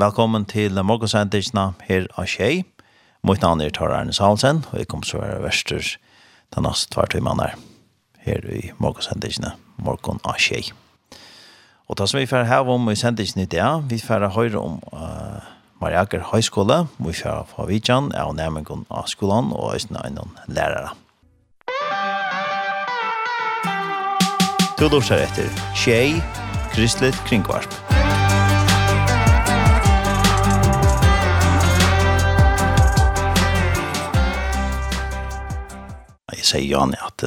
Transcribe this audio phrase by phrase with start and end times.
[0.00, 2.62] Velkommen til morgensendingsna her av Kjei.
[3.26, 5.90] Mitt navn er Tar Arne Salsen, og jeg kommer til å være verster
[6.54, 7.20] den neste tvart vi
[8.24, 10.72] her i morgensendingsna, morgen av Kjei.
[11.90, 14.80] Og det som vi får her om i sendingsna i dag, vi får høre om
[14.94, 15.44] uh,
[15.82, 20.96] Mariager Høyskole, vi får få vidtjen av nærmengen av skolen og østene av noen lærere.
[24.80, 26.22] Du lortar etter Kjei,
[26.72, 27.68] Kristelig Kringvarp.
[27.68, 27.99] Kjei,
[36.50, 37.24] sier Janne at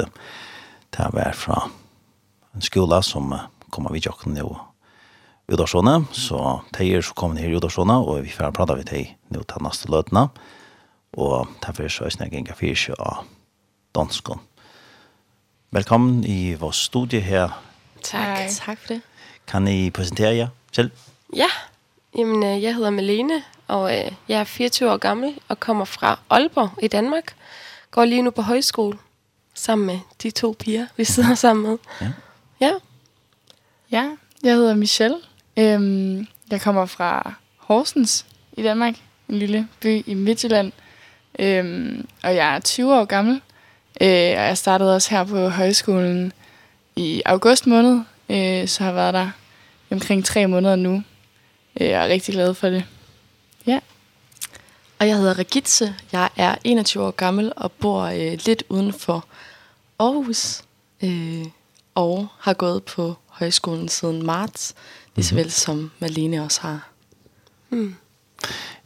[0.94, 1.64] det var fra
[2.54, 3.32] en skola som
[3.74, 4.46] kom av i jokken nå
[5.44, 6.38] i Udarsåne, så
[6.72, 9.90] teier så kommer her i Udarsåne, og vi får prate med teier nå til neste
[9.92, 10.28] løtene,
[11.18, 13.24] og derfor så er jeg ikke fyrt av
[13.96, 14.40] danskene.
[15.74, 17.56] Velkommen i vår studie her.
[18.00, 19.00] Takk, takk for det.
[19.50, 20.92] Kan I præsentere jer selv?
[21.34, 21.50] Ja,
[22.14, 23.90] Jamen, jeg hedder Malene, og
[24.28, 27.34] jeg er 24 år gammel og kommer fra Aalborg i Danmark.
[27.90, 28.98] Går lige nu på højskole
[29.54, 31.78] sammen med de to piger, vi sidder sammen med.
[32.00, 32.10] Ja.
[32.60, 32.72] Ja.
[33.92, 34.10] Ja,
[34.42, 35.16] jeg hedder Michelle.
[35.56, 38.94] Øhm, jeg kommer fra Horsens i Danmark,
[39.28, 40.72] en lille by i Midtjylland.
[41.38, 43.40] Øhm, og jeg er 20 år gammel.
[44.00, 46.32] Øh, og jeg startede også her på højskolen
[46.96, 49.30] i august måned, øh, så har jeg været der
[49.90, 51.02] omkring tre måneder nu.
[51.80, 52.84] Jeg er rigtig glad for det.
[53.66, 53.80] Ja.
[54.98, 55.94] Og jeg hedder Regitze.
[56.12, 59.26] Jeg er 21 år gammel og bor øh, lidt uden for
[59.98, 60.62] Aarhus
[61.02, 61.46] øh,
[61.94, 64.74] og har gået på højskolen siden marts,
[65.16, 66.88] lige så vel som Malene også har.
[67.70, 67.94] Mm.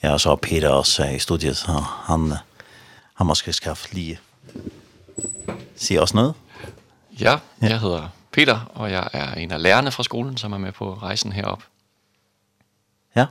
[0.03, 1.73] Ja, og så har Peter også i studiet, så
[2.05, 2.33] han
[3.14, 4.20] har måske skaffet lige
[5.77, 6.34] sige også noget.
[7.20, 10.73] Ja, jeg hedder Peter, og jeg er en af lærerne fra skolen, som er med
[10.73, 11.62] på rejsen herop.
[13.17, 13.27] Ja.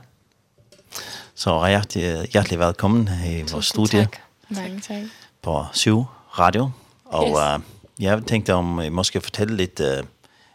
[1.34, 4.00] Så hjertelig, hjertelig velkommen i vores studie.
[4.00, 4.16] Tak.
[4.48, 5.02] Mange tak.
[5.42, 6.04] På 7
[6.38, 6.70] Radio.
[7.08, 7.36] Og yes.
[7.36, 10.04] uh, jeg tenkte om jeg måske fortelle litt uh,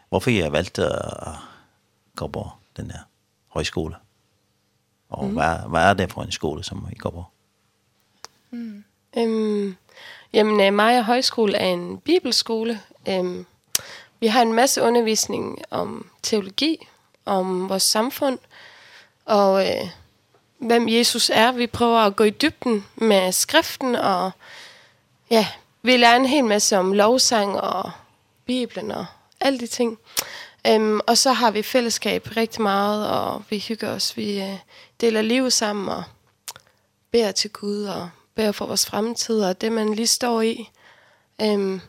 [0.08, 1.34] hvorfor jeg valgte å
[2.16, 2.44] gå på
[2.78, 3.06] den der
[3.54, 3.96] høyskole.
[5.14, 5.34] Og mm.
[5.38, 7.24] hva, hva er det for en skole som jeg går på?
[8.50, 8.84] Mm.
[9.16, 9.76] Um,
[10.32, 12.80] jamen, Maja Højskole er en bibelskole.
[13.08, 13.46] Um,
[14.20, 16.88] vi har en masse undervisning om teologi,
[17.24, 18.38] om vores samfund,
[19.24, 19.88] og uh,
[20.58, 21.52] hvem Jesus er.
[21.52, 24.30] Vi prøver at gå i dybden med skriften, og
[25.30, 25.46] ja,
[25.84, 27.90] vi lærer en hel masse om lovsang og
[28.46, 29.06] Bibelen og
[29.40, 29.98] alle de ting.
[30.66, 34.16] Øhm, og så har vi fællesskab rigtig meget, og vi hygger os.
[34.16, 34.58] Vi øh,
[35.00, 36.02] deler livet sammen og
[37.10, 40.70] beder til Gud og beder for vores fremtid og det, man lige står i.
[41.42, 41.80] Øhm,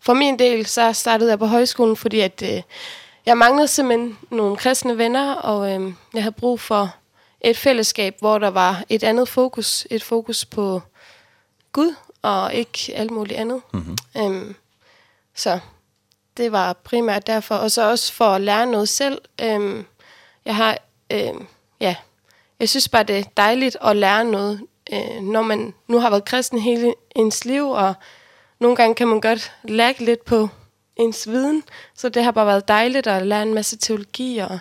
[0.00, 2.62] for min del, så startede jeg på højskolen, fordi at, øh,
[3.26, 6.94] jeg manglede simpelthen nogle kristne venner, og øh, jeg havde brug for
[7.40, 9.86] et fællesskab, hvor der var et andet fokus.
[9.90, 10.82] Et fokus på
[11.72, 11.94] Gud
[12.24, 13.62] og ikke alt muligt andet.
[13.72, 14.22] Mm -hmm.
[14.22, 14.54] øhm,
[15.34, 15.58] så
[16.36, 17.54] det var primært derfor.
[17.54, 19.18] Og så også for at lære noget selv.
[19.42, 19.86] Øhm,
[20.44, 20.78] jeg har,
[21.10, 21.46] øhm,
[21.80, 21.96] ja,
[22.60, 24.60] jeg synes bare, det er dejligt at lære noget,
[24.92, 27.94] øh, når man nu har været kristen hele ens liv, og
[28.58, 30.48] nogle gange kan man godt lægge lidt på
[30.96, 31.62] ens viden.
[31.94, 34.58] Så det har bare været dejligt at lære en masse teologi, og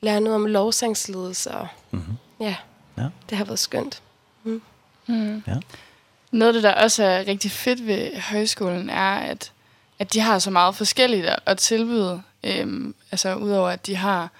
[0.00, 1.50] lære noget om lovsangsledelse.
[1.50, 2.44] Og, mm -hmm.
[2.44, 2.56] ja,
[2.98, 4.02] ja, det har været skønt.
[4.44, 4.62] Mm.
[5.06, 5.42] Mm.
[5.46, 5.56] Ja.
[6.32, 9.52] Noget af det, der også er rigtig fedt ved højskolen, er, at,
[9.98, 12.22] at de har så meget forskelligt at tilbyde.
[12.44, 14.30] Øhm, altså, udover at de har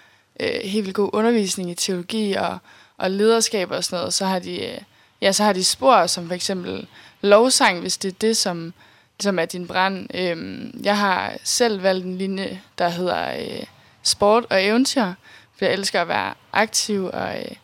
[0.40, 2.58] øh, helt vildt god undervisning i teologi og,
[2.98, 4.78] og lederskab og sådan noget, så har de, øh,
[5.20, 6.86] ja, så har de spor, som for eksempel
[7.20, 8.74] lovsang, hvis det er det, som,
[9.20, 10.08] som er din brand.
[10.14, 13.64] Øhm, jeg har selv valgt en linje, der hedder øh,
[14.02, 15.12] sport og eventyr,
[15.58, 17.56] for jeg elsker at være aktiv og øh,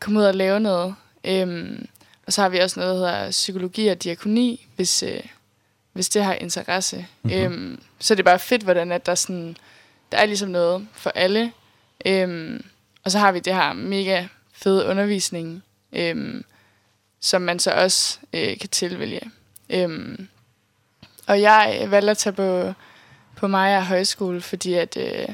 [0.00, 0.94] komme ud og lave noget.
[1.24, 1.86] Øhm,
[2.26, 5.20] Og så har vi også noget, der hedder psykologi og diakoni, hvis, øh,
[5.92, 7.06] hvis det har interesse.
[7.22, 7.34] Mm -hmm.
[7.34, 9.56] øhm, så er det bare fedt, hvordan at der, sådan,
[10.12, 11.52] der er ligesom noget for alle.
[12.06, 12.64] Øhm,
[13.04, 16.44] og så har vi det her mega fede undervisning, øhm,
[17.20, 19.30] som man så også øh, kan tilvælge.
[19.70, 20.28] Øhm,
[21.26, 22.72] og jeg valgte at tage på,
[23.36, 25.28] på Maja Højskole, fordi at, øh,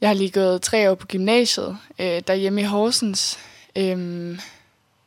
[0.00, 3.38] jeg har lige gået tre år på gymnasiet øh, derhjemme i Horsens.
[3.76, 4.38] Øhm,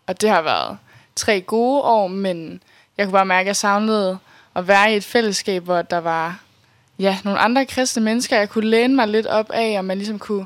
[0.10, 0.78] Og det har været
[1.16, 2.64] tre gode år, men
[2.98, 4.18] jeg kunne bare mærke, at jeg savnede
[4.56, 6.40] at være i et fællesskab, hvor der var
[7.00, 10.20] ja, nogle andre kristne mennesker, jeg kunne læne mig lidt op af, og man ligesom
[10.20, 10.46] kunne,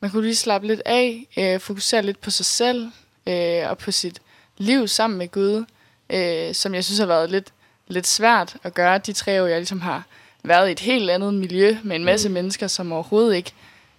[0.00, 2.90] man kunne lige slappe lidt af, øh, fokusere lidt på sig selv
[3.26, 4.20] øh, og på sit
[4.58, 5.64] liv sammen med Gud,
[6.10, 7.52] øh, som jeg synes har været lidt,
[7.88, 10.04] lidt svært at gøre de tre år, jeg ligesom har
[10.42, 12.34] været i et helt andet miljø med en masse mm.
[12.34, 13.52] mennesker, som overhovedet ikke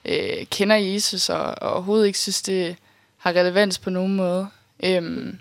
[0.06, 2.76] øh, kender Jesus og, og overhovedet ikke synes, det
[3.18, 4.48] har relevans på nogen måde.
[4.84, 5.40] Øhm,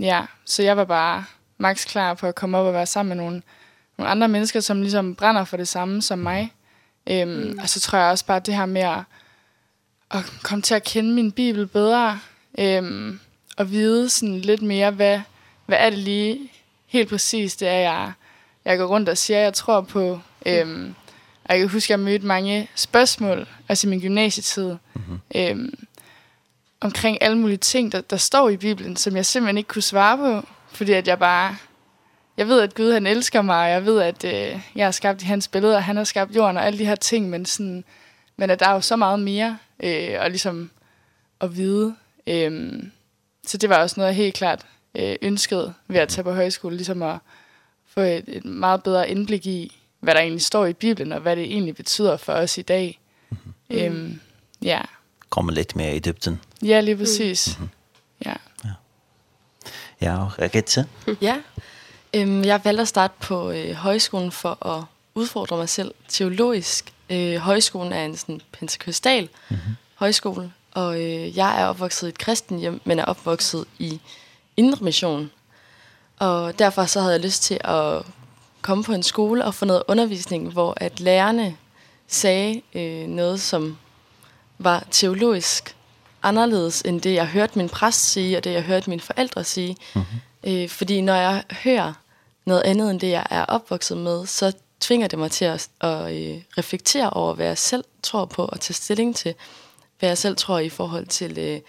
[0.00, 1.24] ja, så jeg var bare
[1.58, 3.42] max klar på at komme op og være sammen med nogle,
[3.98, 6.52] nogle andre mennesker, som ligesom brænder for det samme som mig.
[7.06, 7.58] Øhm, mm.
[7.62, 9.00] Og så tror jeg også bare det her med at,
[10.10, 12.20] at komme til at kende min bibel bedre,
[12.58, 13.20] øhm,
[13.56, 15.20] og vide sådan lidt mere, hvad,
[15.66, 16.50] hvad er det lige
[16.86, 18.12] helt præcis, det er jeg,
[18.64, 20.20] jeg går rundt og siger, jeg tror på.
[20.46, 20.94] Øhm,
[21.44, 24.68] og jeg kan huske, at jeg mødte mange spørgsmål, altså i min gymnasietid.
[24.68, 25.38] Mm -hmm.
[25.38, 25.86] øhm,
[26.84, 30.16] omkring alle mulige ting, der, der står i Bibelen, som jeg simpelthen ikke kunne svare
[30.16, 31.56] på, fordi at jeg bare...
[32.36, 35.22] Jeg ved, at Gud han elsker mig, og jeg ved, at øh, jeg er skabt
[35.22, 37.84] i hans billede, og han har skabt jorden og alle de her ting, men, sådan,
[38.36, 40.70] men at der er jo så meget mere øh, og ligesom
[41.40, 41.94] at vide.
[42.26, 42.82] Øh,
[43.46, 46.76] så det var også noget, jeg helt klart øh, ønskede ved at tage på højskole,
[46.76, 47.18] ligesom at
[47.86, 51.36] få et, et meget bedre indblik i, hvad der egentlig står i Bibelen, og hvad
[51.36, 53.00] det egentlig betyder for os i dag.
[53.30, 53.76] Mm.
[53.76, 54.20] Øhm,
[54.62, 54.80] ja
[55.34, 56.40] komme lidt mer i dybden.
[56.62, 57.58] Ja, lige præcis.
[57.58, 58.26] Mm -hmm.
[58.26, 58.34] Ja.
[58.64, 58.70] Ja.
[60.00, 60.86] Ja, Rikette?
[61.20, 61.36] ja.
[62.14, 64.84] Øhm, jeg valgte at starte på øh, højskolen for at
[65.14, 66.92] udfordre mig selv teologisk.
[67.10, 69.70] Øh, højskolen er en sådan pentekostal mm -hmm.
[69.94, 74.00] højskole, og øh, jeg er opvokset i et kristen hjem, men er opvokset i
[74.56, 75.30] indre mission.
[76.18, 78.02] Og derfor så havde jeg lyst til at
[78.62, 81.56] komme på en skole og få noget undervisning, hvor at lærerne
[82.08, 83.78] sagde øh, noget, som
[84.58, 85.76] var teologisk
[86.22, 89.76] anderledes end det, jeg hørte min præst sige, og det, jeg hørte mine forældre sige.
[89.94, 90.50] Mm -hmm.
[90.50, 91.92] øh, fordi når jeg hører
[92.46, 96.14] noget andet end det, jeg er opvokset med, så tvinger det mig til at, at
[96.14, 99.34] øh, reflektere over, hvad jeg selv tror på og tage stilling til.
[99.98, 101.60] Hvad jeg selv tror i forhold til øh,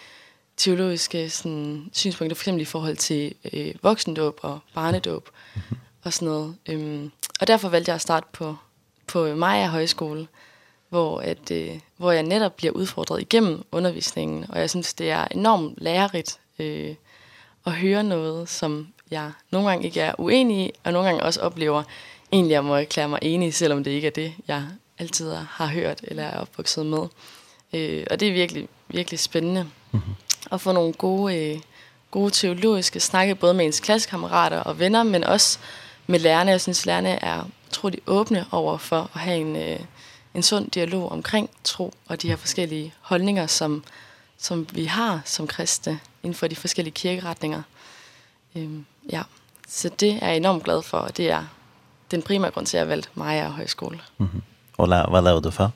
[0.58, 5.76] teologiske sådan, synspunkter, for eksempel i forhold til øh, voksendåb og barnedåb mm -hmm.
[6.04, 6.56] og sådan noget.
[6.70, 7.12] Øhm,
[7.42, 8.56] og derfor valgte jeg at starte på,
[9.08, 10.28] på Maja Højskole, mm
[10.96, 15.28] hvor, at, øh, hvor jeg netop bliver udfordret igennem undervisningen, og jeg synes, det er
[15.32, 16.96] enormt lærerigt øh,
[17.66, 21.42] at høre noget, som jeg nogle gange ikke er uenig i, og nogle gange også
[21.42, 21.84] oplever,
[22.32, 24.64] egentlig jeg må erklære mig enig, selvom det ikke er det, jeg
[25.00, 27.08] altid har hørt eller er opvokset med.
[27.74, 30.54] Øh, og det er virkelig, virkelig spændende mm -hmm.
[30.54, 31.60] at få nogle gode, øh,
[32.12, 35.60] gode teologiske snakke, både med ens klassekammerater og venner, men også
[36.08, 36.52] med lærerne.
[36.52, 39.56] Jeg synes, lærerne er utrolig åbne over for at have en...
[39.56, 39.80] Øh,
[40.36, 43.84] en sund dialog omkring tro og de her forskellige holdninger, som,
[44.38, 47.62] som vi har som kristne inden for de forskellige kirkeretninger.
[48.56, 49.24] Øhm, ja,
[49.68, 51.44] så det er jeg enormt glad for, og det er
[52.12, 54.00] den primære grund til, at jeg valgte Maja højskole.
[54.18, 54.42] Mm -hmm.
[54.78, 55.70] Og la, hvad lavede du før?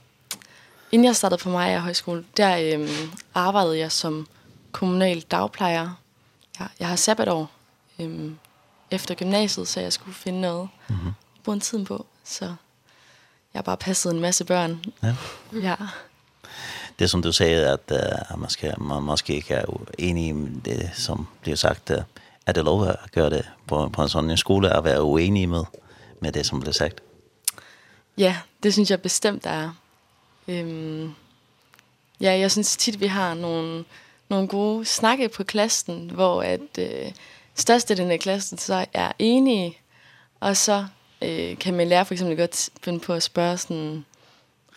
[0.92, 4.28] Inden jeg startede på Maja højskole, der øhm, arbejdede jeg som
[4.72, 5.90] kommunal dagplejer.
[6.60, 7.52] Ja, jeg har sabbatår
[8.00, 8.38] øhm,
[8.92, 11.42] efter gymnasiet, så jeg skulle finde noget mm -hmm.
[11.44, 12.56] bruge tiden på, så
[13.54, 14.86] jeg har bare passet en masse børn.
[15.04, 15.16] Ja.
[15.54, 15.76] ja.
[17.00, 19.66] Det som du säger att uh, man ska man måste inte är
[19.98, 20.34] enig i
[20.66, 21.98] det som blir sagt uh,
[22.46, 25.50] är det lov att göra det på på en sån en skola att vara oenig
[25.50, 25.66] med
[26.20, 27.00] med det som blir sagt.
[28.18, 29.70] Ja, det synes jeg bestemt er.
[30.48, 31.16] Ehm
[32.22, 33.86] ja, jeg synes tit vi har nogle
[34.30, 37.12] nogle gode snakke på klassen, hvor at øh,
[37.56, 39.78] størstedelen af klassen så er enige,
[40.40, 40.86] og så
[41.22, 44.06] øh, kan min lærer for eksempel godt finde på at spørge sådan,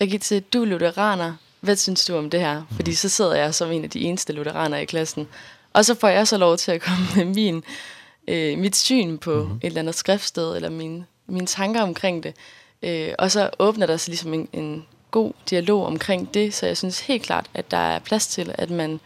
[0.00, 2.62] Rigitte, du er lutheraner, hvad synes du om det her?
[2.70, 5.28] Fordi så sidder jeg som en af de eneste lutheraner i klassen,
[5.72, 7.64] og så får jeg så lov til at komme med min,
[8.28, 9.56] øh, mit syn på mm -hmm.
[9.56, 12.34] et eller andet skriftsted, eller mine, mine tanker omkring det.
[12.82, 16.76] Øh, og så åbner der sig ligesom en, en god dialog omkring det, så jeg
[16.76, 19.00] synes helt klart, at der er plads til, at man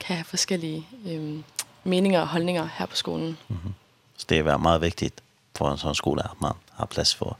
[0.00, 1.38] kan have forskellige øh,
[1.84, 3.38] meninger og holdninger her på skolen.
[3.48, 3.70] Mm -hmm.
[4.16, 5.22] Så det er meget vigtigt
[5.56, 7.38] for en sådan skole, at man har plads for,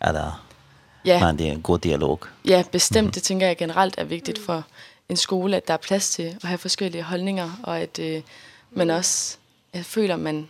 [0.00, 0.44] er der
[1.04, 1.20] ja.
[1.20, 2.20] man, det er en god dialog.
[2.44, 3.04] Ja, bestemt.
[3.04, 3.14] Mm -hmm.
[3.14, 4.64] Det tænker jeg generelt er vigtigt for
[5.08, 8.22] en skole, at der er plads til at have forskellige holdninger, og at øh,
[8.70, 9.38] man også
[9.74, 10.48] jeg føler, man,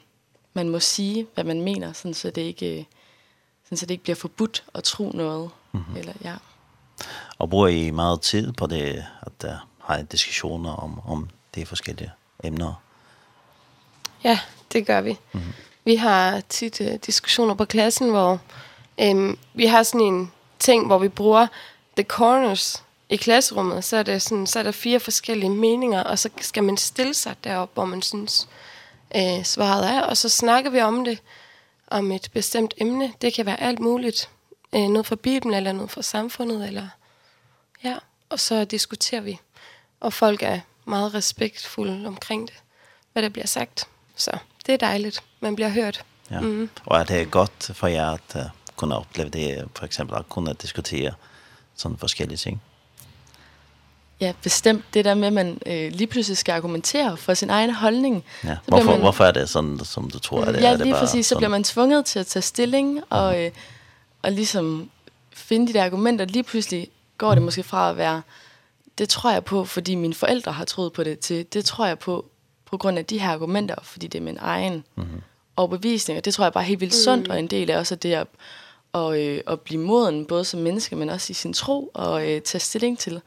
[0.55, 2.87] man må sige, hvad man mener, sådan, så, det ikke,
[3.65, 5.51] sådan, så det ikke bliver forbudt at tro noget.
[5.73, 5.99] Mm -hmm.
[5.99, 6.35] eller, ja.
[7.39, 12.13] Og bruger I meget tid på det, at der har diskussioner om, om de forskellige
[12.45, 12.83] emner?
[14.25, 14.39] Ja,
[14.73, 15.19] det gør vi.
[15.33, 15.72] Mm -hmm.
[15.85, 18.41] Vi har tit uh, diskussioner på klassen, hvor
[19.03, 21.47] um, vi har sådan en ting, hvor vi bruger
[21.97, 23.85] the corners i klasserummet.
[23.85, 27.15] Så er, det sådan, så er der fire forskellige meninger, og så skal man stille
[27.15, 28.49] sig derop, hvor man synes
[29.17, 30.01] øh, svaret er.
[30.01, 31.19] Og så snakker vi om det,
[31.87, 33.13] om et bestemt emne.
[33.23, 34.29] Det kan være alt muligt.
[34.75, 36.89] Øh, noget fra Bibelen, eller noget fra samfundet, eller...
[37.85, 37.97] Ja,
[38.29, 39.39] og så diskuterer vi.
[40.01, 42.55] Og folk er meget respektfulde omkring det,
[43.13, 43.89] hvad der bliver sagt.
[44.17, 45.23] Så det er dejligt.
[45.41, 46.05] Man bliver hørt.
[46.31, 46.41] Ja.
[46.41, 46.71] Mm.
[46.87, 48.43] Og er det godt for jer at uh,
[48.77, 51.13] kunne opleve det, for eksempel at kunne diskutere
[51.77, 52.63] sådan forskellige ting?
[54.21, 57.71] Ja, bestemt det der med, at man øh, lige pludselig skal argumentere for sin egen
[57.71, 58.25] holdning.
[58.45, 58.57] Ja.
[58.67, 60.71] Hvorfor, man, hvorfor er det sådan, som du tror, at det ja, er?
[60.71, 61.11] Ja, lige præcis.
[61.11, 61.25] Sådan...
[61.25, 63.51] Så bliver man tvunget til at tage stilling og, øh,
[64.23, 64.91] og ligesom
[65.33, 66.25] finde de der argumenter.
[66.25, 66.89] Lige pludselig
[67.19, 68.23] går det måske fra at være,
[68.99, 71.99] det tror jeg på, fordi mine forældre har troet på det, til det tror jeg
[71.99, 72.27] på,
[72.73, 75.21] på grund af de her argumenter, fordi det er min egen mm -hmm.
[75.57, 77.95] overbevisning, og det tror jeg bare er helt vildt sundt, og en del af også
[77.95, 78.27] det at,
[78.93, 82.41] og, øh, at blive moden, både som menneske, men også i sin tro, og øh,
[82.41, 83.21] tage stilling til,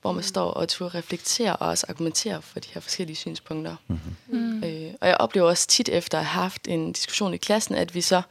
[0.00, 3.76] hvor man står og turde reflektere og også argumentere for de her forskellige synspunkter.
[3.88, 4.66] Mm -hmm.
[4.66, 7.94] øh, og jeg oplever også tit efter at have haft en diskussion i klassen, at
[7.94, 8.22] vi så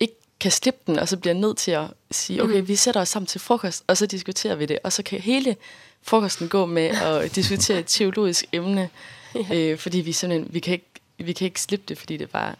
[0.00, 3.08] ikke kan slippe den, og så bliver nødt til at sige, okay, vi sætter os
[3.08, 5.56] sammen til frokost, og så diskuterer vi det, og så kan hele
[6.02, 8.90] frokosten gå med at diskutere et teologisk emne,
[9.54, 10.90] Øh, fordi vi simpelthen, vi kan ikke
[11.24, 12.54] vi kan ikke slippe det, fordi det bare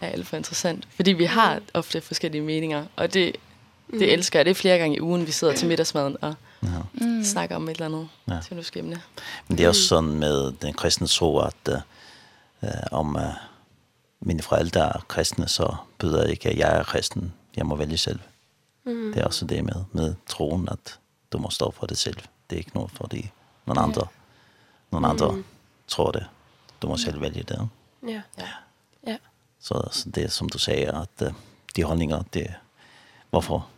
[0.00, 0.88] er alt for interessant.
[0.96, 3.36] Fordi vi har ofte forskellige meninger, og det,
[3.90, 4.02] det mm.
[4.02, 4.44] elsker jeg.
[4.44, 6.68] Det er flere gange i ugen, vi sidder til middagsmaden og ja.
[6.94, 7.24] Mm.
[7.24, 8.38] snakker om et eller andet ja.
[8.48, 9.02] teologisk emne.
[9.48, 11.68] Men det er også sådan med den kristne tro, at
[12.62, 13.22] øh, om øh,
[14.20, 17.32] mine forældre er kristne, så betyder det ikke, at jeg er kristen.
[17.56, 18.18] Jeg må vælge selv.
[18.84, 19.12] Mm.
[19.14, 20.98] Det er også det med, med troen, at
[21.32, 22.18] du må stå for det selv.
[22.50, 23.22] Det er ikke noget for de,
[23.66, 24.06] nogle andre,
[24.90, 25.04] mm.
[25.04, 25.44] andre mm
[25.88, 26.26] tror det.
[26.82, 27.68] Du må selv vælge det.
[28.02, 28.22] Ja.
[28.38, 28.48] ja.
[29.06, 29.16] ja.
[29.60, 31.32] Så, så det som du sagde, at
[31.76, 32.54] de holdninger, det,
[33.30, 33.68] hvorfor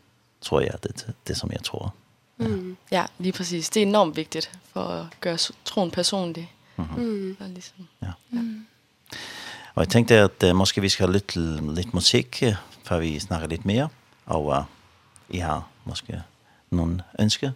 [0.40, 1.94] tror jeg det, det som jeg tror.
[2.40, 2.46] Ja.
[2.46, 2.76] Mm.
[2.90, 3.70] ja, lige præcis.
[3.70, 6.52] Det er enormt vigtigt for at gøre troen personlig.
[6.76, 7.44] Mm -hmm.
[7.44, 8.06] Og ligesom, ja.
[8.06, 8.12] ja.
[8.40, 8.66] Mm.
[9.74, 11.36] Og jeg tænkte, at uh, måske vi skal have lidt,
[11.76, 12.42] lidt musik,
[12.84, 13.88] før vi snakker lidt mere.
[14.26, 14.64] Og uh,
[15.28, 16.22] I har måske
[16.70, 17.50] nogle ønsker,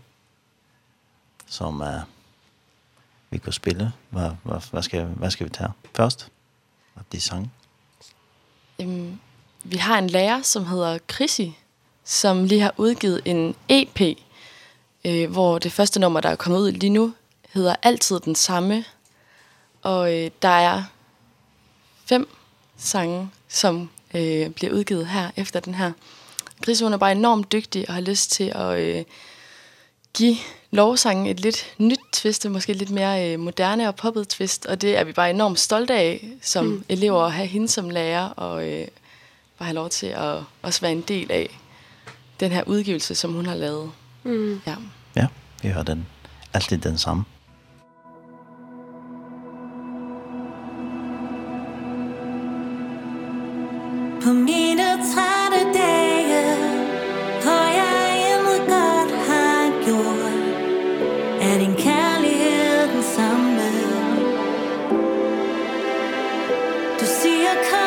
[1.46, 1.80] som...
[1.80, 1.88] Uh,
[3.32, 3.92] vi kan spille?
[4.10, 6.28] Hva, hvad, hvad, skal, hvad skal vi ta først?
[6.94, 7.52] Hvad det sang?
[8.80, 9.18] Øhm,
[9.64, 11.48] vi har en lærer, som hedder Chrissy,
[12.04, 14.00] som lige har udgivet en EP,
[15.04, 17.14] øh, hvor det første nummer, der er kommet ud lige nu,
[17.50, 18.84] hedder Altid den samme.
[19.82, 20.84] Og øh, der er
[22.06, 22.28] fem
[22.76, 25.92] sange, som øh, bliver udgivet her efter den her.
[26.62, 29.04] Chrissy, hun er bare enormt dygtig og har lyst til at øh,
[30.14, 30.36] give
[30.72, 34.98] lovsangen et lidt nyt twist, måske lidt mere øh, moderne og poppet twist, og det
[34.98, 36.84] er vi bare enormt stolte af som mm.
[36.88, 38.88] elever at have hende som lærer, og øh,
[39.58, 41.58] bare have lov til at også være en del af
[42.40, 43.90] den her udgivelse, som hun har lavet.
[44.22, 44.60] Mm.
[44.66, 44.74] Ja.
[45.16, 45.26] ja,
[45.62, 46.06] vi hører den.
[46.54, 47.24] Altid den samme.
[54.24, 55.91] På mine trætte dage
[67.54, 67.81] the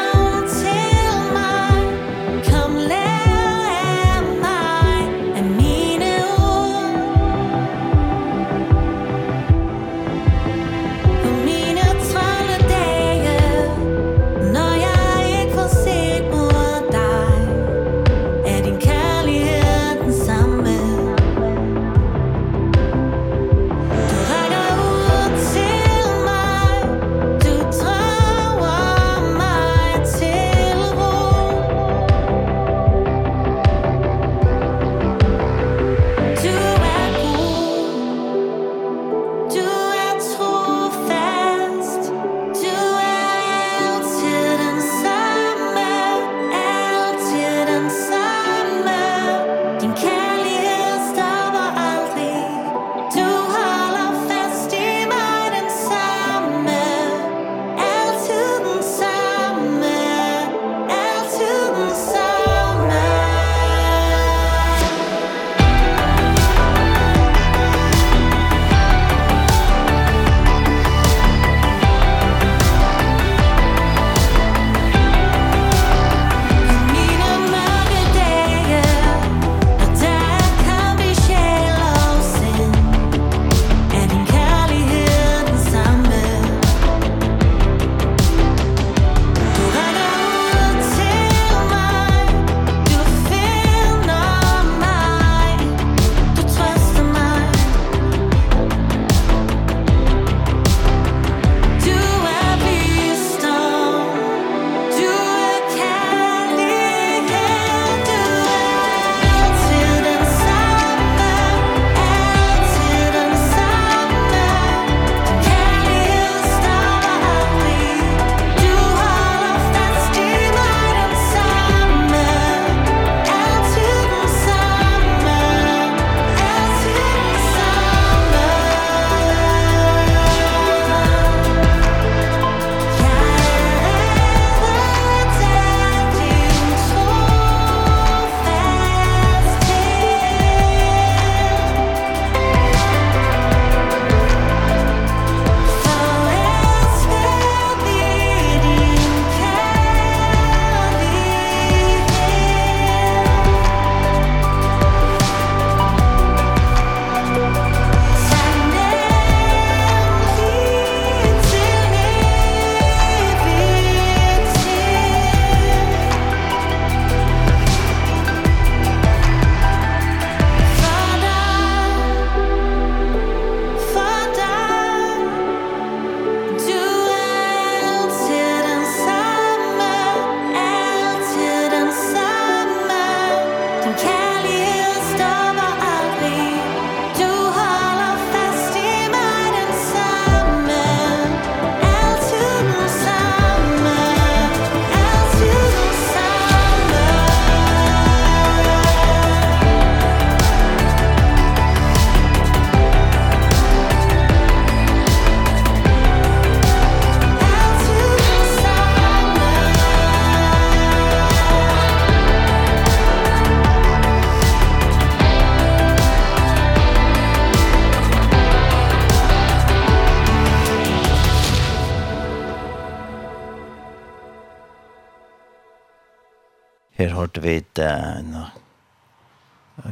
[227.26, 228.36] hørte vi en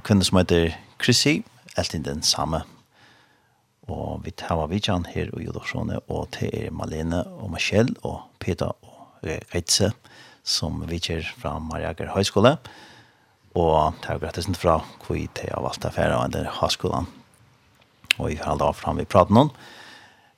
[0.05, 1.39] kvinne som heter Chrissy,
[1.73, 2.59] helt inn den samme.
[3.89, 8.69] Og vi tar vidjan her i Jodorsjone, og til er Malene og Michelle og Peter
[8.69, 9.89] og Reitze,
[10.45, 12.53] som vidtjer fra Mariager Høyskole.
[13.57, 17.09] Og det er gratis fra hvor vi tar av alt affæret og den høyskolen.
[18.19, 19.49] Og vi har da av fram vi prater noen.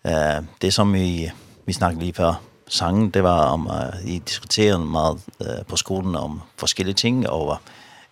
[0.07, 1.27] Eh, det som vi,
[1.65, 6.15] vi snakket litt før, sangen, det var om, uh, I diskuterede meget uh, på skolen
[6.15, 7.57] om forskellige ting, og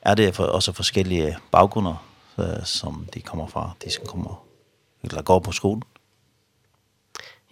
[0.01, 2.05] er det for, også forskellige baggrunder,
[2.37, 4.45] uh, som de kommer fra, de som kommer,
[5.03, 5.83] eller går på skolen?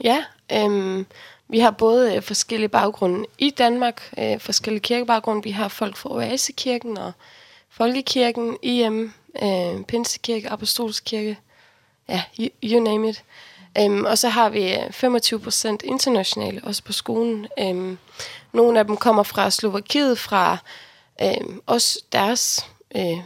[0.04, 1.06] Ja, øhm,
[1.48, 5.44] vi har både forskellige baggrunde i Danmark, øh, forskellige kirkebaggrunde.
[5.44, 7.12] Vi har folk fra Oasekirken og
[7.70, 11.40] Folkekirken, IM, øh, Pinsekirke, Apostolskirke,
[12.10, 13.24] ja, you, you name it.
[13.78, 17.48] Øhm, og så har vi 25% internationale, også på skolen.
[17.60, 17.98] Øhm,
[18.54, 20.58] nogle af dem kommer fra Slovakiet, fra
[21.22, 23.18] øhm, også deres, øh,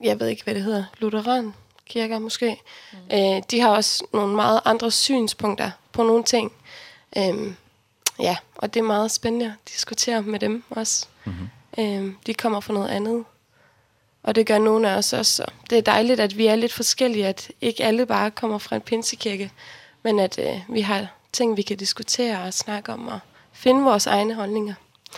[0.00, 1.54] jeg ved ikke, hvad det hedder, Lutheran
[1.86, 2.60] kirker måske.
[2.92, 2.98] Mm.
[3.12, 6.52] Øh, de har også nogle meget andre synspunkter på nogle ting.
[7.16, 7.56] Øhm,
[8.20, 11.06] ja, og det er meget spændende at diskutere med dem også.
[11.24, 11.80] Mm -hmm.
[11.80, 13.24] øhm, de kommer fra noget andet.
[14.22, 15.36] Og det gør nogle af os også.
[15.36, 18.76] Så det er dejligt, at vi er lidt forskellige, at ikke alle bare kommer fra
[18.76, 19.52] en pinsekirke,
[20.02, 23.18] men at øh, vi har ting, vi kan diskutere og snakke om og
[23.52, 24.74] finde vores egne holdninger.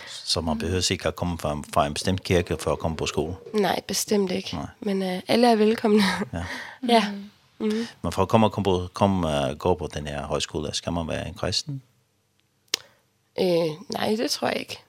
[0.07, 2.97] Så man behøver ikke at komme fra en, fra en bestemt kirke for at komme
[2.97, 3.35] på skole?
[3.53, 4.55] Nej, bestemt ikke.
[4.55, 4.65] Nej.
[4.79, 6.03] Men øh, alle er velkomne.
[6.33, 6.43] Ja.
[6.93, 7.05] ja.
[7.59, 7.87] Mm.
[8.01, 10.93] Men for at komme og komme på, komme, uh, gå på den her højskole, skal
[10.93, 11.81] man være en kristen?
[13.39, 14.79] Øh, nej, det tror jeg ikke.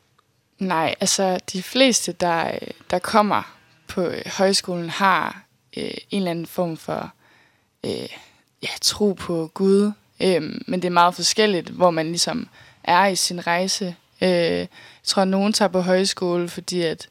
[0.59, 2.59] Nej, altså de fleste, der,
[2.91, 3.56] der kommer
[3.89, 5.43] på højskolen har
[5.77, 7.13] øh, en eller anden form for
[7.85, 8.09] øh,
[8.63, 12.49] ja, tro på Gud, øh, men det er meget forskelligt, hvor man ligesom
[12.85, 13.97] er i sin rejse.
[14.23, 14.69] Øh, jeg
[15.05, 17.09] tror, at nogen tager på højskole, fordi at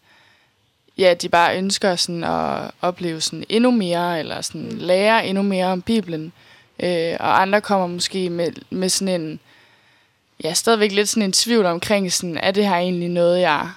[0.98, 5.66] ja, de bare ønsker sådan at opleve sådan endnu mere, eller sådan lære endnu mere
[5.66, 6.34] om Bibelen.
[6.80, 9.40] Øh, og andre kommer måske med, med sådan en,
[10.44, 13.70] ja, stadigvæk lidt sådan en tvivl omkring, sådan, er det her egentlig noget, jeg,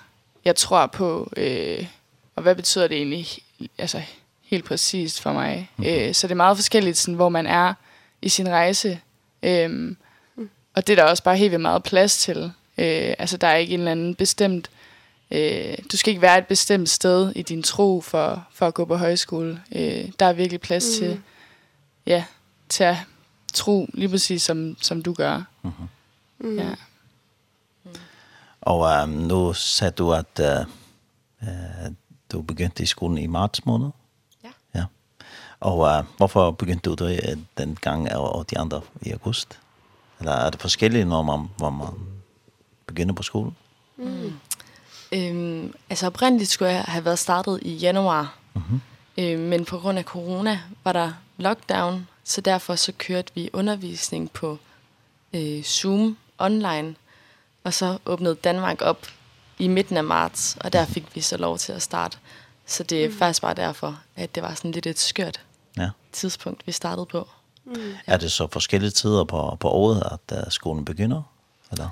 [0.44, 1.86] jeg tror på, øh,
[2.38, 3.28] og hvad betyder det egentlig
[3.78, 4.02] altså,
[4.42, 5.70] helt præcist for mig.
[5.76, 5.84] Mm.
[5.84, 7.74] Øh, så det er meget forskelligt, sådan, hvor man er
[8.22, 9.00] i sin rejse.
[9.42, 9.96] Ehm
[10.36, 10.50] mm.
[10.74, 12.52] Og det er der også bare helt vildt meget plads til.
[12.78, 14.70] Øh, altså, der er ikke en eller anden bestemt...
[15.30, 18.84] Øh, du skal ikke være et bestemt sted i din tro for, for at gå
[18.84, 19.62] på højskole.
[19.72, 21.06] Øh, der er virkelig plads mm.
[21.06, 21.20] til,
[22.06, 22.24] ja,
[22.68, 22.96] til at
[23.52, 25.42] tro lige præcis, som, som du gør.
[25.62, 25.72] Mhm.
[26.38, 26.58] Mm.
[26.58, 26.74] Ja.
[27.84, 27.90] Mm.
[28.60, 30.66] Og um, nu sagde du, at uh,
[31.42, 31.92] uh,
[32.32, 33.90] du begyndte i skolen i marts måned.
[34.44, 34.48] Ja.
[34.74, 34.84] ja.
[35.60, 39.58] Og uh, hvorfor begyndte du det den gang og de andre i august?
[40.18, 41.88] Eller er det forskelligt, når man, hvor man
[42.86, 43.56] begynder på skolen?
[43.96, 44.32] Mm.
[45.12, 48.38] Øhm, altså oprindeligt skulle jeg have været startet i januar.
[48.54, 49.22] Mm -hmm.
[49.22, 54.30] øhm, men på grund af corona var der lockdown, så derfor så kørte vi undervisning
[54.30, 54.58] på
[55.32, 56.94] øh, Zoom online.
[57.64, 59.06] Og så åbnede Danmark op
[59.58, 62.18] i midten af marts, og der fik vi så lov til at starte.
[62.66, 63.14] Så det er mm.
[63.14, 65.40] faktisk bare derfor, at det var sådan lidt et skørt
[65.76, 65.90] ja.
[66.12, 67.28] tidspunkt, vi startede på.
[67.64, 67.94] Mm.
[68.06, 71.22] Er det så forskellige tider på, på året, at uh, skolen begynder?
[71.72, 71.88] Eller?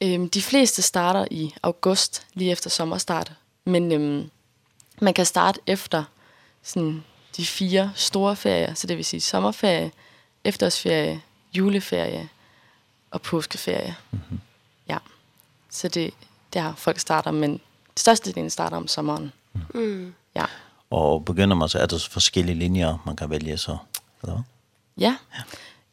[0.00, 3.32] Øhm, de fleste starter i august, lige efter sommerstart.
[3.64, 4.30] Men øhm,
[5.00, 6.04] man kan starte efter
[6.62, 7.04] sådan,
[7.36, 9.92] de fire store ferier, så det vil sige sommerferie,
[10.44, 11.22] efterårsferie,
[11.54, 12.28] juleferie
[13.10, 13.96] og påskeferie.
[14.10, 14.36] Mm -hmm.
[14.88, 14.98] Ja,
[15.70, 16.14] så det
[16.54, 17.60] der folk starter, men
[17.96, 19.32] største delen starter om sommeren.
[19.74, 20.14] Mm.
[20.36, 20.44] Ja.
[20.90, 23.76] Og begynder man så, er der forskellige linjer, man kan vælge så?
[24.22, 24.42] Eller?
[24.98, 25.16] Ja.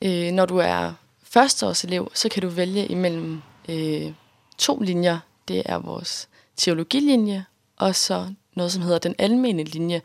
[0.01, 0.27] ja.
[0.27, 0.93] Øh, når du er
[1.23, 4.13] førsteårselev, så kan du vælge imellem øh,
[4.57, 5.19] to linjer.
[5.47, 7.45] Det er vores teologilinje,
[7.77, 10.01] og så noget, som hedder den almene linje,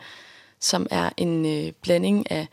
[0.60, 2.48] som er en øh, blanding af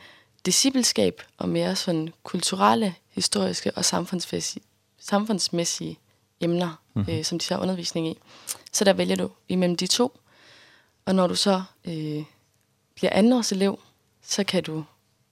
[0.46, 4.64] discipleskab og mere sådan kulturelle, historiske og samfundsmæssige,
[5.00, 6.00] samfundsmæssige
[6.44, 7.12] emner, mm -hmm.
[7.12, 8.18] øh, som de tager undervisning i.
[8.72, 10.20] Så der vælger du imellem de to.
[11.06, 12.24] Og når du så øh,
[12.96, 13.80] bliver andenårselev,
[14.22, 14.84] så kan du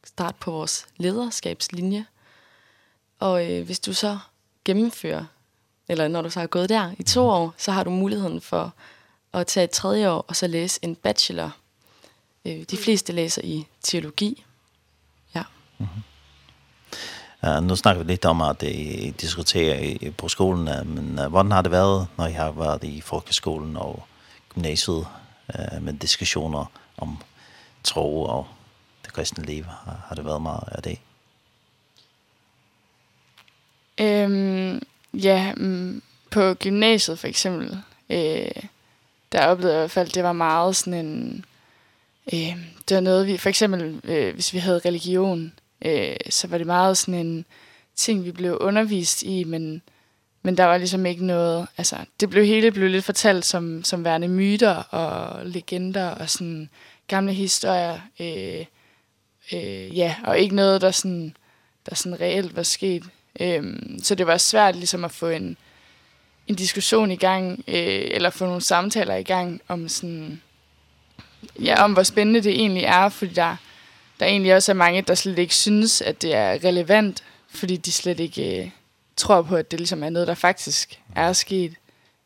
[0.04, 2.06] starte på vores lederskabslinje.
[3.20, 4.20] Og øh, hvis du så
[4.66, 5.26] gennemfører,
[5.88, 8.74] eller når du så har gået der i to år, så har du muligheden for
[9.34, 11.56] at tage et tredje år og så læse en bachelor.
[12.46, 14.46] Øh, de fleste læser i teologi.
[15.36, 15.44] Ja.
[15.78, 16.11] Mm -hmm.
[17.48, 21.52] Uh, nu snakker vi lidt om, at det diskuterer i, på skolen, men uh, hvordan
[21.52, 24.04] har det været, når I har været i folkeskolen og
[24.50, 25.08] gymnasiet
[25.60, 27.18] uh, med diskussioner om
[27.84, 28.48] tro og
[29.06, 29.64] det kristne liv?
[29.64, 31.00] Har, har det været meget af det?
[33.98, 34.82] Øhm,
[35.14, 35.54] ja,
[36.30, 37.78] på gymnasiet for eksempel,
[38.10, 38.64] øh,
[39.32, 41.46] der oplevede jeg i hvert fald, det var meget sådan en...
[42.34, 42.58] Øh,
[42.90, 45.54] det var noget, vi for eksempel, øh, hvis vi havde religion,
[45.86, 47.46] Øh, så var det meget sådan en
[47.96, 49.82] ting, vi blev undervist i, men,
[50.42, 51.68] men der var ligesom ikke noget...
[51.78, 56.70] Altså, det blev hele blev lidt fortalt som, som værende myter og legender og sådan
[57.08, 58.00] gamle historier.
[58.20, 58.66] Øh,
[59.54, 61.36] øh, ja, og ikke noget, der sådan,
[61.90, 63.04] der sådan reelt var sket.
[63.40, 63.64] Øh,
[64.04, 65.58] så det var svært ligesom at få en
[66.48, 70.42] en diskussion i gang øh, eller få nogle samtaler i gang om sådan
[71.60, 73.56] ja, om hvor spændende det egentlig er, fordi der
[74.22, 77.92] der egentlig også er mange, der slet ikke synes, at det er relevant, fordi de
[77.92, 78.72] slet ikke øh,
[79.16, 81.74] tror på, at det ligesom er noget, der faktisk er sket.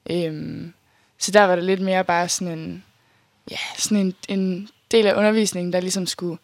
[0.10, 0.74] Øhm,
[1.18, 2.84] så der var det lidt mere bare sådan en,
[3.52, 6.38] ja, sådan en, en del af undervisningen, der ligesom skulle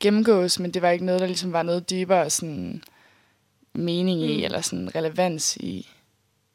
[0.00, 2.82] gennemgås, men det var ikke noget, der ligesom var noget dybere sådan
[3.72, 4.44] mening i, mm.
[4.44, 5.88] eller sådan relevans i.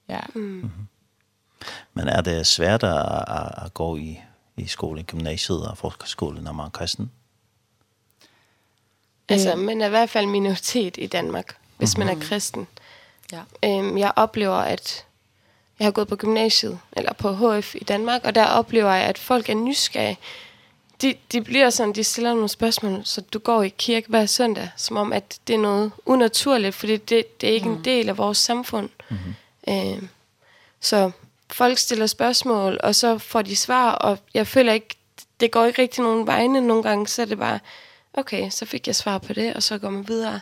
[0.10, 0.20] Ja.
[0.36, 0.42] Mm.
[0.42, 1.66] Mm -hmm.
[1.94, 4.20] Men er det svært at, at, at gå i,
[4.58, 7.12] i skolen, gymnasiet og folkeskolen, når man er kristen?
[9.30, 9.58] Altså, øh.
[9.58, 12.06] man er i hvert fald minoritet i Danmark, hvis mm -hmm.
[12.06, 12.68] man er kristen.
[13.32, 13.40] Ja.
[13.64, 15.06] Øhm, jeg oplever, at
[15.80, 19.18] jeg har gået på gymnasiet, eller på HF i Danmark, og der oplever jeg, at
[19.18, 20.18] folk er nysgerrige.
[21.02, 24.70] De, de bliver sådan, de stiller nogle spørgsmål, så du går i kirke hver søndag,
[24.78, 27.76] som om, at det er noget unaturligt, fordi det, det er ikke mm.
[27.76, 28.90] en del af vores samfund.
[29.10, 29.72] Mm -hmm.
[29.72, 30.10] øhm,
[30.80, 31.12] så
[31.52, 34.96] folk stiller spørgsmål, og så får de svar, og jeg føler ikke,
[35.40, 37.60] det går ikke rigtig nogen vegne nogle gange, så er det bare,
[38.18, 40.42] okay, så fik jeg svar på det, og så går man videre.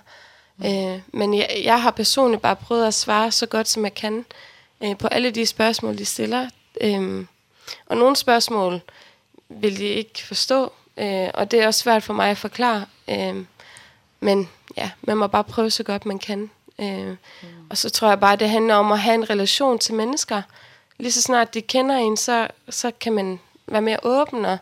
[0.57, 0.65] Mm.
[0.65, 4.25] Øh, men jeg, jeg har personligt bare prøvet at svare så godt, som jeg kan
[4.83, 6.49] øh, på alle de spørgsmål, de stiller.
[6.81, 7.25] Øh,
[7.85, 8.81] og nogle spørgsmål
[9.49, 12.85] vil de ikke forstå, øh, og det er også svært for mig at forklare.
[13.09, 13.45] Øh,
[14.19, 16.49] men ja, man må bare prøve så godt, man kan.
[16.79, 17.17] Øh, mm.
[17.69, 20.41] Og så tror jeg bare, det handler om at have en relation til mennesker.
[20.97, 24.57] Lige så snart de kender en, så, så kan man være mere åben og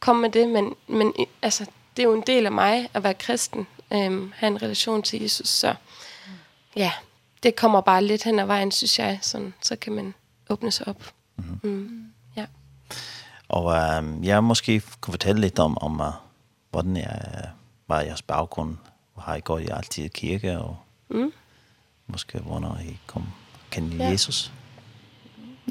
[0.00, 1.12] komme med det, men, men
[1.42, 5.02] altså, det er jo en del af mig at være kristen, ehm have en relation
[5.02, 5.74] til Jesus, så
[6.76, 6.92] ja,
[7.42, 10.14] det kommer bare lidt hen ad vejen, synes jeg, sådan, så kan man
[10.50, 11.12] åbne sig op.
[11.36, 11.44] Mm.
[11.44, 11.66] -hmm.
[11.66, 12.12] Mm.
[12.36, 12.46] Ja.
[13.48, 13.64] Og
[13.98, 16.06] um, jeg måske kunne fortælle lidt om, om uh,
[16.70, 17.50] hvordan jeg,
[17.88, 18.76] var jeres baggrund,
[19.14, 20.76] hvor har I gået i altid i kirke, og
[21.10, 21.32] mm.
[22.06, 23.26] måske hvornår I kom
[23.70, 24.10] kende ja.
[24.10, 24.52] Jesus?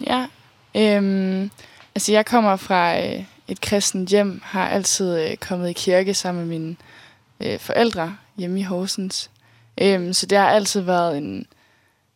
[0.08, 0.28] Ja,
[0.76, 1.52] øhm,
[1.96, 3.00] altså jeg kommer fra...
[3.00, 6.76] Øh, et kristent hjem, har altid øh, kommet i kirke sammen med mine
[7.40, 9.30] øh, forældre hjemme i Horsens.
[9.82, 11.46] Øhm, så det har altid været en,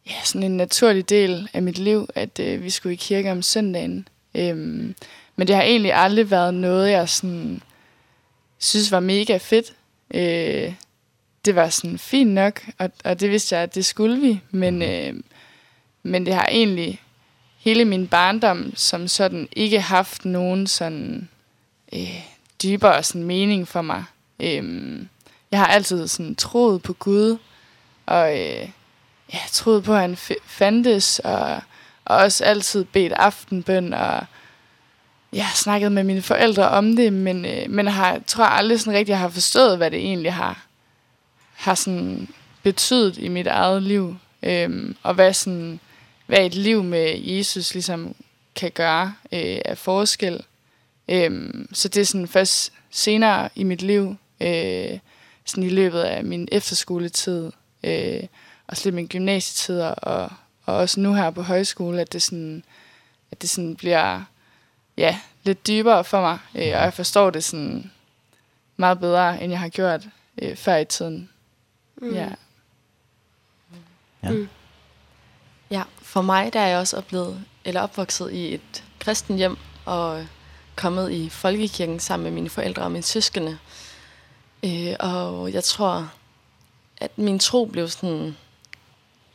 [0.08, 3.42] ja, sådan en naturlig del af mit liv, at øh, vi skulle i kirke om
[3.42, 4.08] søndagen.
[4.36, 4.96] Øhm,
[5.36, 7.62] men det har egentlig aldrig været noget, jeg sådan,
[8.60, 9.74] synes var mega fedt.
[10.14, 10.74] Øh,
[11.46, 14.42] det var sådan fint nok, og, og det vidste jeg, at det skulle vi.
[14.52, 15.14] Men, øh,
[16.04, 17.02] men det har egentlig
[17.66, 21.30] hele min barndom som sådan ikke haft nogen sådan
[21.94, 22.22] øh,
[22.64, 24.04] dybere sådan mening for mig.
[24.40, 25.10] Ehm
[25.52, 27.38] jeg har altid sådan troet på Gud
[28.06, 28.70] og øh,
[29.34, 31.62] jeg troet på at han fandtes og
[32.06, 34.26] og også altid bedt aftenbøn og
[35.34, 39.00] jeg har snakket med mine forældre om det, men øh, men har tror aldrig sådan
[39.00, 40.66] rigtig har forstået hvad det egentlig har
[41.54, 42.28] har sådan
[42.64, 44.18] betydet i mit eget liv.
[44.42, 45.80] Ehm og hvad sådan
[46.26, 48.16] hvad et liv med Jesus ligesom
[48.56, 50.44] kan gøre øh, af forskel.
[51.08, 55.00] Øhm, så det er sådan først senere i mit liv, øh,
[55.46, 57.52] sådan i løbet af min efterskoletid,
[57.84, 58.24] øh,
[58.68, 60.30] og slet min gymnasietid, og,
[60.66, 62.64] og også nu her på højskole, at det sådan,
[63.32, 64.24] at det sådan bliver
[64.98, 67.92] ja, lidt dybere for mig, øh, og jeg forstår det sådan
[68.78, 70.02] meget bedre, end jeg har gjort
[70.42, 71.30] øh, før i tiden.
[71.98, 72.14] Mm.
[72.14, 72.30] Ja.
[74.24, 74.32] Ja.
[74.32, 74.48] Mm
[76.16, 80.26] for mig, der er jeg også oplevet, eller opvokset i et kristen hjem, og
[80.76, 83.58] kommet i folkekirken sammen med mine forældre og mine søskende.
[84.66, 86.12] Øh, og jeg tror,
[86.98, 88.38] at min tro blev sådan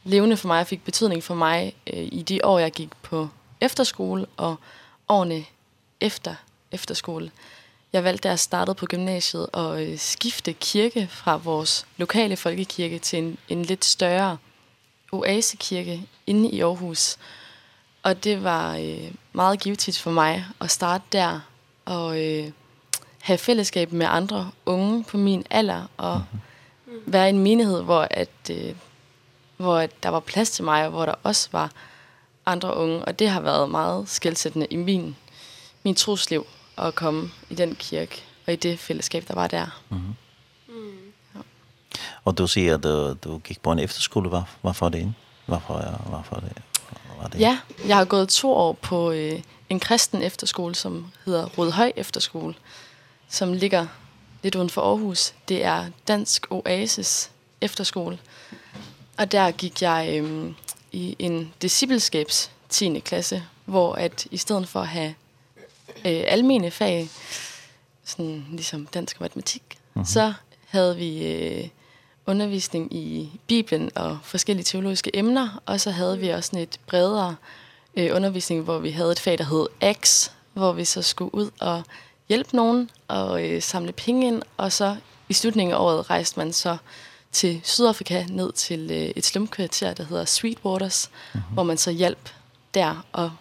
[0.04, 3.28] levende for mig og fik betydning for mig øh, i de år, jeg gik på
[3.60, 4.56] efterskole og
[5.08, 5.44] årene
[6.00, 6.34] efter
[6.72, 7.30] efterskole.
[7.92, 13.38] Jeg valgte, at starte på gymnasiet, at skifte kirke fra vores lokale folkekirke til en,
[13.48, 14.49] en lidt større kirke
[15.12, 17.16] oasekirke inde i Aarhus.
[18.02, 21.40] Og det var øh, meget givetigt for mig at starte der
[21.84, 22.50] og øh,
[23.20, 26.24] have fællesskab med andre unge på min alder og
[27.06, 28.74] være i en menighed, hvor, at, øh,
[29.56, 31.70] hvor der var plads til mig, og hvor der også var
[32.46, 33.04] andre unge.
[33.04, 35.16] Og det har været meget skældsættende i min,
[35.82, 36.46] min trosliv
[36.78, 39.82] at komme i den kirke og i det fællesskab, der var der.
[39.88, 40.00] Mm.
[42.24, 45.14] Og du sier at du, du gick på en efterskole, Var, varför det in?
[45.46, 46.62] Varför, varför det?
[47.20, 47.40] Var det?
[47.40, 52.55] Ja, jeg har gået to år på øh, en kristen efterskole, som hedder Rødhøj Efterskole,
[53.29, 53.87] som ligger
[54.42, 55.35] lidt uden for Aarhus.
[55.48, 58.18] Det er Dansk Oasis Efterskole.
[59.18, 60.53] Og der gik jeg øh,
[60.92, 63.00] i en discipleskabs 10.
[63.00, 65.14] klasse, hvor at i stedet for at have
[66.05, 67.09] øh, almene fag,
[68.05, 69.62] sådan ligesom dansk og matematik,
[69.94, 70.12] mm -hmm.
[70.12, 70.33] så
[70.66, 71.68] havde vi øh,
[72.26, 77.37] undervisning i Bibelen og forskellige teologiske emner, og så havde vi også sådan et bredere
[77.96, 81.50] øh, undervisning, hvor vi havde et fag, der hed X, hvor vi så skulle ud
[81.61, 81.83] og
[82.28, 84.96] hjælpe nogen og øh, samle penge ind, og så
[85.28, 86.76] i slutningen af året rejste man så
[87.33, 91.52] til Sydafrika ned til øh, et slumkvarter, der hedder Sweetwaters, mm -hmm.
[91.52, 92.30] hvor man så hjalp
[92.74, 93.33] der og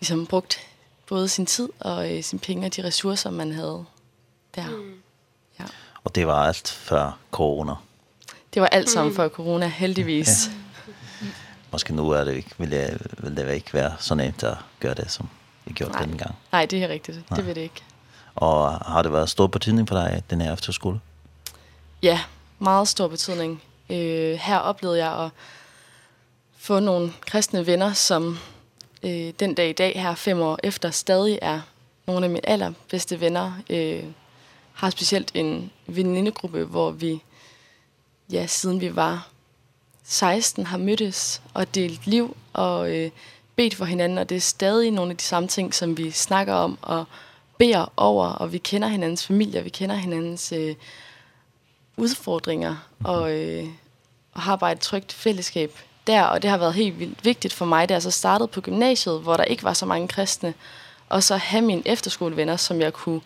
[0.00, 0.58] ligesom brugt
[1.06, 3.84] både sin tid og øh, sin penge og de ressourcer, man havde
[4.54, 4.68] der.
[4.68, 4.94] Mm.
[5.60, 5.64] Ja.
[6.04, 7.74] Og det var alt før corona?
[8.54, 10.50] Det var alt sammen før corona, heldigvis.
[11.22, 11.26] Ja.
[11.72, 14.94] Måske nu er det ikke, vil, det, vil det ikke være så nemt at gøre
[14.94, 15.28] det, som
[15.64, 16.04] vi gjorde Nej.
[16.04, 16.34] dengang.
[16.52, 17.30] Nej, det er rigtigt.
[17.30, 17.36] Nej.
[17.36, 17.82] Det vil det ikke.
[18.34, 21.00] Og har det været stor betydning for dig, den her efterskole?
[22.02, 22.20] Ja,
[22.58, 23.62] meget stor betydning.
[23.90, 25.30] Øh, her oplevede jeg at
[26.58, 28.38] få nogle kristne venner, som
[29.02, 31.60] øh, den dag i dag her, fem år efter, stadig er
[32.06, 33.52] nogle af mine allerbedste venner.
[33.70, 34.04] Øh,
[34.72, 37.22] har specielt en venindegruppe, hvor vi
[38.32, 39.28] ja, siden vi var
[40.04, 43.10] 16, har mødtes og delt liv og øh,
[43.56, 46.54] bedt for hinanden, og det er stadig nogle af de samme ting, som vi snakker
[46.54, 47.04] om og
[47.58, 50.74] beder over, og vi kender hinandens familier, vi kender hinandens øh,
[51.96, 53.64] udfordringer, og, øh,
[54.32, 57.64] og har bare et trygt fællesskab der, og det har været helt vildt vigtigt for
[57.64, 60.54] mig, da jeg så startede på gymnasiet, hvor der ikke var så mange kristne,
[61.08, 63.20] og så have mine efterskolevenner, som jeg kunne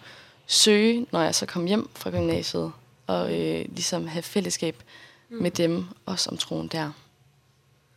[0.47, 2.73] søge, når jeg så kom hjem fra gymnasiet
[3.07, 4.83] og øh, ligesom have fællesskab
[5.29, 5.43] mm.
[5.43, 6.93] med dem, også om troen der.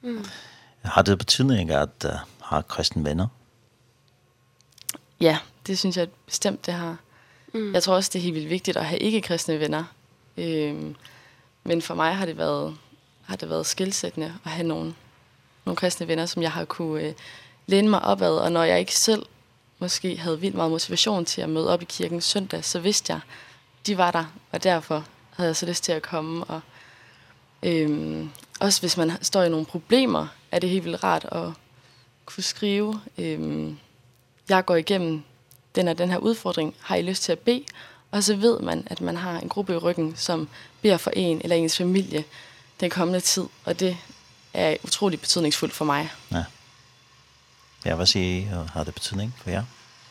[0.02, 0.26] Mm.
[0.82, 3.28] Har det betydning at uh, have kristne venner?
[5.20, 5.38] Ja,
[5.68, 6.98] det synes jeg bestemt, det har.
[7.54, 7.74] Mm.
[7.74, 9.84] Jeg tror også, det er helt vildt vigtigt at have ikke-kristne venner.
[10.38, 10.96] Øhm,
[11.64, 12.78] men for mig har det været,
[13.26, 14.96] har det været skilsættende at have nogle,
[15.66, 17.14] nogle kristne venner, som jeg har kunne øh,
[17.68, 18.38] læne mig op ad.
[18.38, 19.26] Og når jeg ikke selv
[19.80, 23.20] måske havde vildt meget motivation til at møde op i kirken søndag, så vidste jeg,
[23.88, 26.44] de var der, og derfor havde jeg så lyst til at komme.
[26.44, 26.62] Og,
[27.64, 31.50] øhm, også hvis man står i nogle problemer, er det helt vildt rart at
[32.26, 33.02] kunne skrive.
[33.18, 33.78] Øhm,
[34.50, 35.24] jeg går igennem
[35.76, 37.64] den og den her udfordring, har I lyst til at bede?
[38.12, 40.50] Og så ved man, at man har en gruppe i ryggen, som
[40.82, 42.24] beder for en eller ens familie
[42.80, 43.44] den kommende tid.
[43.66, 43.98] Og det
[44.54, 46.12] er utrolig betydningsfuldt for mig.
[46.32, 46.44] Ja.
[47.86, 48.42] Ja, hvad siger I?
[48.74, 49.64] Har det betydning for jer?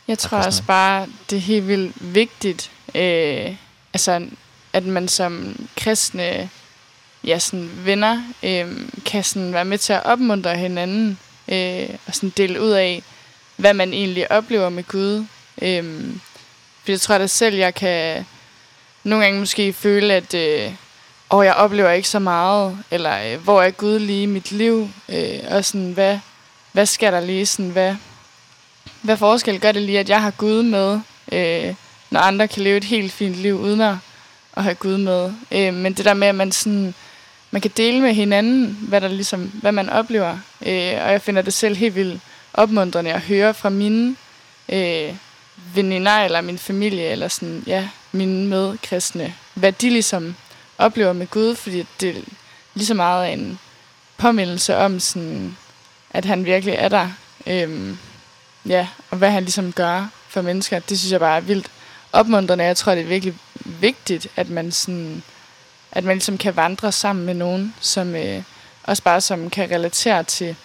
[0.09, 3.57] Jeg tror også bare, det er helt vildt vigtigt, øh,
[3.93, 4.27] altså,
[4.73, 6.51] at man som kristne
[7.25, 12.33] ja, sådan venner øh, kan sådan være med til at opmuntre hinanden øh, og sådan
[12.37, 13.03] dele ud af,
[13.57, 15.27] hvad man egentlig oplever med Gud.
[15.63, 16.05] Øh,
[16.85, 18.27] for jeg tror da selv, jeg kan
[19.05, 20.73] nogle gange måske føle, at øh,
[21.31, 24.89] åh, jeg oplever ikke så meget, eller øh, hvor er Gud lige i mit liv,
[25.09, 26.19] øh, og sådan, hvad,
[26.73, 27.97] hvad skal der lige, sådan, hvad,
[29.05, 31.01] Hvad forskel gør det lige, at jeg har Gud med,
[31.33, 31.75] øh,
[32.11, 33.97] når andre kan leve et helt fint liv uden at,
[34.57, 35.33] at have Gud med?
[35.53, 36.95] Øh, men det der med, at man, sådan,
[37.51, 40.31] man kan dele med hinanden, hvad, der ligesom, hvad man oplever.
[40.67, 42.21] Øh, og jeg finder det selv helt vildt
[42.55, 44.17] opmuntrende at høre fra mine
[44.69, 45.15] øh,
[45.75, 50.35] veninder eller min familie, eller sådan, ja, mine medkristne, hvad de ligesom
[50.79, 52.21] oplever med Gud, fordi det er
[52.75, 53.59] lige så meget en
[54.17, 55.57] påmindelse om, sådan,
[56.11, 57.09] at han virkelig er der.
[57.47, 57.99] Øhm,
[58.67, 61.67] ja, og hvad han ligesom gør for mennesker, det synes jeg bare er vildt
[62.13, 62.65] opmuntrende.
[62.65, 65.23] Jeg tror, det er virkelig vigtigt, at man, sådan,
[65.93, 68.43] at man ligesom kan vandre sammen med nogen, som øh,
[68.83, 70.57] også bare som kan relatere til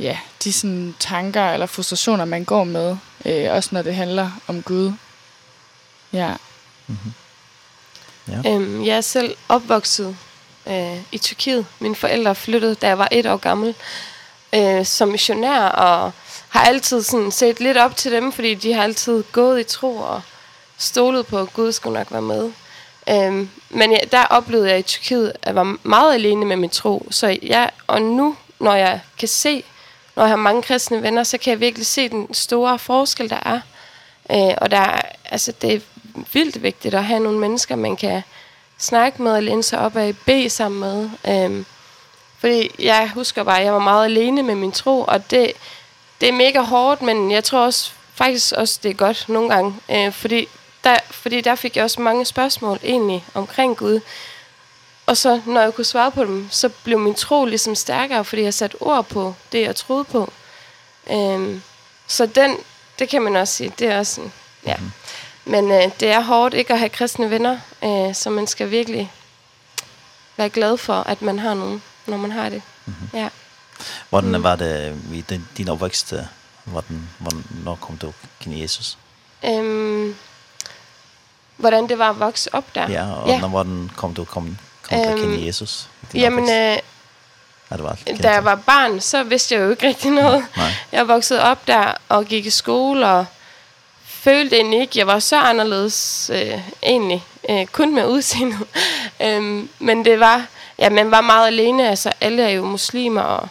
[0.00, 4.62] ja, de sådan, tanker eller frustrationer, man går med, øh, også når det handler om
[4.62, 4.92] Gud.
[6.12, 6.34] Ja.
[6.86, 6.96] Mm
[8.28, 8.54] ja.
[8.54, 10.16] Øhm, jeg er selv opvokset
[10.66, 11.66] øh, i Tyrkiet.
[11.78, 13.74] Mine forældre flyttede, da jeg var et år gammel,
[14.54, 16.12] øh, som missionær, og
[16.48, 19.96] har altid sådan set lidt op til dem, fordi de har altid gået i tro
[19.96, 20.22] og
[20.78, 22.52] stolet på, at Gud skulle nok være med.
[23.10, 26.70] Øhm, men jeg, der oplevede jeg i Tyrkiet, at jeg var meget alene med min
[26.70, 27.06] tro.
[27.10, 29.64] Så jeg, og nu, når jeg kan se,
[30.16, 33.40] når jeg har mange kristne venner, så kan jeg virkelig se den store forskel, der
[33.42, 33.60] er.
[34.30, 35.80] Øh, og der er, altså, det er
[36.32, 38.22] vildt vigtigt at have nogle mennesker, man kan
[38.78, 41.10] snakke med, eller sig op af, bede sammen med.
[41.28, 41.66] Øhm,
[42.38, 45.52] fordi jeg husker bare, at jeg var meget alene med min tro, og det,
[46.20, 49.74] det er mega hårdt, men jeg tror også, faktisk også, det er godt nogle gange.
[49.90, 50.48] Øh, fordi,
[50.84, 54.00] der, fordi der fik jeg også mange spørgsmål egentlig omkring Gud.
[55.06, 58.42] Og så, når jeg kunne svare på dem, så blev min tro ligesom stærkere, fordi
[58.42, 60.32] jeg satte ord på det, jeg troede på.
[61.10, 61.62] Øhm,
[62.06, 62.56] så den,
[62.98, 64.32] det kan man også sige, det er også sådan,
[64.66, 64.76] ja.
[65.44, 69.12] Men øh, det er hårdt ikke at have kristne venner, øh, så man skal virkelig
[70.36, 72.62] være glad for, at man har nogen, når man har det.
[72.86, 73.16] Mm -hmm.
[73.18, 73.28] Ja.
[74.10, 74.42] Hvordan mm.
[74.42, 76.14] var det i din, din opvækst?
[76.64, 78.12] Hvordan, hvornår kom du
[78.42, 78.98] til Jesus?
[79.44, 80.14] Øhm,
[81.56, 82.90] hvordan det var at vokse op der?
[82.90, 83.46] Ja, og ja.
[83.46, 85.88] hvordan kom du kom, kom øhm, til Jesus?
[86.14, 86.76] Jamen, opvækst?
[86.76, 86.96] øh,
[87.70, 90.44] Ja, det var da jeg var barn, så vidste jeg jo ikke rigtig noget.
[90.56, 90.70] Nej.
[90.92, 93.26] Jeg voksede op der og gik i skole og
[94.04, 98.58] følte egentlig ikke, jeg var så anderledes øh, egentlig, øh, kun med udseendet.
[99.24, 100.46] øhm, men det var,
[100.78, 103.48] ja, man var meget alene, altså alle er jo muslimer, og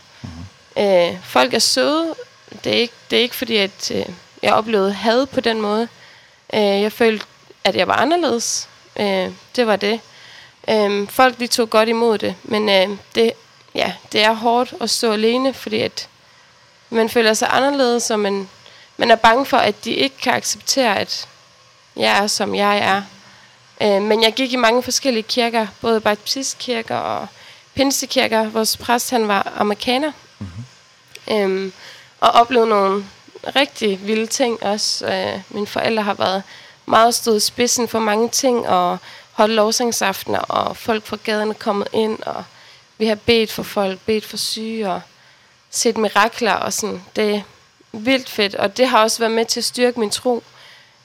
[0.78, 2.16] Øh, folk er søde.
[2.64, 4.06] Det er ikke, det er ikke fordi, at øh,
[4.42, 5.88] jeg oplevede had på den måde.
[6.54, 7.26] Øh, jeg følte,
[7.64, 8.70] at jeg var anderledes.
[9.00, 10.00] Øh, det var det.
[10.70, 13.32] Øh, folk de tog godt imod det, men øh, det,
[13.76, 16.10] ja, det er hårdt at stå alene, fordi at
[16.90, 18.50] man føler sig anderledes, og man,
[18.98, 21.28] man er bange for, at de ikke kan acceptere, at
[21.96, 23.02] jeg er, som jeg er.
[23.82, 27.28] Øh, men jeg gik i mange forskellige kirker, både baptistkirker og
[27.74, 28.50] pinsekirker.
[28.50, 30.12] Vores præst, han var amerikaner.
[30.40, 31.34] Mm -hmm.
[31.34, 31.74] øhm,
[32.20, 33.06] og oplevet nogle
[33.56, 35.08] rigtig vilde ting også.
[35.08, 36.44] Øh, mine forældre har været
[36.86, 38.98] meget stået spidsen for mange ting, og
[39.32, 42.44] holdt lovsangsaftener, og folk fra gaden er kommet ind, og
[42.98, 45.02] vi har bedt for folk, bedt for syge, og
[45.70, 47.04] set mirakler, og sådan.
[47.16, 47.42] Det er
[47.92, 50.44] vildt fedt, og det har også været med til at styrke min tro,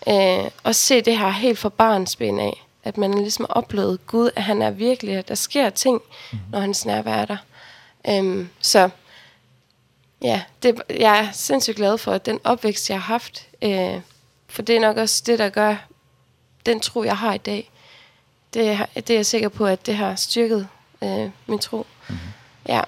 [0.09, 4.07] øh, og se det her helt fra barns ben af, at man ligesom har oplevet
[4.07, 6.01] Gud, at han er virkelig, at der sker ting,
[6.33, 6.39] mm.
[6.53, 7.37] når hans nærvær er der.
[8.09, 8.91] Øhm, så
[10.23, 13.49] Ja, det, jeg er sindssygt glad for at den opvækst, jeg har haft.
[13.63, 14.01] Øh,
[14.49, 15.77] for det er nok også det, der gør
[16.67, 17.71] den tro, jeg har i dag.
[18.55, 20.69] Det, det er jeg sikker på, at det har styrket
[21.03, 21.87] øh, min tro.
[22.09, 22.69] Mm -hmm.
[22.69, 22.83] Ja,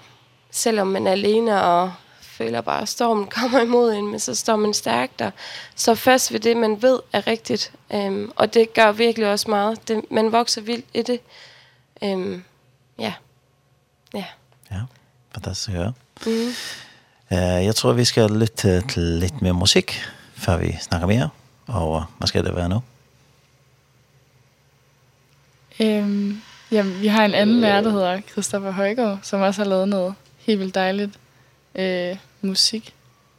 [0.51, 4.57] selvom man er alene og føler bare, at stormen kommer imod en, men så står
[4.57, 5.33] man stærkt og
[5.75, 7.73] så fast ved det, man ved er rigtigt.
[7.95, 9.89] Øhm, og det gør virkelig også meget.
[9.89, 11.21] Det, man vokser vildt i det.
[12.05, 12.45] Øhm,
[12.99, 13.15] ja.
[14.15, 14.25] Ja.
[14.71, 14.81] Ja,
[15.35, 15.93] fantastisk at høre.
[16.27, 16.53] Mm.
[17.33, 19.93] Eh, jag tror vi ska lytte till lite mer musik
[20.35, 21.31] för vi snackar mer.
[21.67, 22.81] Och vad ska det vara nu?
[25.79, 26.41] Ehm,
[26.71, 30.15] jamen, vi har en anden lærer, der hedder Christoffer Højgaard, som også har lavet noget
[30.39, 31.19] helt vildt dejligt
[31.75, 32.95] øh, musik.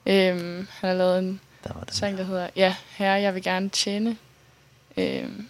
[0.06, 3.44] Ehm, han har lavet en der var det sang, der hedder Ja, herre, jeg vil
[3.44, 4.18] gerne tjene.
[4.98, 5.48] Ehm,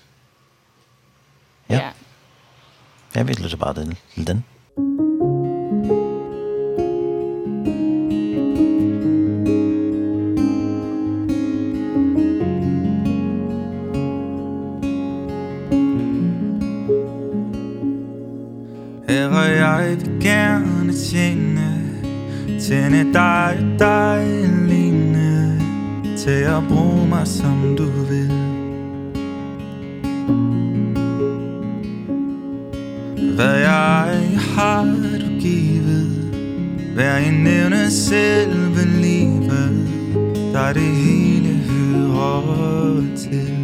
[1.70, 1.76] ja.
[1.76, 1.90] ja.
[3.16, 4.46] Jeg vil lytte bare den, den.
[19.64, 21.82] jeg vil gerne tjene
[22.60, 25.62] Tjene dig og dig alene
[26.18, 28.32] Til at bruge mig som du vil
[33.36, 34.84] Hvad jeg har
[35.20, 36.34] du givet
[36.94, 39.88] Hver en nævne selve livet
[40.54, 43.63] Der det hele hører til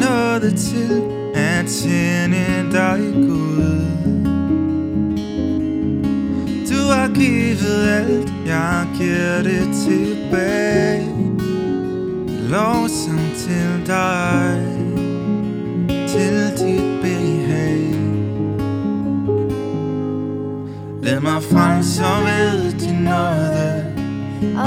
[0.00, 1.02] noget til
[1.34, 3.80] at tjene dig Gud
[6.70, 11.08] Du har givet alt, jeg giver det tilbage
[12.50, 14.62] Lovsang til dig,
[16.08, 17.94] til dit behag
[21.02, 23.84] Lad mig frelse og ved din nåde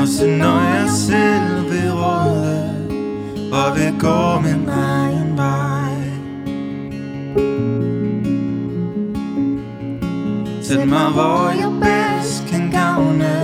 [0.01, 2.75] Også når jeg selv vil råde
[3.51, 5.00] Og vil gå med mig
[10.71, 13.35] Viset mig var jeg bäst kan gavne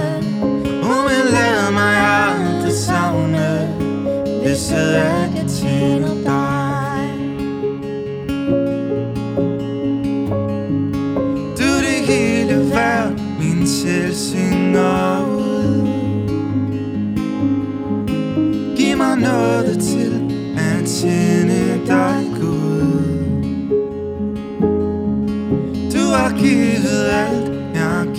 [0.84, 3.70] Hun vil lære mig alt det savne
[4.44, 5.97] Viset er det til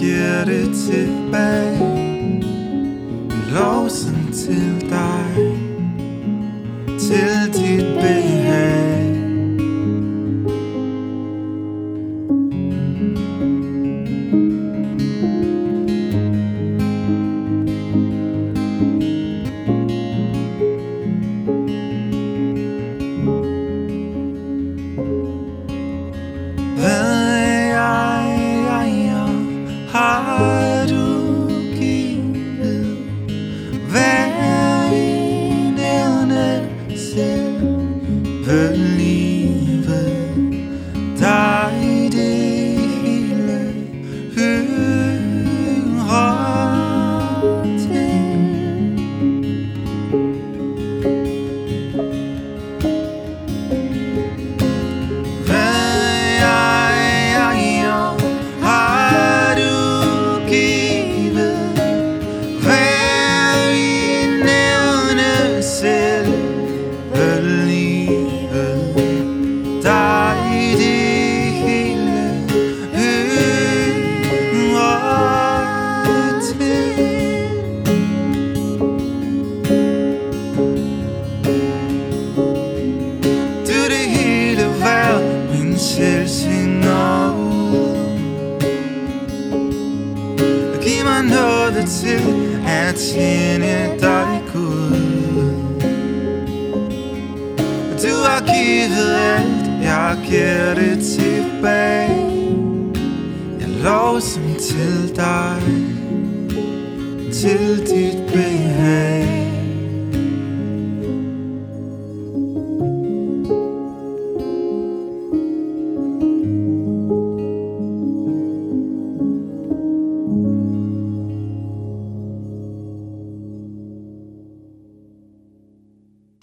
[0.01, 1.68] get it back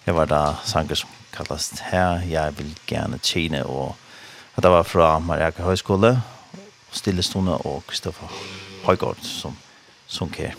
[0.06, 3.96] Det var da sanger som kallast Her, jeg vil gjerne tjene, og
[4.54, 6.12] at det var fra Mariaka Høyskole,
[6.94, 8.30] Stillestone og Kristoffer
[8.84, 9.56] Høygaard som
[10.06, 10.54] sunker.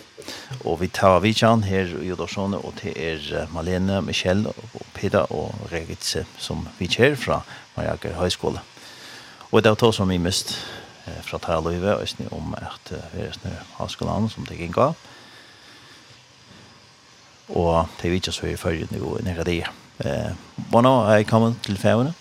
[0.66, 5.56] Og vi tar vidtjan her i Jodorsone, og det er Malene, Michelle, og Peter og
[5.72, 7.40] Regitze som vi her fra
[7.78, 8.60] Mariaka Høyskole.
[9.52, 10.58] Og det var to som vi mist
[11.24, 15.00] fra Tarløyve, og om at vi er snø avskolan som det gikk av
[17.50, 19.64] og det er ikke så i følge nivå i nere det.
[20.06, 20.32] Eh,
[20.70, 22.14] hva er jeg kommet til færgene?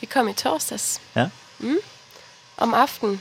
[0.00, 1.00] Vi kom i torsdags.
[1.16, 1.28] Ja?
[1.58, 1.78] Mm.
[2.56, 3.20] Om aften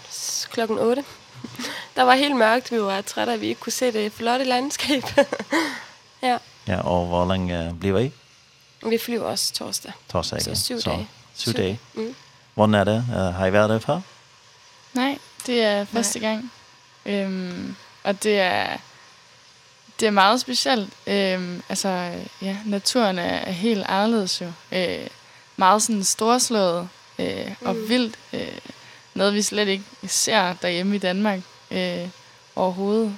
[0.51, 1.03] klokken 8.
[1.95, 5.03] Der var helt mørkt, vi var trætte, at vi ikke kunne se det flotte landskab.
[6.23, 6.37] ja.
[6.67, 8.11] Ja, og hvor længe bliver I?
[8.89, 9.91] Vi flyver også torsdag.
[10.09, 11.07] Torsdag, Så syv så, dage.
[11.35, 11.79] Syv, syv dage.
[11.93, 12.15] Mm.
[12.53, 13.05] Hvordan er det?
[13.09, 14.01] Uh, har I været der før?
[14.93, 16.29] Nej, det er første Nej.
[16.29, 16.51] gang.
[17.05, 18.77] Øhm, og det er
[19.99, 20.93] Det er meget specielt.
[21.07, 24.51] Øhm, altså, ja, naturen er helt anderledes jo.
[24.71, 25.07] Øh,
[25.57, 26.89] meget sådan storslået
[27.19, 28.19] øh, og vildt.
[28.33, 28.57] Øh,
[29.13, 31.39] noget, vi slet ikke ser derhjemme i Danmark
[31.71, 32.07] øh,
[32.55, 33.17] overhovedet.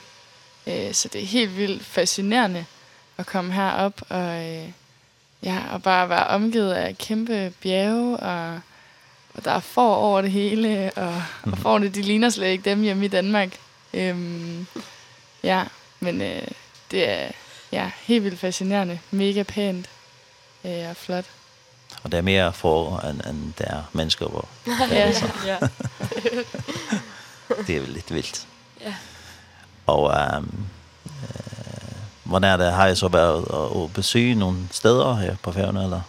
[0.67, 2.65] Øh, så det er helt vildt fascinerende
[3.17, 4.69] at komme herop og, øh,
[5.43, 8.61] ja, og bare være omgivet af kæmpe bjerge og
[9.37, 12.81] og der er får over det hele, og, og forne, de ligner slet ikke dem
[12.81, 13.49] hjemme i Danmark.
[13.93, 14.67] Øhm,
[15.43, 15.63] ja,
[15.99, 16.47] men øh,
[16.91, 17.31] det er
[17.71, 18.99] ja, helt vildt fascinerende.
[19.11, 19.89] Mega pænt
[20.65, 21.25] øh, og flot.
[22.03, 25.29] Og det er mere for, end, end der er mennesker, hvor der er så.
[25.45, 25.57] ja.
[27.67, 28.47] det er vel lidt vildt.
[28.81, 28.95] Ja.
[29.85, 30.03] Og
[30.37, 30.67] um,
[31.05, 31.47] øh,
[32.23, 32.73] hvordan er det?
[32.73, 36.01] Har I så været og, at besøge nogle steder her på Færøerne, eller?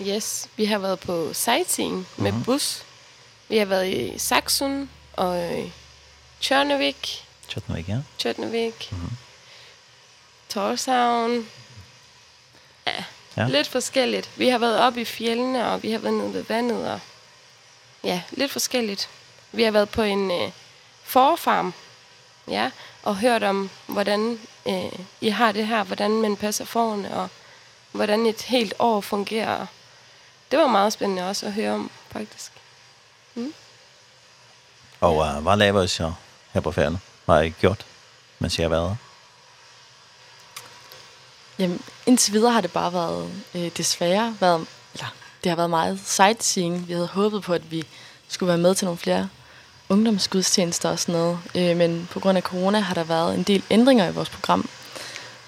[0.00, 2.44] Yes, vi har været på sightseeing med mm -hmm.
[2.44, 2.82] bus.
[3.48, 5.54] Vi har været i Saxon og
[6.40, 7.98] Tjørnevik Kjøtnevik, ja?
[8.18, 8.88] Kjøtnevik.
[8.92, 9.16] Mhm.
[10.48, 11.48] Torshavn.
[12.86, 13.04] Ja,
[13.36, 14.30] ja, lidt forskelligt.
[14.36, 17.00] Vi har været oppe i fjellene, og vi har været nede ved vandet, og
[18.04, 19.08] ja, lidt forskelligt.
[19.52, 20.50] Vi har været på en øh,
[21.02, 21.74] forfarm,
[22.48, 22.70] ja,
[23.02, 27.28] og hørt om, hvordan øh, I har det her, hvordan man passer forne, og
[27.92, 29.66] hvordan et helt år fungerer.
[30.50, 32.52] Det var meget spændende også at høre om, faktisk.
[33.34, 33.54] Mm.
[35.00, 36.12] Og uh, hvad laver I så
[36.52, 36.98] her på færden?
[37.26, 37.86] har jeg gjort,
[38.38, 38.96] mens jeg har været her?
[41.58, 45.14] Jamen, indtil videre har det bare været øh, desværre været, eller
[45.44, 46.88] det har været meget sightseeing.
[46.88, 47.84] Vi havde håbet på, at vi
[48.28, 49.28] skulle være med til nogle flere
[49.88, 51.38] ungdomsgudstjenester og sådan noget.
[51.54, 54.68] Øh, men på grund af corona har der været en del ændringer i vores program.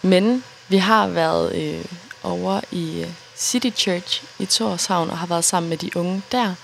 [0.02, 1.84] Men vi har været øh,
[2.22, 3.06] over i
[3.36, 6.54] City Church i Torshavn og har været sammen med de unge der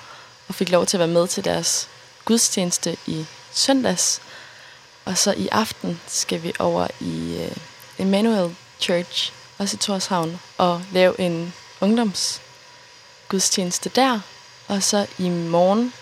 [0.49, 1.89] og fik lov til at være med til deres
[2.25, 4.21] gudstjeneste i søndags.
[5.09, 7.57] Og så i aften skal vi over i øh,
[7.99, 14.21] Emmanuel Church, også i Torshavn, og lave en ungdomsgudstjeneste der.
[14.67, 15.93] Og så i morgen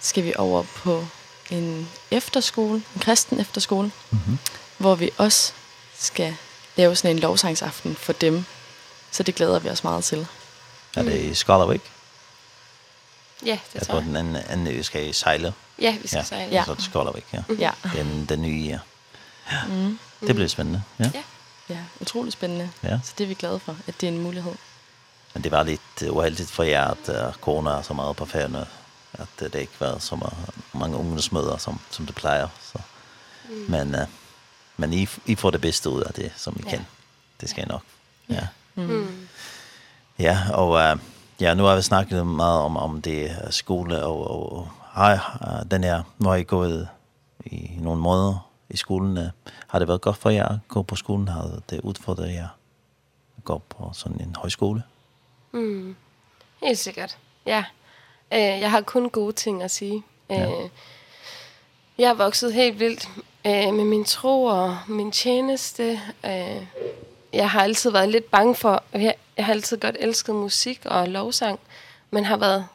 [0.00, 1.06] skal vi over på
[1.50, 4.36] en efterskole, en kristen efterskole, mm -hmm.
[4.78, 5.52] hvor vi også
[5.98, 6.36] skal
[6.76, 8.44] lave sådan en lovsangsaften for dem.
[9.10, 10.26] Så det glæder vi os meget til.
[10.96, 11.95] Er det i Skarlavik?
[13.46, 14.04] Ja, det tror jeg.
[14.04, 15.54] Den anden ø skal I sejle.
[15.80, 16.24] Ja, vi skal ja.
[16.24, 16.52] sejle.
[16.52, 16.64] Ja.
[16.64, 17.42] Så det skal væk, ja.
[17.58, 17.70] ja.
[17.94, 18.78] Den, den nye, ja.
[19.52, 19.64] ja.
[19.64, 19.98] Mm.
[20.20, 20.82] Det bliver spændende.
[20.98, 21.10] Ja.
[21.14, 21.22] ja.
[21.68, 22.70] Ja, utrolig spændende.
[22.82, 22.98] Ja.
[23.04, 24.52] Så det er vi glade for, at det er en mulighed.
[25.34, 28.66] Men det var lidt uheldigt for jer, at uh, corona er så meget på færgerne,
[29.12, 30.36] at uh, det ikke var så meget,
[30.72, 32.48] mange ungdomsmøder, som, som det plejer.
[32.72, 32.78] Så.
[33.48, 33.64] Mm.
[33.68, 34.00] Men, uh,
[34.76, 36.70] men I, I får det bedste ud af det, som I ja.
[36.70, 36.86] kan.
[37.40, 37.82] Det skal I nok.
[38.28, 38.34] Ja.
[38.34, 38.46] ja.
[38.74, 39.28] Mm.
[40.18, 40.92] Ja, og...
[40.92, 41.00] Uh,
[41.40, 45.18] Ja, nu har vi snakket meget om, om det skole, og, og, og hej,
[45.70, 46.88] den her, nu har I gået
[47.46, 49.18] i nogle måneder i skolen.
[49.66, 51.28] Har det været godt for jer at gå på skolen?
[51.28, 52.48] Har det udfordret jer
[53.38, 54.82] at gå på sådan en højskole?
[55.52, 55.96] Mm.
[56.62, 57.64] Helt sikkert, ja.
[58.32, 60.02] Øh, jeg har kun gode ting at sige.
[60.30, 60.46] Ja.
[60.46, 60.68] Øh.
[61.98, 63.08] Jeg har vokset helt vildt
[63.46, 66.00] øh, med min tro og min tjeneste.
[66.24, 66.66] Øh,
[67.32, 71.08] jeg har altid været lidt bange for, jeg, jeg har altid godt elsket musik og
[71.08, 71.60] lovsang,
[72.10, 72.66] men har været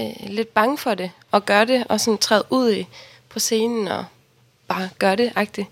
[0.00, 2.88] øh, lidt bange for det, og gøre det, og sådan træde ud i,
[3.28, 4.04] på scenen, og
[4.68, 5.68] bare gøre det, agtigt.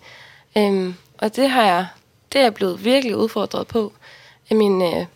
[0.57, 1.87] Øhm, og det har jeg,
[2.33, 3.93] det er jeg blevet virkelig udfordret på,
[4.51, 5.07] af mine øh,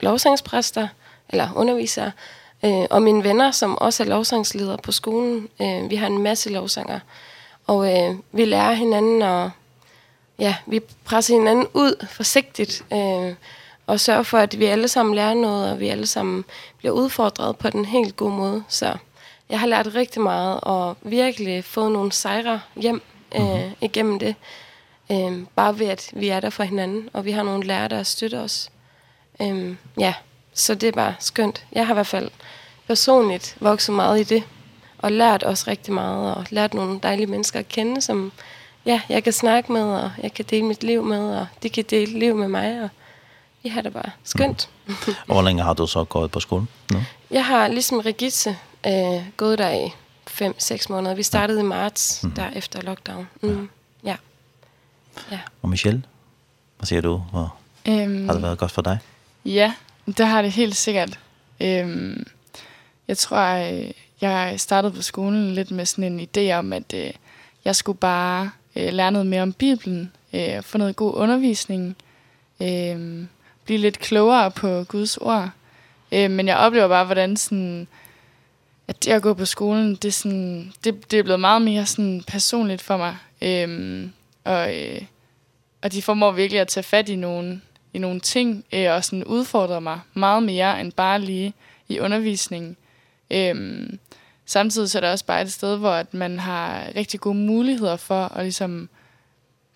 [0.00, 0.88] lovsangspræster,
[1.28, 2.12] eller undervisere,
[2.64, 5.48] øh, og mine venner, som også er lovsangsledere på skolen.
[5.60, 7.00] Øh, vi har en masse lovsanger,
[7.66, 9.50] og øh, vi lærer hinanden at
[10.40, 13.34] ja, vi presser hinanden ud forsigtigt, øh,
[13.86, 16.44] og sørger for, at vi alle sammen lærer noget, og vi alle sammen
[16.78, 18.64] bliver udfordret på den helt gode måde.
[18.68, 18.96] Så
[19.50, 23.02] jeg har lært rigtig meget, og virkelig fået nogle sejre hjem
[23.34, 23.74] øh, mm -hmm.
[23.80, 24.34] igennem det.
[25.12, 28.02] Øh, bare ved, at vi er der for hinanden, og vi har nogle lærere, der
[28.02, 28.70] støtter os.
[29.42, 30.14] Øh, ja,
[30.54, 31.64] så det er bare skønt.
[31.72, 32.30] Jeg har i hvert fald
[32.86, 34.42] personligt vokset meget i det,
[34.98, 38.32] og lært også rigtig meget, og lært nogle dejlige mennesker at kende, som
[38.86, 41.84] ja, jeg kan snakke med, og jeg kan dele mit liv med, og de kan
[41.90, 42.88] dele liv med mig, og
[43.62, 44.68] vi har det bare skønt.
[44.86, 44.94] Mm.
[45.28, 46.68] og hvor længe har du så gået på skolen?
[46.90, 46.98] No?
[47.30, 48.56] Jeg har ligesom Regitze
[48.86, 49.88] øh, gået der i
[50.30, 51.14] 5-6 måneder.
[51.14, 51.64] Vi startede ja.
[51.64, 52.30] i marts, mm.
[52.30, 53.28] der efter lockdown.
[53.42, 53.68] Mm.
[54.04, 54.16] Ja.
[55.30, 55.38] ja.
[55.62, 56.02] Og Michelle,
[56.78, 57.22] hvad siger du?
[57.30, 57.54] Hvor
[57.88, 58.98] øhm, har det været godt for dig?
[59.44, 59.74] Ja,
[60.06, 61.18] det har det helt sikkert.
[61.60, 62.26] Øhm,
[63.08, 63.38] jeg tror,
[64.20, 67.10] jeg startede på skolen lidt med sådan en idé om, at øh,
[67.64, 68.50] jeg skulle bare
[68.80, 71.96] øh, lære noget mere om Bibelen, øh, få noget god undervisning,
[72.62, 73.24] øh,
[73.64, 75.50] blive lidt klogere på Guds ord.
[76.12, 77.88] Øh, men jeg oplever bare, hvordan sådan,
[78.88, 81.86] at det at gå på skolen, det er, sådan, det, det er blevet meget mere
[81.86, 83.16] sådan personligt for mig.
[83.42, 84.08] Øh,
[84.44, 85.02] og, øh,
[85.82, 87.60] og de formår virkelig at tage fat i nogle,
[87.94, 91.54] i nogle ting, øh, og sådan udfordrer mig meget mere end bare lige
[91.88, 92.76] i undervisningen.
[93.30, 93.88] Øh,
[94.50, 97.96] samtidig så er det også bare et sted, hvor at man har rigtig gode muligheder
[97.96, 98.88] for at ligesom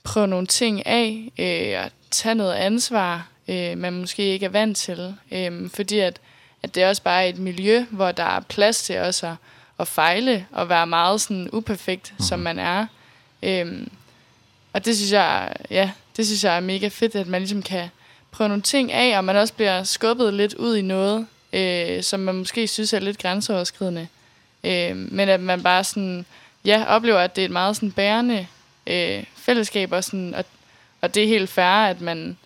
[0.03, 4.77] prøve nogle ting af, øh, og tage noget ansvar, øh, man måske ikke er vant
[4.77, 5.15] til.
[5.33, 6.21] Øh, fordi at,
[6.63, 9.35] at det er også bare et miljø, hvor der er plads til også at,
[9.79, 12.87] at fejle og være meget sådan uperfekt, som man er.
[13.43, 13.91] Ehm
[14.75, 17.89] og det synes jeg, ja, det synes jeg er mega fedt, at man ligesom kan
[18.31, 22.21] prøve nogle ting af, og man også bliver skubbet lidt ud i noget, øh, som
[22.21, 24.09] man måske synes er lidt grænseoverskridende.
[24.65, 26.27] Øh, men at man bare sådan,
[26.65, 28.47] ja, oplever, at det er et meget sådan bærende
[28.87, 30.45] øh, fællesskab, og, sådan, og,
[31.01, 32.39] og det er helt fair, at man,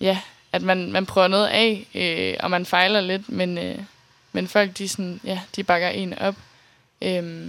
[0.00, 0.18] ja,
[0.52, 3.78] at man, man prøver noget af, øh, og man fejler lidt, men, øh,
[4.32, 6.34] men folk, de, sådan, ja, de bakker en op.
[7.02, 7.48] Øh,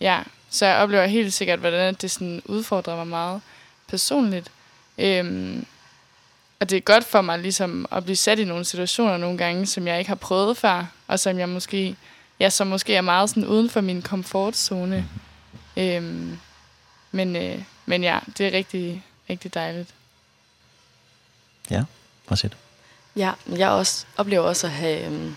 [0.00, 0.20] ja,
[0.50, 3.40] så jeg oplever helt sikkert, hvordan det sådan udfordrer mig meget
[3.88, 4.50] personligt.
[4.98, 5.56] Øh,
[6.60, 9.66] og det er godt for mig ligesom at blive sat i nogle situationer nogle gange,
[9.66, 11.96] som jeg ikke har prøvet før, og som jeg måske
[12.42, 15.08] ja, som måske er meget sådan uden for min komfortzone.
[15.76, 16.38] Øhm,
[17.12, 19.94] men, øh, men ja, det er rigtig, rigtig dejligt.
[21.70, 21.84] Ja,
[22.28, 22.56] hvad siger du?
[23.16, 25.34] Ja, jeg også oplever også at have,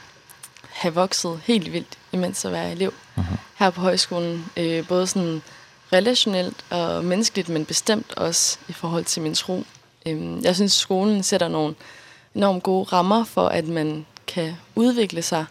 [0.70, 3.38] have vokset helt vildt, imens at være elev uh -huh.
[3.56, 4.46] her på højskolen.
[4.58, 5.42] Øh, både sådan
[5.94, 9.64] relationelt og menneskeligt, men bestemt også i forhold til min tro.
[10.06, 11.76] Øhm, jeg synes, skolen sætter nogle
[12.36, 15.46] enormt gode rammer for, at man kan udvikle sig,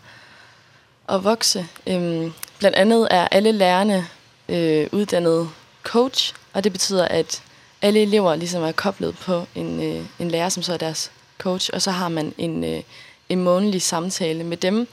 [1.08, 1.66] at vokse.
[1.86, 4.06] Øhm, blandt andet er alle lærerne
[4.48, 5.50] øh, uddannet
[5.82, 7.42] coach, og det betyder, at
[7.82, 11.70] alle elever ligesom er koblet på en, øh, en lærer, som så er deres coach,
[11.72, 12.82] og så har man en, øh,
[13.28, 14.88] en månedlig samtale med dem,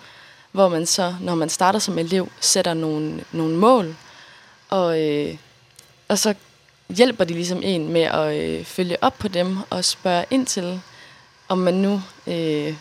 [0.51, 3.95] hvor man så, når man starter som elev, sætter nogle, nogle mål,
[4.69, 5.35] og, øh,
[6.07, 6.33] og så
[6.89, 10.81] hjælper de ligesom en med at øh, følge op på dem og spørge ind til,
[11.47, 12.75] om man nu øh,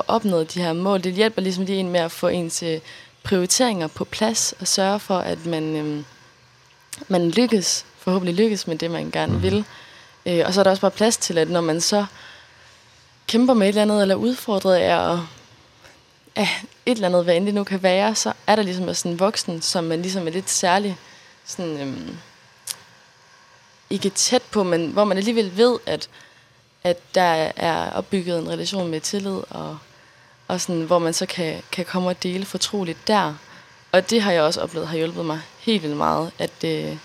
[0.00, 1.04] får opnået de her mål.
[1.04, 2.64] Det hjælper ligesom lige en med at få ens
[3.22, 6.04] prioriteringer på plads og sørge for, at man, øh,
[7.08, 9.64] man lykkes, forhåbentlig lykkes med det, man gerne vil.
[10.26, 12.06] Øh, og så er der også bare plads til, at når man så
[13.26, 15.18] kæmper med et eller andet, eller udfordret er at
[16.36, 16.48] ja,
[16.86, 19.20] et eller andet, hvad end det nu kan være, så er der ligesom også en
[19.20, 20.96] voksen, som man ligesom er lidt særlig
[21.44, 22.16] sådan, øhm,
[23.90, 26.08] ikke tæt på, men hvor man alligevel ved, at,
[26.84, 29.78] at der er opbygget en relation med tillid og
[30.50, 33.34] og sådan, hvor man så kan, kan komme og dele fortroligt der.
[33.92, 36.96] Og det har jeg også oplevet har hjulpet mig helt vildt meget, at, øh,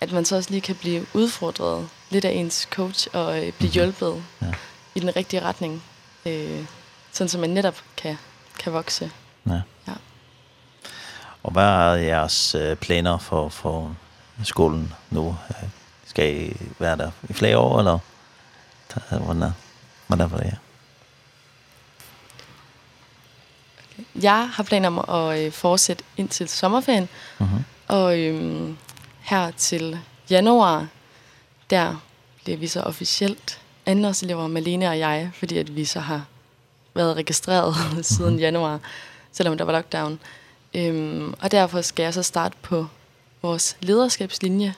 [0.00, 3.70] at man så også lige kan blive udfordret lidt af ens coach og øh, blive
[3.70, 4.52] hjulpet ja.
[4.94, 5.82] i den rigtige retning.
[6.26, 6.64] Øh,
[7.12, 8.18] sådan som man netop kan,
[8.58, 9.10] kan vokse.
[9.46, 9.60] Ja.
[9.88, 9.92] ja.
[11.42, 13.96] Og hvad er jeres øh, planer for, for
[14.44, 15.36] skolen nu?
[16.06, 17.98] Skal I være der i flere år, eller
[19.08, 19.52] hvordan er,
[20.06, 20.58] hvordan er det?
[24.22, 27.08] jeg har planer om at øh, fortsætte indtil sommerferien.
[27.40, 27.60] Uh -huh.
[27.94, 28.76] Og øhm,
[29.20, 29.98] her til
[30.30, 30.86] januar,
[31.70, 32.02] der
[32.44, 36.24] bliver vi så officielt andenårselever, Malene og jeg, fordi at vi så har
[36.94, 37.74] været registreret
[38.14, 38.80] siden januar,
[39.32, 40.18] selvom der var lockdown.
[40.74, 42.86] Øhm, og derfor skal jeg så starte på
[43.42, 44.74] vores lederskabslinje.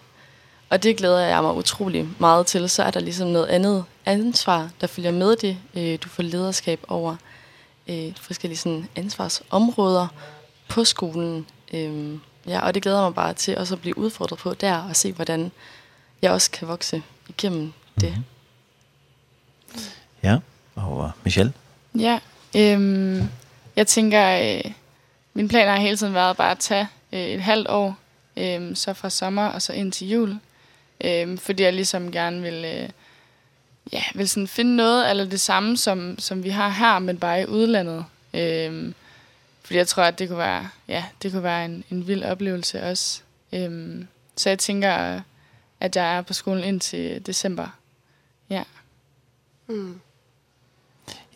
[0.70, 2.68] Og det glæder jeg mig utrolig meget til.
[2.68, 5.58] Så er der ligesom noget andet ansvar, der følger med det.
[5.74, 7.16] Øh, du får lederskab over
[7.88, 10.08] øh, forskellige sådan, ansvarsområder
[10.68, 11.46] på skolen.
[11.74, 14.96] Øh, ja, og det glæder mig bare til også at blive udfordret på der, og
[14.96, 15.52] se, hvordan
[16.22, 18.14] jeg også kan vokse igennem det.
[18.16, 18.22] Mm
[19.74, 19.80] -hmm.
[20.22, 20.38] Ja,
[20.74, 21.52] og uh, Michelle?
[21.98, 22.20] Ja,
[22.56, 23.28] øhm,
[23.76, 24.72] jeg tænker, øh,
[25.34, 27.96] min plan har hele tiden været bare at tage øh, et halvt år,
[28.36, 30.38] øh, så fra sommer og så ind til jul,
[31.00, 32.64] øh, fordi jeg ligesom gerne vil...
[32.64, 32.88] Øh,
[33.92, 37.42] ja, vil sådan finde noget eller det samme, som, som vi har her, men bare
[37.42, 38.04] i udlandet.
[38.32, 38.94] Ehm
[39.62, 42.82] fordi jeg tror, at det kunne være, ja, det kunne være en, en vild oplevelse
[42.82, 43.22] også.
[43.52, 45.20] Ehm så jeg tænker,
[45.80, 47.66] at jeg er på skolen indtil december.
[48.50, 48.62] Ja.
[49.66, 50.00] Mm.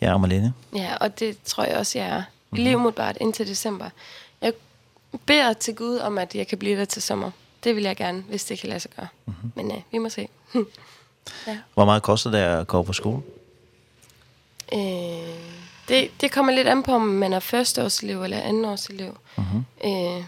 [0.01, 0.53] Ja, og Malene.
[0.75, 2.23] Ja, og det tror jeg også, jeg er.
[2.49, 2.57] Mm.
[2.57, 3.89] Lige umiddelbart indtil december.
[4.41, 4.53] Jeg
[5.25, 7.31] beder til Gud om, at jeg kan blive der til sommer.
[7.63, 9.07] Det vil jeg gerne, hvis det kan lade sig gøre.
[9.25, 9.47] Mm -hmm.
[9.55, 10.27] Men øh, vi må se.
[11.47, 11.57] Ja.
[11.73, 13.21] Hvor meget koster det at gå på skole?
[14.73, 14.79] Øh,
[15.87, 19.17] det, det kommer lidt an på, om man er førsteårselev eller andenårselev.
[19.37, 19.87] Mm -hmm.
[19.87, 20.23] øh,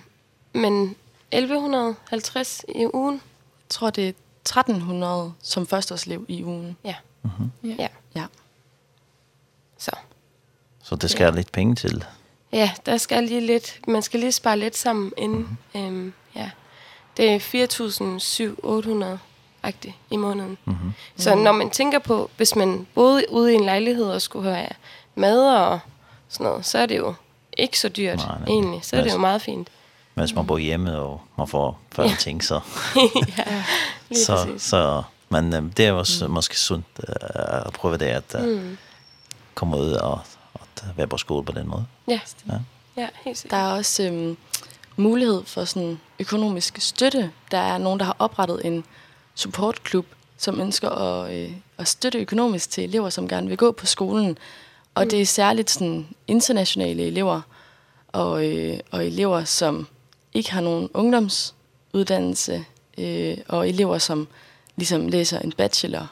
[0.54, 0.96] men
[1.32, 3.14] 1150 i ugen.
[3.14, 6.78] Jeg tror, det er 1300 som førsteårselev i ugen.
[6.84, 6.96] Ja.
[7.22, 7.68] Mm -hmm.
[7.68, 7.88] ja.
[8.16, 8.26] ja.
[9.78, 9.92] Så.
[10.84, 11.32] Så det skal ja.
[11.32, 12.06] lidt penge til?
[12.52, 13.80] Ja, der skal lige lidt.
[13.88, 15.40] Man skal lige spare lidt sammen inden.
[15.40, 15.78] Mm -hmm.
[15.78, 16.50] øhm, ja.
[17.18, 17.40] Det er
[19.16, 19.18] 4.700
[19.64, 20.58] agtigt i måneden.
[20.66, 21.22] Mm -hmm.
[21.24, 24.70] Så når man tænker på, hvis man boede ude i en lejlighed og skulle have
[25.16, 25.80] mad og
[26.30, 27.14] sådan noget, så er det jo
[27.58, 28.48] ikke så dyrt nej, nej.
[28.48, 28.80] egentlig.
[28.84, 29.68] Så er det jo meget fint.
[30.16, 32.16] Men hvis man bor hjemme og man får færre ja.
[32.20, 32.54] ting, så...
[33.38, 33.64] ja,
[34.10, 34.62] lige så, præcis.
[34.62, 36.34] Så, men øh, det er også mm.
[36.34, 38.78] måske sundt øh, at prøve det, at øh, mm.
[39.54, 40.20] komme ud og
[40.56, 41.86] at være på skole på den måde.
[42.08, 42.54] Ja, ja.
[42.98, 43.60] ja helt sikkert.
[43.60, 44.36] Der er også øh,
[44.96, 47.32] mulighed for sådan økonomisk støtte.
[47.52, 48.84] Der er nogen, der har oprettet en
[49.36, 50.06] supportklub,
[50.38, 54.38] som ønsker at, øh, at støtte økonomisk til elever, som gerne vil gå på skolen.
[54.96, 57.42] Og det er særligt sådan, internationale elever
[58.08, 59.88] og, øh, og elever, som
[60.34, 62.66] ikke har nogen ungdomsuddannelse,
[62.98, 64.28] øh, og elever, som
[64.76, 66.12] ligesom læser en bachelor,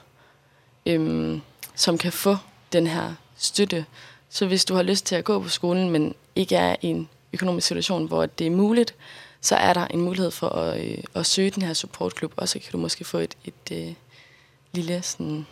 [0.85, 1.39] øh,
[1.75, 2.37] som kan få
[2.73, 3.85] den her støtte.
[4.29, 7.09] Så hvis du har lyst til at gå på skolen, men ikke er i en
[7.33, 8.95] økonomisk situation, hvor det er muligt,
[9.41, 12.59] så er der en mulighed for at, øh, at søge den her supportklub, og så
[12.59, 13.93] kan du måske få et, et øh,
[14.73, 15.45] lille sådan,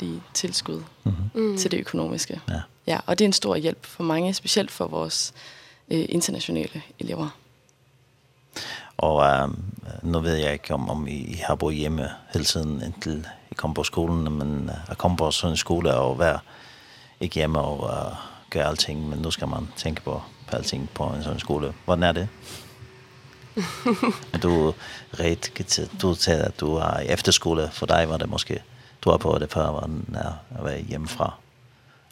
[0.00, 1.58] lige tilskud mm -hmm.
[1.58, 2.40] til det økonomiske.
[2.48, 2.60] Ja.
[2.86, 5.32] ja, og det er en stor hjælp for mange, specielt for vores
[5.90, 7.28] øh, internationale elever.
[8.96, 9.48] Og øh,
[10.02, 13.74] nu ved jeg ikke, om, om I har boet hjemme hele tiden, indtil I kom
[13.74, 16.38] på skolen, men at komme på sådan en skole og være
[17.20, 18.16] ikke hjemme og øh,
[18.50, 21.74] gøre alting, men nu skal man tænke på, på alting på en sådan skole.
[21.84, 22.28] Hvordan er det?
[24.42, 24.74] du
[25.20, 25.52] ret
[26.02, 27.70] du sagde, at du var i efterskole.
[27.72, 28.62] For dig var det måske,
[29.04, 31.34] du har på det før, var den er at være hjemmefra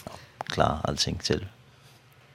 [0.05, 0.19] og
[0.53, 0.89] till.
[0.89, 1.47] alting til.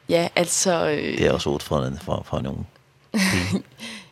[0.10, 0.88] Ja, altså...
[0.88, 1.18] Øh...
[1.18, 2.68] Det er også udfordrende for, for nogen.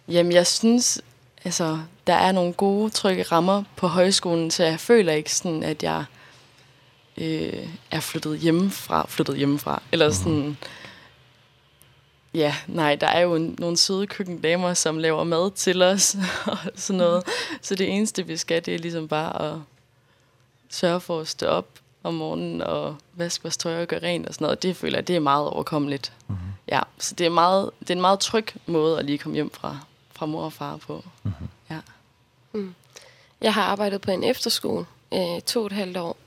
[0.08, 1.02] Jamen, jeg synes,
[1.46, 5.84] altså, der er nogle gode, trygge rammer på højskolen, så jeg føler ikke sådan, at
[5.84, 6.06] jeg
[7.18, 10.46] øh, er flyttet hjemmefra, flyttet hjemmefra, eller sådan...
[10.46, 10.58] Mm
[12.34, 16.98] Ja, nej, der er jo nogle søde køkkendamer, som laver mad til os og sådan
[16.98, 17.24] noget.
[17.62, 19.58] Så det eneste, vi skal, det er ligesom bare at
[20.70, 21.68] sørge for at stå op
[22.04, 24.64] om morgenen og vaske vores tøj og gøre rent og sådan noget.
[24.64, 26.14] Det føler jeg, det er meget overkommeligt.
[26.28, 26.64] Mm -hmm.
[26.68, 29.52] Ja, så det er, meget, det er en meget tryg måde at lige komme hjem
[29.52, 29.78] fra,
[30.12, 31.04] fra mor og far på.
[31.24, 31.74] Mm -hmm.
[31.74, 31.80] Ja.
[32.54, 32.76] Mm.
[33.42, 36.18] Jeg har arbejdet på en efterskole øh, to og et halvt år,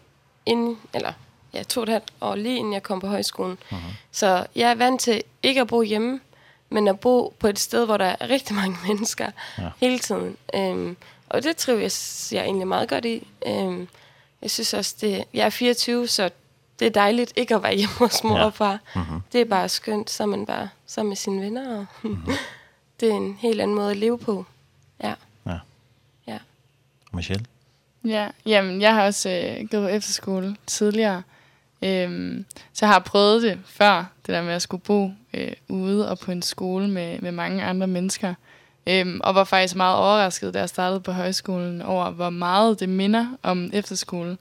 [0.47, 1.13] inden, eller
[1.55, 3.59] ja, to og et halvt år, lige inden jeg kom på højskolen.
[3.71, 3.93] Uh -huh.
[4.13, 6.21] Så jeg er vant til ikke at bo hjemme,
[6.69, 9.69] men at bo på et sted, hvor der er rigtig mange mennesker ja.
[9.81, 10.37] hele tiden.
[10.55, 10.97] Øhm,
[11.29, 13.27] og det trives jeg egentlig meget godt i.
[13.47, 13.89] Øhm,
[14.43, 16.31] jeg synes også, det, jeg er 24, så
[16.79, 18.45] det er dejligt ikke at være hjemme hos mor ja.
[18.45, 18.79] og far.
[18.97, 19.21] Uh -huh.
[19.33, 21.79] Det er bare skønt, så man bare sammen med sine venner.
[21.79, 22.33] Og uh -huh.
[23.01, 24.45] det er en helt anden måde at leve på.
[25.03, 25.15] Ja.
[25.47, 25.59] Ja.
[26.27, 26.39] ja.
[27.13, 27.45] Michelle?
[28.05, 31.23] Ja, jamen, jeg har også øh, gået på efterskole tidligere.
[31.83, 36.19] Øhm, så har prøvet det før, det der med at skulle bo øh, ude og
[36.19, 38.35] på en skole med, med mange andre mennesker.
[38.87, 42.89] Øhm, og var faktisk meget overrasket, da jeg startede på højskolen, over hvor meget det
[42.89, 44.39] minder om efterskole.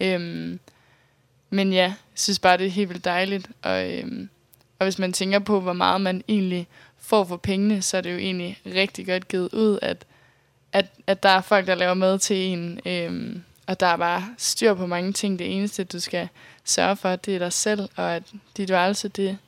[0.00, 0.60] Øhm,
[1.50, 3.50] men ja, jeg synes bare, det er helt vildt dejligt.
[3.62, 4.28] Og, øhm,
[4.78, 6.66] og hvis man tænker på, hvor meget man egentlig
[6.98, 10.04] får for pengene, så er det jo egentlig rigtig godt givet ud, at,
[10.72, 12.80] at, at der er folk, der laver med til en.
[12.86, 15.38] Øhm, og der er bare styr på mange ting.
[15.38, 16.28] Det eneste, du skal
[16.66, 18.22] sørge for, at det er dig selv, og at
[18.56, 19.38] dit værelse, det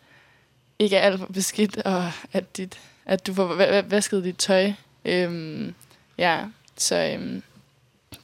[0.79, 4.73] ikke er alt for beskidt, og at, dit, at du får vasket dit tøj.
[5.05, 5.75] Øhm,
[6.19, 6.45] ja,
[6.77, 7.43] så øhm,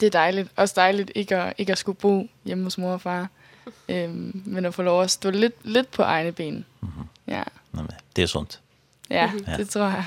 [0.01, 0.51] det er dejligt.
[0.57, 3.29] Også dejligt ikke at, ikke at skulle bo hjemme hos mor og far,
[3.89, 6.65] øhm, men at få lov at stå lidt, lidt på egne ben.
[6.81, 7.33] Mm -hmm.
[7.33, 7.43] Ja.
[7.73, 8.61] Nå, men det er sundt.
[9.11, 9.57] Ja, mm -hmm.
[9.57, 10.07] det tror jeg.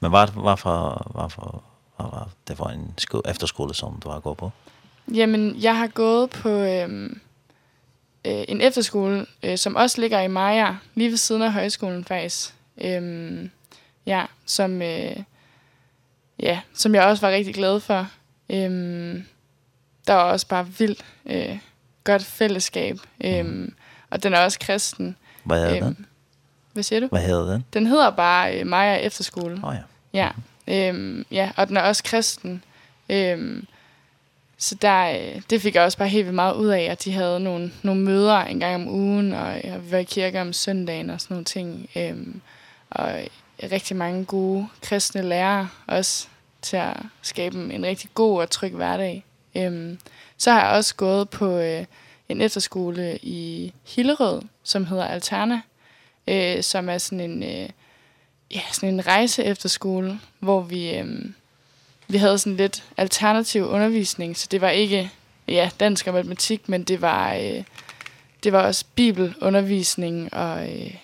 [0.00, 1.62] Men hvad, hvad, for, hvad, for,
[1.96, 4.50] hvad var det for en sko efterskole, som du har gået på?
[5.14, 7.20] Jamen, jeg har gået på øhm,
[8.24, 12.54] øh, en efterskole, øh, som også ligger i Maja, lige ved siden af højskolen faktisk.
[12.80, 13.50] Øhm,
[14.06, 15.16] ja, som, øh,
[16.40, 18.08] ja, som jeg også var rigtig glad for.
[18.50, 19.24] Øhm,
[20.06, 21.58] der var også bare vildt øh,
[22.04, 22.98] godt fællesskab.
[23.24, 23.74] Øhm,
[24.10, 25.16] og den er også kristen.
[25.44, 26.06] Hvad hedder øhm, den?
[26.72, 27.06] Hvad siger du?
[27.06, 27.64] Hvad hedder den?
[27.72, 29.54] Den hedder bare øh, Maja Efterskole.
[29.54, 30.30] Åh oh, ja.
[30.68, 32.64] Ja, øhm, ja, og den er også kristen.
[33.08, 33.66] Øhm,
[34.58, 35.18] Så der,
[35.50, 38.00] det fik jeg også bare helt vildt meget ud af, at de havde nogle, nogle
[38.00, 41.44] møder en gang om ugen, og jeg var i kirke om søndagen og sådan nogle
[41.44, 41.90] ting.
[41.96, 42.40] Øhm,
[42.90, 43.10] og
[43.62, 46.28] rigtig mange gode kristne lærere også
[46.62, 49.24] til at skabe en rigtig god og tryg hverdag.
[49.56, 49.98] Øhm,
[50.38, 51.84] så har jeg også gået på øh,
[52.28, 55.60] en efterskole i Hillerød, som hedder Alterna,
[56.28, 57.68] øh, som er sådan en, øh,
[58.50, 60.94] ja, sådan en rejse efterskole, hvor vi...
[60.94, 61.24] Øh,
[62.14, 65.10] vi havde sådan lidt alternativ undervisning, så det var ikke
[65.48, 67.62] ja, dansk og matematik, men det var øh,
[68.44, 70.94] det var også bibelundervisning og øh,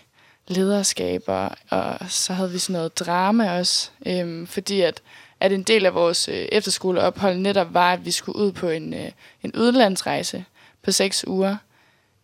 [0.48, 1.22] lederskab
[1.70, 5.02] og så havde vi sådan noget drama også, øh, fordi at
[5.40, 8.94] at en del af vores øh, efterskoleophold netop var, at vi skulle ud på en,
[8.94, 9.11] øh,
[9.42, 10.44] en udlandsrejse
[10.82, 11.56] på 6 uger.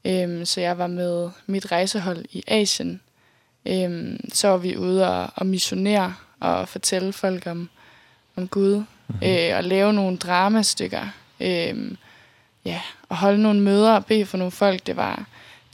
[0.05, 3.01] Ehm så jeg var med mit rejsehold i Asien.
[3.65, 7.71] Ehm så var vi ude og, og missionere og fortælle folk om
[8.37, 8.85] om Gud, mm
[9.21, 9.27] -hmm.
[9.27, 11.09] øh, og lave nogle dramastykker,
[11.41, 11.91] øh,
[12.65, 14.87] ja, og holde nogle møder og bede for nogle folk.
[14.87, 15.25] Det var,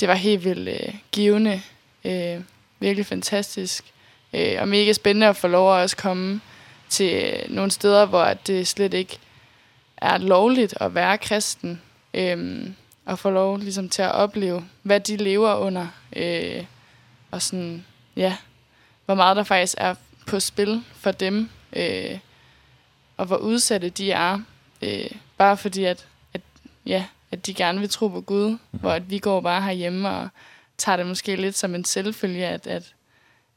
[0.01, 1.63] det var helt vildt øh, givende,
[2.05, 2.41] øh,
[2.81, 3.85] virkelig fantastisk,
[4.33, 6.41] øh, og mega spændende at få lov at også komme
[6.89, 9.19] til nogle steder, hvor det slet ikke
[9.97, 11.83] er lovligt at være kristen,
[12.15, 12.67] øh,
[13.07, 15.87] og få lov ligesom, til at opleve, hvad de lever under,
[16.17, 16.65] øh,
[17.31, 17.85] og sådan,
[18.17, 18.37] ja,
[19.05, 19.95] hvor meget der faktisk er
[20.27, 22.19] på spil for dem, øh,
[23.23, 24.41] og hvor udsatte de er,
[24.83, 26.41] øh, bare fordi at, at,
[26.87, 28.59] ja, at de gerne vil tro på Gud, mm.
[28.73, 30.29] hvor at vi går bare herhjemme og
[30.79, 32.95] tager det måske lidt som en selvfølge, at, at,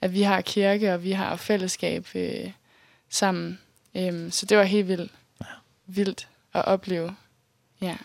[0.02, 2.52] at vi har kirke, og vi har fællesskab øh,
[3.10, 3.60] sammen.
[3.96, 5.12] Øhm, så det var helt vildt,
[5.42, 5.46] ja.
[5.86, 7.16] vildt at opleve.
[7.82, 7.98] Ja.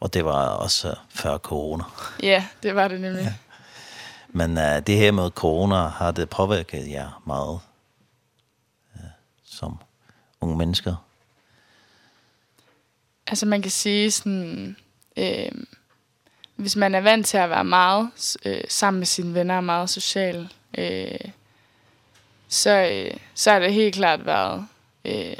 [0.00, 1.84] Og det var også før corona.
[2.22, 3.22] ja, det var det nemlig.
[3.22, 3.34] Ja.
[4.28, 7.60] Men uh, det her med corona, har det påvirket jer meget
[8.94, 9.00] uh,
[9.44, 9.78] som
[10.42, 10.94] unge mennesker?
[13.26, 14.76] Altså man kan sige sådan,
[15.16, 15.52] øh,
[16.56, 18.10] hvis man er vant til at være meget
[18.44, 21.18] øh, sammen med sine venner og meget social, øh,
[22.48, 24.66] så, øh, så har det helt klart været
[25.04, 25.36] øh,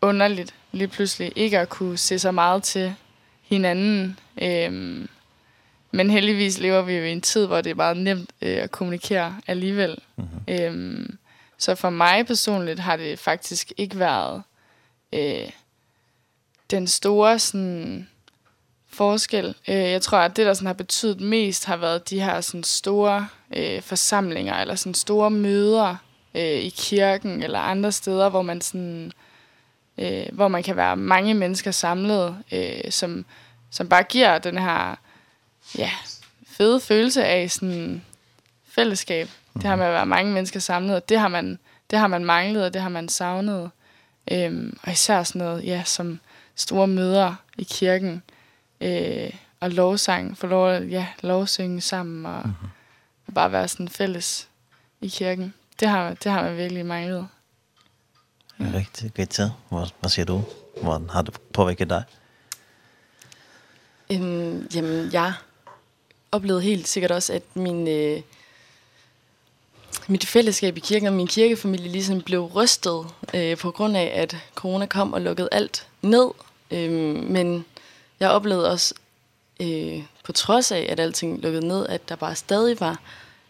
[0.00, 2.94] underligt lige pludselig ikke at kunne se så meget til
[3.42, 4.18] hinanden.
[4.42, 5.06] Øh,
[5.90, 8.70] men heldigvis lever vi jo i en tid, hvor det er meget nemt øh, at
[8.70, 9.98] kommunikere alligevel.
[10.16, 10.52] Mm -hmm.
[10.52, 11.08] øh,
[11.62, 14.42] Så for mig personligt har det faktisk ikke været
[15.12, 15.50] øh,
[16.70, 18.08] den store sådan,
[18.88, 19.54] forskel.
[19.68, 22.64] Øh, jeg tror, at det, der sådan, har betydet mest, har været de her sådan,
[22.64, 25.96] store øh, forsamlinger, eller sådan, store møder
[26.34, 29.12] øh, i kirken, eller andre steder, hvor man, sådan,
[29.98, 33.24] øh, hvor man kan være mange mennesker samlet, øh, som,
[33.70, 34.96] som bare giver den her
[35.78, 35.90] ja,
[36.46, 38.04] fede følelse af sådan,
[38.68, 39.28] fællesskab.
[39.54, 41.58] Det har med at være mange mennesker samlet, og det har man,
[41.90, 43.70] det har man manglet, og det har man savnet.
[44.26, 46.20] Ehm og især sådan noget, ja, som
[46.54, 48.22] store møder i kirken,
[48.80, 49.30] øh,
[49.60, 53.32] og lovsang, for lov, ja, lovsynge sammen, og, mm -hmm.
[53.34, 54.48] bare være sådan fælles
[55.00, 55.54] i kirken.
[55.80, 57.28] Det har, det har man virkelig manglet.
[58.60, 58.64] Ja.
[58.74, 59.50] Rigtig godt tid.
[59.68, 60.42] Hvad, hvad siger du?
[60.82, 62.04] Hvordan har det påvirket dig?
[64.12, 65.32] Øhm, jamen, jeg
[66.32, 67.88] oplevede helt sikkert også, at min...
[67.88, 68.22] Øh,
[70.08, 74.36] mit fællesskab i kirken og min kirkefamilie ligesom blev rystet øh, på grund af, at
[74.54, 76.30] corona kom og lukkede alt ned.
[76.70, 76.90] Øh,
[77.30, 77.64] men
[78.20, 78.94] jeg oplevede også,
[79.60, 83.00] øh, på trods af, at alting lukkede ned, at der bare stadig var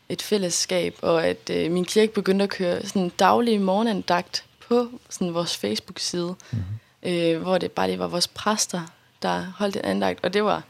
[0.09, 5.35] et fællesskab, og at øh, min kirke begyndte at køre sådan daglige morgenandagt på sådan
[5.35, 7.09] vores Facebook-side, mm -hmm.
[7.09, 8.81] øh, hvor det bare det var vores præster,
[9.23, 10.63] der holdt en andagt, og det var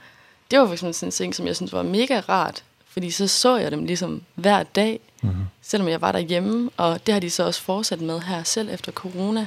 [0.51, 3.57] det var faktisk sådan en ting, som jeg synes var mega rart, Fordi så så
[3.57, 5.35] jeg dem ligesom hver dag, mm -hmm.
[5.63, 6.71] selvom jeg var derhjemme.
[6.77, 9.47] Og det har de så også fortsat med her selv efter corona.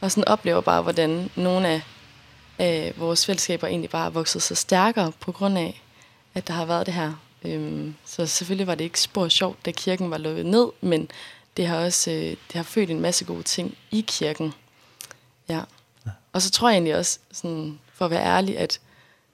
[0.00, 1.82] Og sådan oplever bare, hvordan nogle af
[2.60, 5.82] øh, vores fællesskaber egentlig bare har vokset så stærkere på grund af,
[6.34, 7.12] at der har været det her.
[7.44, 11.10] Øhm, så selvfølgelig var det ikke spor sjovt, da kirken var lukket ned, men
[11.56, 14.54] det har også øh, det har født en masse gode ting i kirken.
[15.48, 15.60] Ja.
[16.32, 18.80] Og så tror jeg egentlig også, sådan, for at være ærlig, at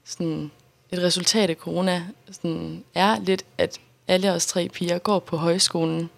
[0.04, 0.50] sådan,
[0.92, 6.10] et resultat af corona sådan, er lidt, at alle os tre piger går på højskolen.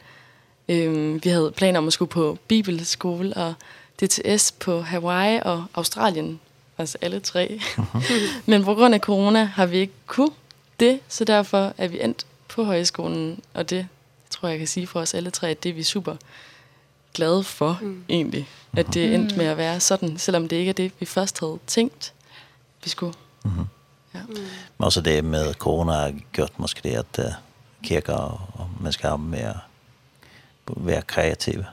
[0.68, 3.54] Øhm, vi havde planer om at skulle på bibelskole og
[4.00, 6.40] DTS på Hawaii og Australien.
[6.78, 7.60] Altså alle tre.
[8.46, 10.32] Men på grund af corona har vi ikke kunne
[10.80, 13.40] det, så derfor er vi endt på højskolen.
[13.54, 13.88] Og det
[14.30, 16.16] tror jeg, jeg kan sige for os alle tre, at det er vi super
[17.14, 18.04] glade for mm.
[18.08, 18.48] egentlig.
[18.76, 21.58] At det endte med at være sådan, selvom det ikke er det, vi først havde
[21.66, 22.12] tænkt,
[22.84, 23.14] vi skulle.
[23.44, 23.50] Mm.
[24.12, 24.34] Mm.
[24.78, 27.32] Men også det med corona har gjort måske det, at uh,
[27.82, 29.54] kirker og, og mennesker har mere
[30.76, 31.66] være kreative.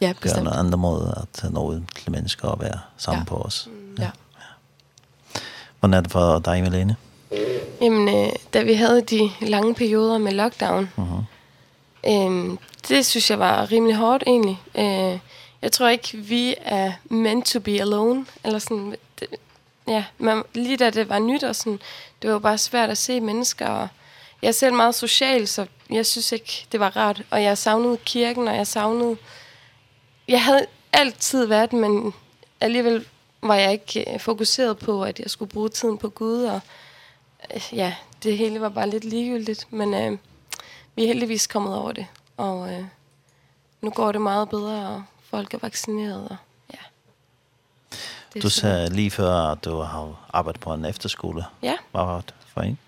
[0.00, 0.44] Ja, bestemt.
[0.44, 3.28] Gøre en anden måde at nå ud til mennesker og være sammen ja.
[3.28, 3.68] på os.
[3.98, 4.02] Ja.
[4.02, 4.10] ja.
[5.80, 6.96] Hvordan er det for dig, Malene?
[7.80, 12.10] Jamen, øh, da vi havde de lange perioder med lockdown, uh -huh.
[12.10, 12.56] øh,
[12.88, 14.60] det synes jeg var rimelig hårdt egentlig.
[14.74, 15.18] Øh,
[15.62, 19.28] jeg tror ikke, vi er meant to be alone, eller sådan, det,
[19.88, 21.80] Ja, men lige da det var nyt og sådan,
[22.22, 23.66] det var jo bare svært at se mennesker.
[23.66, 23.88] Og
[24.42, 27.22] jeg er selv meget social, så jeg synes ikke, det var rart.
[27.30, 29.16] Og jeg savnede kirken, og jeg savnede...
[30.28, 32.14] Jeg havde altid været, men
[32.60, 33.06] alligevel
[33.42, 36.44] var jeg ikke fokuseret på, at jeg skulle bruge tiden på Gud.
[36.44, 36.60] Og
[37.72, 40.18] ja, det hele var bare lidt ligegyldigt, men øh,
[40.94, 42.06] vi er heldigvis kommet over det.
[42.36, 42.84] Og øh,
[43.80, 46.36] nu går det meget bedre, og folk er vaccineret, og
[48.42, 51.44] Du sagde lige før, at du har arbejdet på en efterskole.
[51.62, 51.76] Ja.
[51.90, 52.78] Hvad var det for en?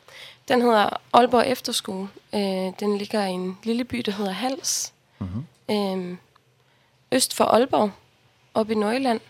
[0.48, 2.08] Den hedder Aalborg Efterskole.
[2.34, 4.92] Øh, den ligger i en lille by, der hedder Hals.
[5.18, 5.72] Mm -hmm.
[5.72, 6.16] øh,
[7.12, 7.90] øst for Aalborg,
[8.54, 9.20] oppe i Nøjland.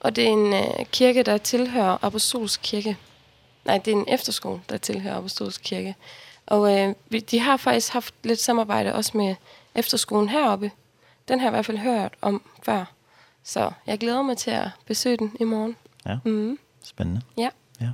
[0.00, 2.96] Og det er en øh, kirke, der tilhører Apostolsk Kirke.
[3.64, 5.94] Nej, det er en efterskole, der tilhører Apostolsk Kirke.
[6.46, 9.34] Og øh, vi, de har faktisk haft lidt samarbejde også med
[9.74, 10.70] efterskolen heroppe.
[11.28, 12.84] Den har jeg i hvert fald hørt om før.
[13.48, 15.76] Så jeg glæder mig til at besøge den i morgen.
[16.06, 16.58] Ja, mm.
[16.84, 17.20] spændende.
[17.38, 17.48] Ja.
[17.80, 17.88] ja.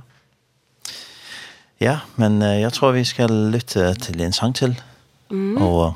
[1.79, 4.81] Ja, men uh, jeg tror, vi skal lytte til en sang til.
[5.29, 5.57] Mm.
[5.57, 5.93] Og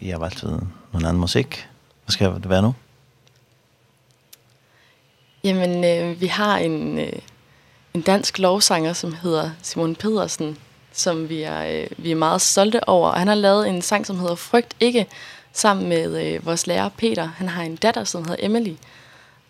[0.00, 1.68] vi har valgt noget anden musik.
[2.04, 2.74] Hvad skal det være nu?
[5.44, 7.12] Jamen, øh, vi har en, øh,
[7.94, 10.58] en dansk lovsanger, som hedder Simon Pedersen,
[10.92, 13.12] som vi er, øh, vi er meget stolte over.
[13.12, 15.06] Han har lavet en sang, som hedder Frygt ikke,
[15.52, 17.24] sammen med øh, vores lærer Peter.
[17.36, 18.70] Han har en datter, som hedder Emily.
[18.70, 18.97] Mm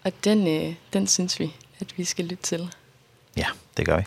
[0.09, 2.75] Og den, øh, den synes vi, at vi skal lytte til.
[3.37, 3.47] Ja,
[3.77, 4.05] det gør vi.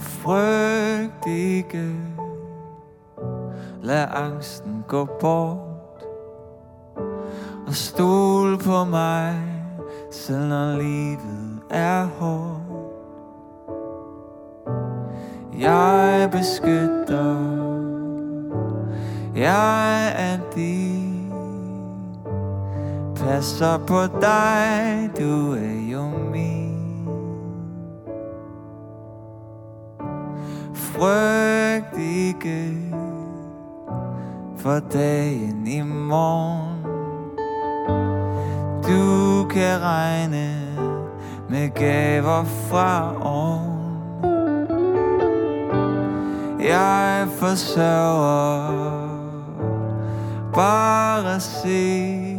[0.00, 1.96] Frygt ikke
[3.82, 5.65] Lad angsten gå bort
[7.76, 9.34] Og stol på mig
[10.10, 12.62] Selv når livet er hårdt.
[15.58, 17.36] Jeg beskytter
[19.34, 21.32] Jeg er din.
[23.16, 27.08] Passer på dig Du er jo min.
[30.74, 32.72] Frygt ikke
[34.56, 36.75] For dagen i morgen.
[38.86, 40.50] Du kan regne
[41.48, 43.76] med gaver fra oven.
[46.60, 49.06] Jeg forsørger
[50.54, 52.36] Bare se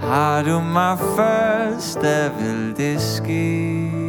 [0.00, 4.05] Har du mig først, der vil det ske?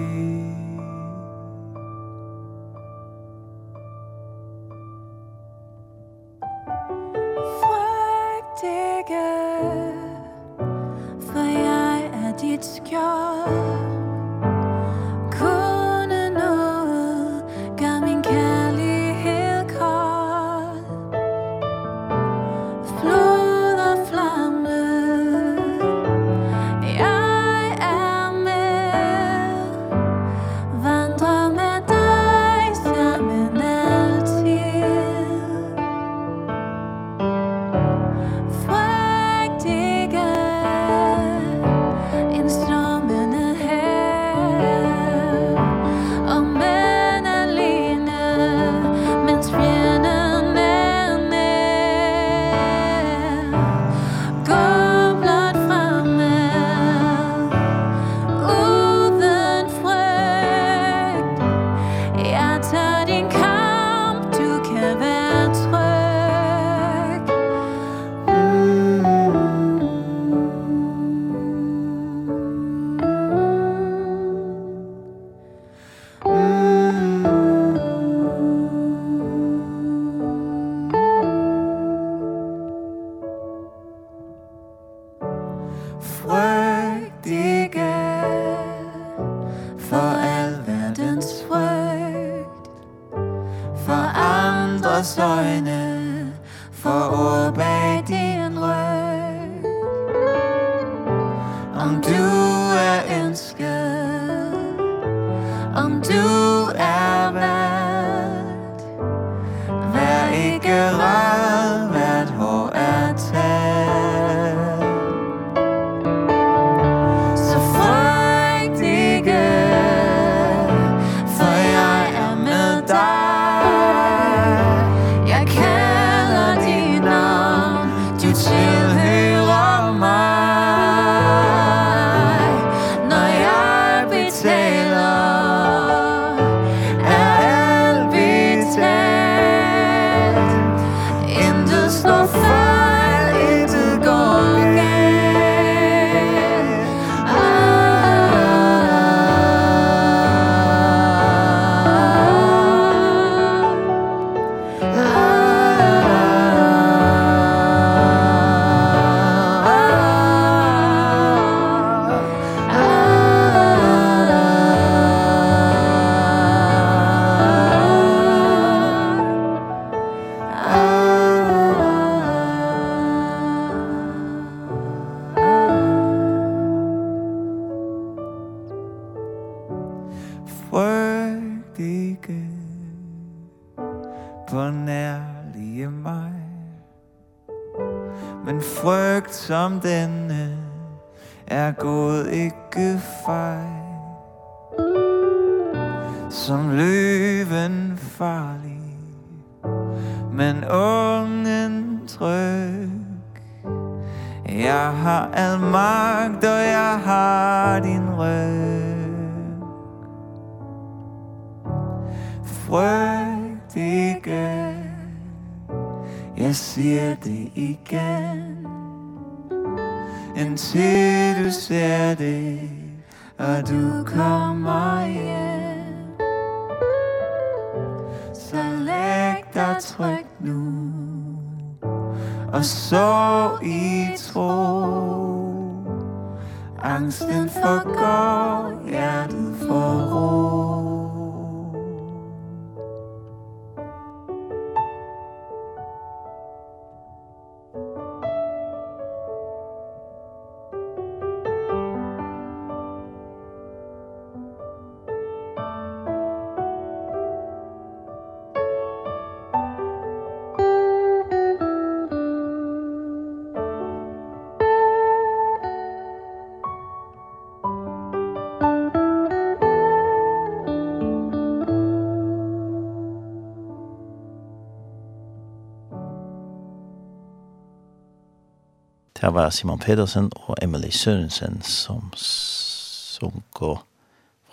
[279.38, 283.84] var Simon Pedersen og Emily Sørensen som sunk og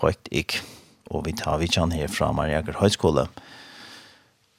[0.03, 0.59] røykt ikk.
[1.09, 3.25] Og vi tar vi kjenn her fra Mariager Høyskole.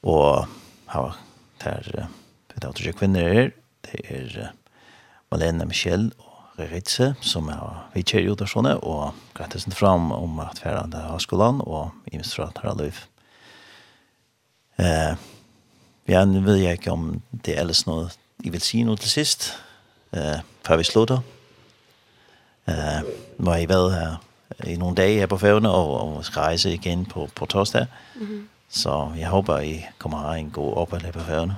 [0.02, 0.48] Og
[0.90, 1.18] her
[1.62, 1.90] er
[2.54, 3.52] vi tar tre kvinner her.
[3.86, 4.50] Det er
[5.30, 8.74] Malene Michel og Reritze som er vi kjer ut av sånne.
[8.82, 13.04] Og grattesen fram om at vi er andre høyskolen og i minst fra Taraløyf.
[14.82, 15.14] Eh,
[16.10, 18.10] vi nu en vilje ikke om det er ellers noe
[18.42, 19.52] jeg vil si noe til sist
[20.16, 21.20] øh, før vi slutter.
[22.70, 22.76] Øh,
[23.38, 24.16] nu har I været her
[24.66, 27.86] i nogle dage her på færgerne og, og skal rejse igen på, på torsdag.
[28.16, 28.49] Mm -hmm.
[28.70, 31.57] Så jeg håber, I kommer her en god ophold på færgerne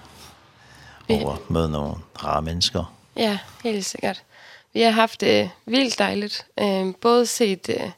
[1.10, 2.94] og møde nogle rare mennesker.
[3.16, 4.24] Ja, helt sikkert.
[4.74, 6.46] Vi har haft det øh, vildt dejligt.
[6.60, 7.92] Øh, både set øh,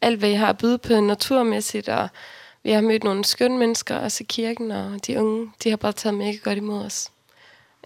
[0.00, 2.08] alt, hvad I har at byde på naturmæssigt, og
[2.62, 5.92] vi har mødt nogle skønne mennesker, også i kirken, og de unge, de har bare
[5.92, 7.10] taget mega godt imod os.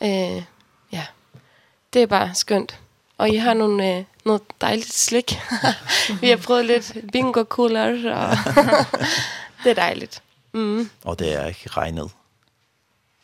[0.03, 0.43] Øh,
[1.97, 2.79] det er bare skønt.
[3.19, 5.41] Og I har nogle, øh, noget dejligt slik.
[6.21, 7.91] vi har prøvet lidt bingo cooler og
[9.65, 10.23] det er dejligt.
[10.53, 10.91] Mm.
[11.05, 12.11] Og det er ikke regnet.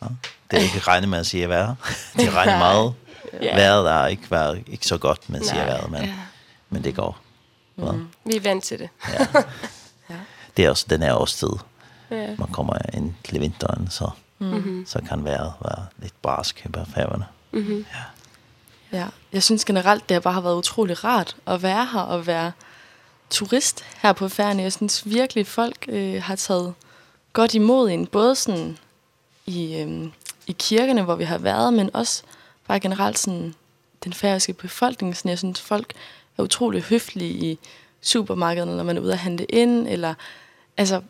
[0.02, 0.06] Ja?
[0.50, 1.74] Det er ikke regnet med at sige vejr.
[2.16, 2.94] Det er regnet meget.
[3.42, 3.54] ja.
[3.54, 6.14] Vejret har ikke været ikke så godt, man siger vejret, men,
[6.70, 7.18] men det går.
[7.76, 7.84] Mm.
[7.84, 7.92] Ja.
[8.24, 8.88] Vi er vant til det.
[9.08, 9.26] ja.
[10.56, 11.52] Det er også den her årstid.
[12.10, 12.34] Ja.
[12.38, 14.90] Man kommer ind til vinteren, så, mm -hmm.
[14.90, 17.24] så kan vejret være lidt barsk på færgerne.
[17.52, 17.96] Mm -hmm.
[17.96, 18.02] Ja.
[18.92, 22.52] Ja, jeg synes generelt, det har bare været utrolig rart at være her og være
[23.30, 24.60] turist her på færgen.
[24.60, 26.74] Jeg synes virkelig, folk øh, har taget
[27.32, 28.78] godt imod en, både sådan
[29.46, 30.08] i, øh,
[30.46, 32.22] i kirkerne, hvor vi har været, men også
[32.68, 33.54] bare generelt sådan,
[34.04, 35.16] den færøske befolkning.
[35.16, 35.92] Sådan, jeg synes, folk
[36.38, 37.58] er utrolig høflige i
[38.02, 40.14] supermarkederne, når man er ude at handle ind, eller
[40.76, 41.00] altså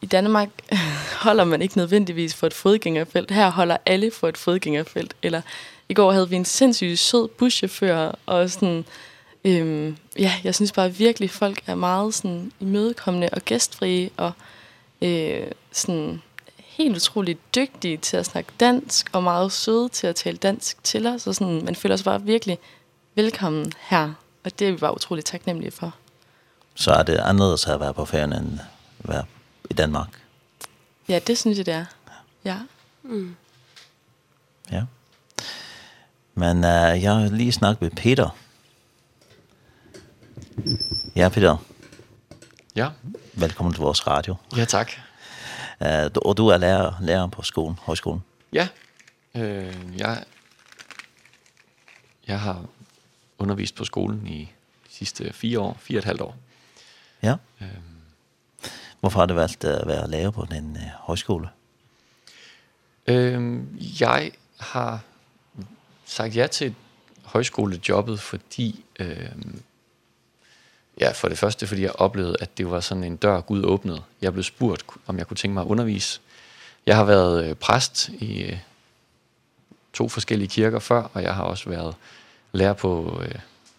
[0.00, 0.48] i Danmark
[1.24, 3.30] holder man ikke nødvendigvis for et fodgængerfelt.
[3.30, 5.42] Her holder alle for et fodgængerfelt, eller
[5.88, 8.84] i går havde vi en sindssygt sød buschauffør, og sådan,
[9.44, 14.32] øhm, ja, jeg synes bare virkelig, folk er meget sådan imødekommende og gæstfrie, og
[15.02, 16.22] øh, sådan
[16.56, 21.06] helt utroligt dygtige til at snakke dansk, og meget søde til at tale dansk til
[21.06, 22.58] os, og sådan, man føler sig bare virkelig
[23.14, 24.12] velkommen her,
[24.44, 25.94] og det er vi bare utroligt taknemmelige for.
[26.74, 28.58] Så er det anderledes at være på ferien, end
[28.98, 29.24] at være
[29.70, 30.08] i Danmark?
[31.08, 31.84] Ja, det synes jeg, det er.
[32.44, 32.58] Ja.
[33.02, 33.36] Mm.
[34.72, 34.82] Ja.
[36.38, 38.36] Men uh, jeg har lige snakket med Peter.
[41.16, 41.56] Ja, Peter.
[42.76, 42.88] Ja.
[43.34, 44.34] Velkommen til vores radio.
[44.56, 44.92] Ja, tak.
[45.80, 48.22] Uh, du, og du er lærer, lærer på skolen, højskolen.
[48.52, 48.68] Ja.
[49.34, 50.24] Øh, jeg,
[52.26, 52.64] jeg har
[53.38, 54.52] undervist på skolen i
[54.88, 56.36] de sidste fire år, fire og et halvt år.
[57.22, 57.34] Ja.
[57.60, 57.68] Øh,
[59.00, 61.48] Hvorfor har du valgt at være lærer på den øh, højskole?
[63.06, 63.60] Øh,
[64.00, 65.00] jeg har
[66.08, 66.74] sagt ja til
[67.24, 69.32] højskolejobbet, fordi øh,
[71.00, 74.02] ja, for det første, fordi jeg oplevede, at det var sådan en dør, Gud åbnede.
[74.22, 76.20] Jeg blev spurgt, om jeg kunne tænke mig at undervise.
[76.86, 78.58] Jeg har været øh, præst i øh,
[79.92, 81.94] to forskellige kirker før, og jeg har også været
[82.52, 83.34] lærer på øh,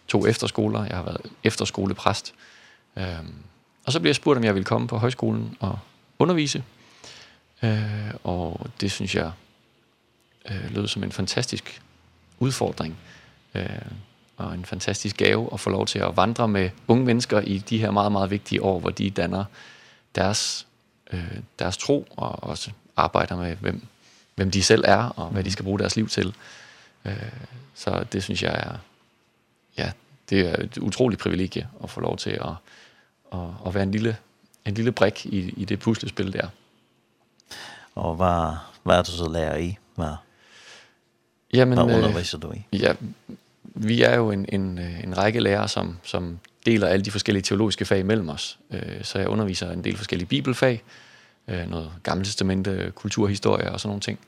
[0.08, 0.84] to efterskoler.
[0.84, 2.34] Jeg har været efterskolepræst.
[2.96, 3.04] Øh,
[3.86, 5.78] og så blev jeg spurgt, om jeg ville komme på højskolen og
[6.18, 6.64] undervise.
[7.62, 9.32] Øh, og det synes jeg
[10.50, 11.82] øh, lød som en fantastisk
[12.40, 12.98] udfordring
[13.54, 13.68] øh,
[14.36, 17.78] og en fantastisk gave at få lov til at vandre med unge mennesker i de
[17.78, 19.44] her meget, meget vigtige år, hvor de danner
[20.14, 20.66] deres,
[21.12, 23.86] øh, deres tro og også arbejder med, hvem,
[24.34, 26.34] hvem de selv er og hvad de skal bruge deres liv til.
[27.04, 27.32] Øh,
[27.74, 28.78] så det synes jeg er,
[29.78, 29.92] ja,
[30.30, 32.52] det er et utroligt privilegie at få lov til at,
[33.32, 34.16] at, at være en lille,
[34.66, 36.48] en lille brik i, i det puslespil der.
[37.94, 39.78] Og hvad, hvad er du så lærer i?
[39.94, 40.14] Hvad,
[41.54, 42.76] Ja, men underviser du i?
[42.76, 42.92] Ja,
[43.64, 47.84] vi er jo en en en række lærere som som deler alle de forskellige teologiske
[47.84, 48.58] fag mellem os.
[48.70, 50.82] Øh så jeg underviser en del forskellige bibelfag,
[51.48, 54.18] øh noget Gamle Testamente, kulturhistorie og sådan nogle ting.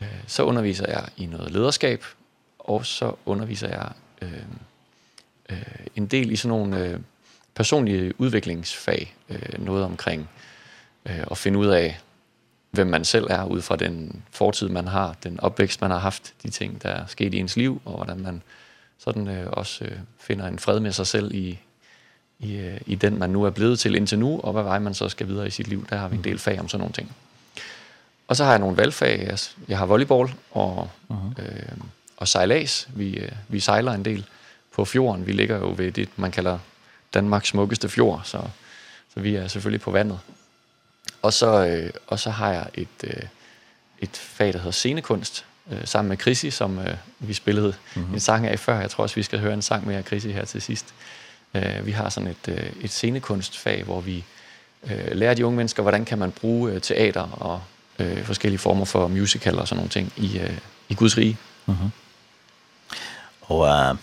[0.00, 2.04] Øh så underviser jeg i noget lederskab,
[2.58, 3.88] og så underviser jeg
[4.22, 4.42] øh
[5.50, 5.62] øh
[5.96, 7.00] en del i sådan nogle øh,
[7.54, 10.28] personlige udviklingsfag, øh noget omkring
[11.06, 12.00] øh at finde ud af
[12.74, 16.34] hvem man selv er ud fra den fortid man har, den opvækst man har haft,
[16.42, 18.42] de ting der er sket i ens liv og hvordan man
[18.98, 21.58] sådan øh, også øh, finder en fred med sig selv i
[22.38, 24.94] i øh, i den man nu er blevet til indtil nu og hvad vej man
[24.94, 25.86] så skal videre i sit liv.
[25.90, 27.12] Der har vi en del fag om sådan nogle ting.
[28.28, 29.26] Og så har jeg nogle valgfag.
[29.26, 29.38] Jeg,
[29.68, 31.42] jeg har volleyball og uh -huh.
[31.42, 31.76] øh,
[32.16, 32.88] og sejlads.
[32.94, 34.24] Vi øh, vi sejler en del
[34.74, 35.26] på fjorden.
[35.26, 36.58] Vi ligger jo ved det man kalder
[37.14, 38.42] Danmarks smukkeste fjord, så
[39.14, 40.18] så vi er selvfølgelig på vandet
[41.24, 43.22] Og så, øh, og så har jeg et, øh,
[43.98, 48.14] et fag, der hedder scenekunst, øh, sammen med Chrissy, som øh, vi spillede mm -hmm.
[48.14, 48.80] en sang af før.
[48.80, 50.94] Jeg tror også, vi skal høre en sang med Chrissy her til sidst.
[51.54, 54.24] Øh, vi har sådan et, øh, et scenekunstfag, hvor vi
[54.82, 57.62] øh, lærer de unge mennesker, hvordan kan man bruge øh, teater og
[57.98, 61.36] øh, forskellige former for musical og sådan nogle ting i, øh, i Guds rige.
[61.66, 61.74] Mm.
[63.40, 63.96] Og øh,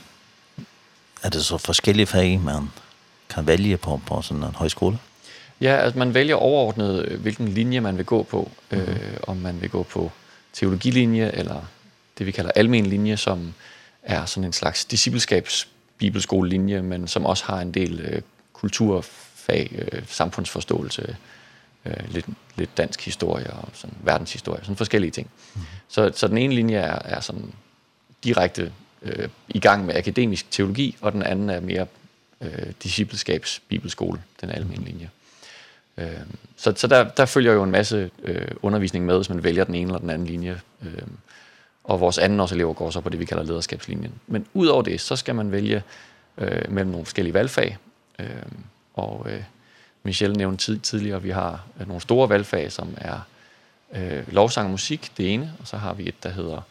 [1.23, 2.69] er det så forskellige fag, man
[3.30, 4.99] kan vælge på, på sådan en højskole?
[5.62, 8.52] Ja, altså man vælger overordnet, hvilken linje man vil gå på.
[8.72, 8.90] Mm -hmm.
[8.90, 10.12] øh, om man vil gå på
[10.54, 11.66] teologilinje, eller
[12.18, 13.54] det vi kalder almen linje, som
[14.04, 15.68] er sådan en slags discipleskabs
[15.98, 18.22] bibelskolelinje, men som også har en del øh,
[18.54, 21.16] kulturfag, øh, samfundsforståelse,
[21.86, 22.26] øh, lidt,
[22.56, 25.30] lidt dansk historie og sådan verdenshistorie, sådan forskellige ting.
[25.56, 25.62] Mm.
[25.88, 27.54] Så, så den ene linje er, er sådan
[28.24, 28.72] direkte
[29.02, 31.86] øh, i gang med akademisk teologi, og den anden er mere
[32.42, 35.06] øh, discipleskabs bibelskole, den almindelige linje.
[35.06, 35.20] Mm.
[36.02, 36.19] Øh,
[36.57, 39.76] så så der, der følger jo en masse øh, undervisning med, hvis man vælger den
[39.76, 40.61] ene eller den anden linje.
[40.82, 41.02] Øh,
[41.84, 44.14] og vores anden års elever går så på det, vi kalder lederskabslinjen.
[44.28, 45.84] Men ud over det, så skal man vælge
[46.38, 47.78] øh, mellem nogle forskellige valgfag.
[48.19, 48.28] Øh,
[48.94, 49.44] og øh,
[50.03, 53.19] Michelle nævnte tid, tidligere, at vi har øh, nogle store valgfag, som er
[53.95, 55.53] øh, lovsang og musik, det ene.
[55.60, 56.61] Og så har vi et, der hedder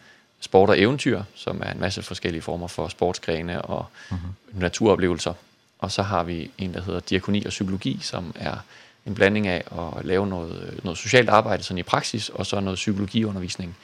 [0.40, 4.60] sport og eventyr, som er en masse forskellige former for sportsgrene og mm -hmm.
[4.60, 5.34] naturoplevelser.
[5.78, 8.56] Og så har vi en, der hedder diakoni og psykologi, som er
[9.06, 9.64] en blanding af
[9.98, 13.76] at lave noget, noget socialt arbejde sådan i praksis, og så noget psykologiundervisning,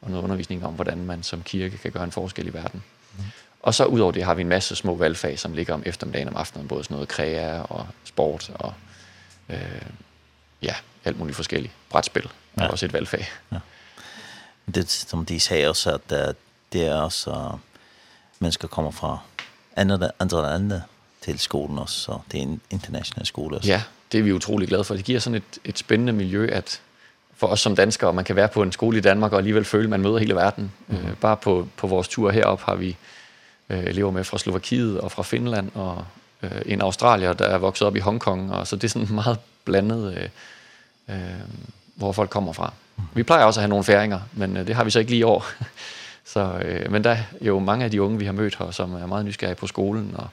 [0.00, 2.82] og noget undervisning om, hvordan man som kirke kan gøre en forskel i verden.
[3.18, 3.24] Mm.
[3.62, 6.36] Og så udover det har vi en masse små valgfag, som ligger om eftermiddagen om
[6.36, 8.74] aftenen, både sådan noget krea og sport og
[9.48, 9.82] øh,
[10.62, 10.74] ja,
[11.04, 11.72] alt muligt forskelligt.
[11.90, 12.68] Brætspil er ja.
[12.68, 13.26] også et valgfag.
[13.52, 13.58] Ja.
[14.74, 16.34] Det som de sagde også, at uh,
[16.72, 17.58] det er også uh,
[18.38, 19.18] mennesker kommer fra
[19.76, 20.82] andre, andre lande
[21.20, 23.68] til skolen også, så det er en international skole også.
[23.68, 23.82] Ja,
[24.14, 24.94] det er vi utrolig glade for.
[24.94, 26.80] Det giver sådan et, et spændende miljø, at
[27.36, 29.84] for os som danskere, man kan være på en skole i Danmark og alligevel føle,
[29.84, 30.72] at man møder hele verden.
[30.86, 30.96] Mm.
[30.96, 32.96] Øh, bare på, på vores tur herop har vi
[33.70, 36.04] øh, elever med fra Slovakiet og fra Finland, og
[36.42, 38.52] øh, en australier, der er vokset op i Hongkong.
[38.52, 40.30] Og så det er sådan meget blandet,
[41.08, 41.40] øh, øh,
[41.94, 42.72] hvor folk kommer fra.
[42.96, 43.02] Mm.
[43.14, 45.20] Vi plejer også at have nogle færinger, men øh, det har vi så ikke lige
[45.20, 45.46] i år.
[46.32, 48.94] så, øh, men der er jo mange af de unge, vi har mødt her, som
[48.94, 50.14] er meget nysgerrige på skolen.
[50.16, 50.28] Og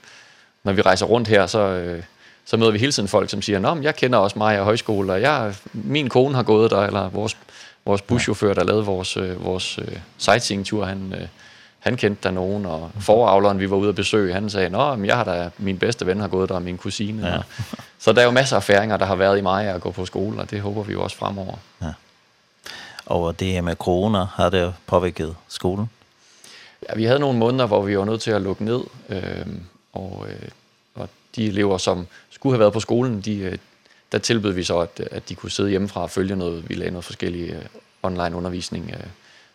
[0.63, 1.59] når vi rejser rundt her, så...
[1.59, 2.03] Øh,
[2.45, 4.63] så møder vi hele tiden folk, som siger, Nå, men jeg kender også mig af
[4.63, 7.37] højskole, og jeg, min kone har gået der, eller vores,
[7.85, 11.27] vores buschauffør, der lavede vores, øh, vores øh, sightseeing-tur, han, øh,
[11.79, 15.05] han kendte der nogen, og foravleren, vi var ude at besøge, han sagde, Nå, men
[15.05, 17.27] jeg har da, min bedste ven har gået der, og min kusine.
[17.27, 17.37] Ja.
[17.37, 17.43] Og,
[17.99, 20.05] så der er jo masser af erfaringer, der har været i mig at gå på
[20.05, 21.55] skole, og det håber vi jo også fremover.
[21.81, 21.93] Ja.
[23.05, 25.89] Og det her med corona, har det påvirket skolen?
[26.89, 29.45] Ja, vi havde nogle måneder, hvor vi var nødt til at lukke ned, øh,
[29.93, 30.49] og øh,
[31.35, 33.57] de elever, som skulle have været på skolen, de,
[34.11, 36.69] der tilbød vi så, at, at de kunne sidde hjemmefra og følge noget.
[36.69, 37.57] Vi lavede noget forskellige
[38.03, 38.95] online undervisning,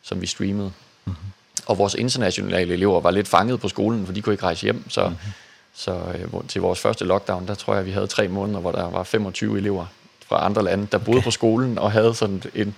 [0.03, 0.73] som vi streamede.
[1.05, 1.63] Mm -hmm.
[1.67, 4.91] Og vores internationale elever var lidt fanget på skolen, for de kunne ikke rejse hjem.
[4.91, 5.29] Så, mm -hmm.
[5.75, 6.01] så
[6.49, 9.59] til vores første lockdown, der tror jeg, vi havde tre måneder, hvor der var 25
[9.59, 9.87] elever
[10.29, 11.23] fra andre lande, der okay.
[11.23, 12.75] på skolen og havde sådan en,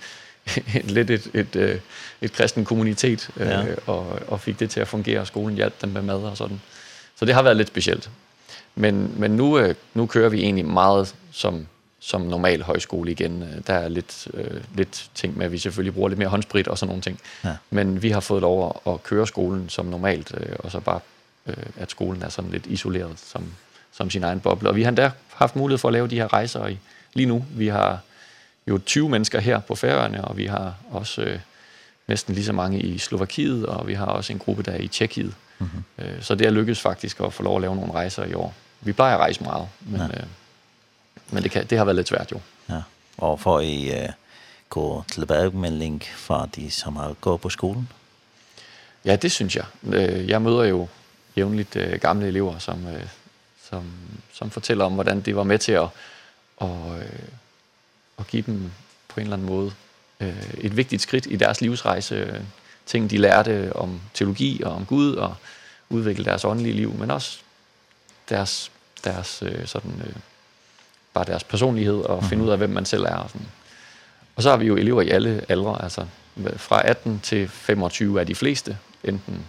[0.80, 1.80] en lidt et et et,
[2.20, 3.66] et kristen kommunitet ja.
[3.66, 6.36] øh, og og fik det til at fungere, og skolen hjalp dem med mad og
[6.36, 6.60] sådan.
[7.16, 8.10] Så det har været lidt specielt
[8.78, 11.66] men men nu nu kører vi egentlig meget som
[12.00, 13.62] som normal højskole igen.
[13.66, 16.78] Der er lidt øh, lidt ting med at vi selvfølgelig bruger lidt mere håndsprit og
[16.78, 17.20] sådan nogle ting.
[17.44, 17.56] Ja.
[17.70, 21.00] Men vi har fået lov at, at køre skolen som normalt øh, og så bare
[21.46, 23.44] øh, at skolen er sådan lidt isoleret som
[23.92, 24.68] som sin egen boble.
[24.68, 26.78] Og vi har der haft mulighed for at lave de her rejser i
[27.14, 27.44] lige nu.
[27.50, 27.98] Vi har
[28.66, 31.38] jo 20 mennesker her på Færøerne og vi har også øh,
[32.08, 34.88] næsten lige så mange i Slovakiet og vi har også en gruppe der er i
[34.88, 35.34] Tjekkiet.
[35.58, 36.04] Mm -hmm.
[36.20, 38.92] Så det er lykkedes faktisk at få lov at lave nogle rejser i år vi
[38.92, 40.06] plejer at rejse meget, men, ja.
[40.06, 40.26] øh,
[41.30, 42.40] men det, kan, det har været lidt svært jo.
[42.68, 42.82] Ja,
[43.18, 44.08] og for I øh,
[44.68, 47.88] gå tilbagemelding fra de, som har gået på skolen?
[49.04, 49.64] Ja, det synes jeg.
[50.28, 50.88] Jeg møder jo
[51.36, 53.06] jævnligt øh, gamle elever, som, øh,
[53.70, 53.92] som,
[54.32, 55.88] som fortæller om, hvordan de var med til at,
[56.56, 57.18] og, øh,
[58.18, 58.70] at give dem
[59.08, 59.72] på en eller anden måde
[60.20, 62.44] øh, et vigtigt skridt i deres livsrejse.
[62.86, 65.34] Ting, de lærte om teologi og om Gud, og
[65.88, 67.38] udvikle deres åndelige liv, men også
[68.28, 68.70] deres,
[69.04, 70.14] deres øh, sådan, øh,
[71.14, 73.16] bare deres personlighed og finde ud af, hvem man selv er.
[73.16, 73.46] Og, sådan.
[74.36, 76.06] og så har vi jo elever i alle aldre, altså
[76.56, 79.44] fra 18 til 25 er de fleste, enten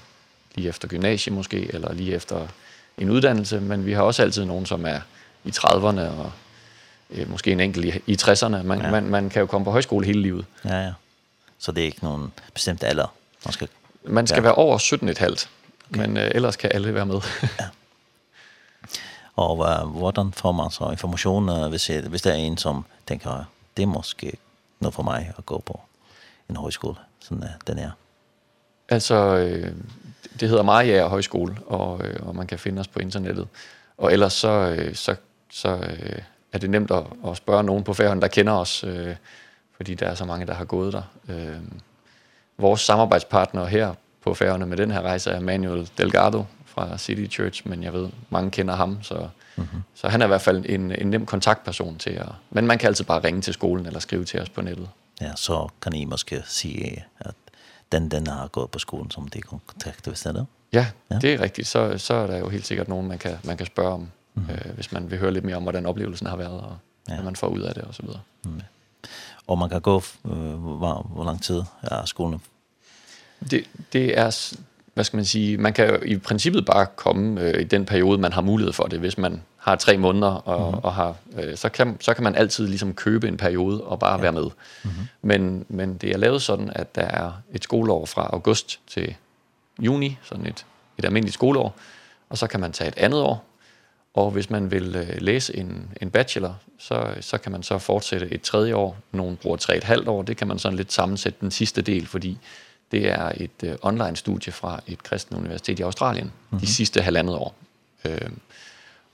[0.56, 2.48] lige efter gymnasiet måske, eller lige efter
[2.98, 5.00] en uddannelse, men vi har også altid nogen, som er
[5.44, 6.32] i 30'erne og
[7.10, 8.64] øh, måske en enkelt i, i 60'erne.
[8.64, 8.92] Man ja.
[8.92, 10.46] man man kan jo komme på højskole hele livet.
[10.66, 10.94] Ja ja.
[11.60, 13.14] Så det er ikke nogen bestemt alder.
[13.46, 13.68] Man skal
[14.04, 14.42] man skal ja.
[14.42, 15.50] være over 17 et halvt.
[15.90, 16.02] Okay.
[16.02, 17.22] Men øh, ellers kan alle være med.
[17.60, 17.66] ja.
[19.40, 23.48] Og uh, hvordan får man så informasjon uh, hvis, hvis det er en som tenker
[23.78, 24.34] det er måske
[24.84, 25.78] noe for meg å gå på
[26.50, 27.96] en høyskole, som uh, den er?
[28.90, 29.72] Altså, øh,
[30.40, 33.48] det hedder Maria Højskole, og, øh, og man kan finde os på internettet.
[33.98, 35.16] Og ellers så, øh, så,
[35.52, 36.20] så øh,
[36.54, 39.16] er det nemt at, at spørge nogen på færgen, der kender os, øh,
[39.78, 41.02] fordi der er så mange, der har gået der.
[41.30, 41.62] Øh,
[42.58, 43.94] vores samarbejdspartner her
[44.24, 46.46] på færgerne med den her rejse er Manuel Delgado,
[46.80, 49.78] fra City Church, men jeg ved, mange kender ham, så, mm -hmm.
[49.96, 52.88] så han er i hvert fald en, en nem kontaktperson til at, Men man kan
[52.88, 54.90] altid bare ringe til skolen eller skrive til os på nettet.
[55.22, 57.36] Ja, så kan I måske sige, at
[57.92, 60.46] den, den har gået på skolen, som det kontakt kontaktet, hvis det er det?
[60.74, 61.68] Ja, ja, det er rigtigt.
[61.68, 64.46] Så, så er der jo helt sikkert nogen, man kan, man kan spørge om, mm
[64.46, 64.68] -hmm.
[64.68, 66.78] øh, hvis man vil høre lidt mere om, hvordan oplevelsen har været, og
[67.10, 67.14] ja.
[67.14, 68.20] hvad man får ud af det, og så videre.
[68.46, 68.62] Mm.
[69.48, 72.42] Og man kan gå, øh, hvor, hvor lang tid er skolen?
[73.52, 74.54] Det, det er
[74.94, 78.18] hvad skal man sige, man kan jo i princippet bare komme øh, i den periode,
[78.18, 79.00] man har mulighed for det.
[79.00, 80.80] Hvis man har tre måneder, og, mm.
[80.84, 84.16] og har, øh, så, kan, så kan man altid ligesom købe en periode og bare
[84.16, 84.22] ja.
[84.22, 84.44] være med.
[84.44, 85.08] Mm-hmm.
[85.22, 89.16] Men, men det er lavet sådan, at der er et skoleår fra august til
[89.80, 90.66] juni, sådan et,
[90.98, 91.76] et almindeligt skoleår,
[92.30, 93.46] og så kan man tage et andet år.
[94.14, 98.34] Og hvis man vil øh, læse en, en bachelor, så, så kan man så fortsætte
[98.34, 98.98] et tredje år.
[99.12, 102.08] Nogen bruger tre et halvt år, det kan man sådan lidt sammensætte den sidste del,
[102.08, 102.38] fordi
[102.92, 106.62] det er et uh, online studie fra et kristen universitet i Australien mm -hmm.
[106.62, 107.56] de sidste halvandet år.
[108.06, 108.30] Øh,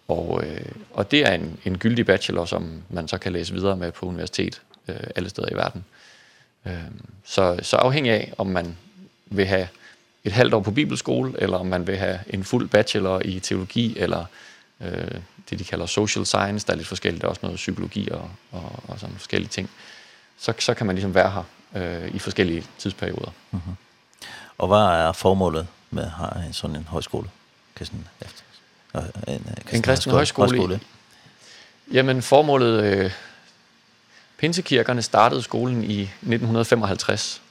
[0.08, 3.78] og, øh, og det er en, en gyldig bachelor, som man så kan læse videre
[3.78, 5.86] med på universitet øh, alle steder i verden.
[6.66, 6.74] Øh,
[7.24, 8.78] så, så afhængig af, om man
[9.26, 9.68] vil have
[10.24, 14.00] et halvt år på bibelskole, eller om man vil have en fuld bachelor i teologi,
[14.00, 14.26] eller
[14.82, 18.10] øh, det, de kalder social science, der er lidt forskelligt, der er også noget psykologi
[18.12, 19.70] og, og, og sådan forskellige ting,
[20.38, 21.44] så, så kan man ligesom være her
[21.76, 23.32] øh, i forskellige tidsperioder.
[23.52, 24.26] Mm -hmm.
[24.58, 27.30] Og hvad er formålet med at have en sådan en højskole?
[27.76, 28.44] Kristen, efter,
[28.96, 30.50] øh, en, kristen en kristen højskole?
[30.50, 30.80] højskole.
[31.92, 32.84] Jamen formålet...
[32.84, 33.12] Øh,
[34.38, 37.42] Pinsekirkerne startede skolen i 1955,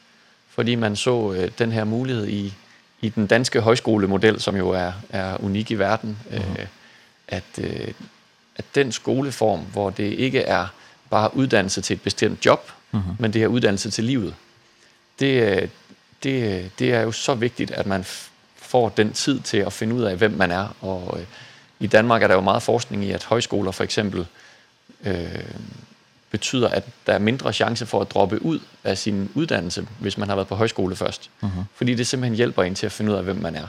[0.49, 2.55] fordi man så øh, den her mulighed i
[3.01, 6.67] i den danske højskolemodel, som jo er er unik i verden, øh,
[7.29, 7.89] at øh,
[8.57, 10.67] at den skoleform, hvor det ikke er
[11.11, 13.15] bare uddannelse til et bestemt job, Mm -hmm.
[13.19, 14.35] Men det her uddannelse til livet,
[15.21, 15.71] det,
[16.23, 18.05] det, det er jo så vigtigt, at man
[18.57, 20.77] får den tid til at finde ud af, hvem man er.
[20.81, 21.27] Og øh,
[21.81, 24.27] i Danmark er der jo meget forskning i, at højskoler for eksempel
[25.05, 25.45] øh,
[26.31, 30.29] betyder, at der er mindre chance for at droppe ud af sin uddannelse, hvis man
[30.29, 31.31] har været på højskole først.
[31.41, 31.63] Mm -hmm.
[31.75, 33.67] Fordi det simpelthen hjælper en til at finde ud af, hvem man er.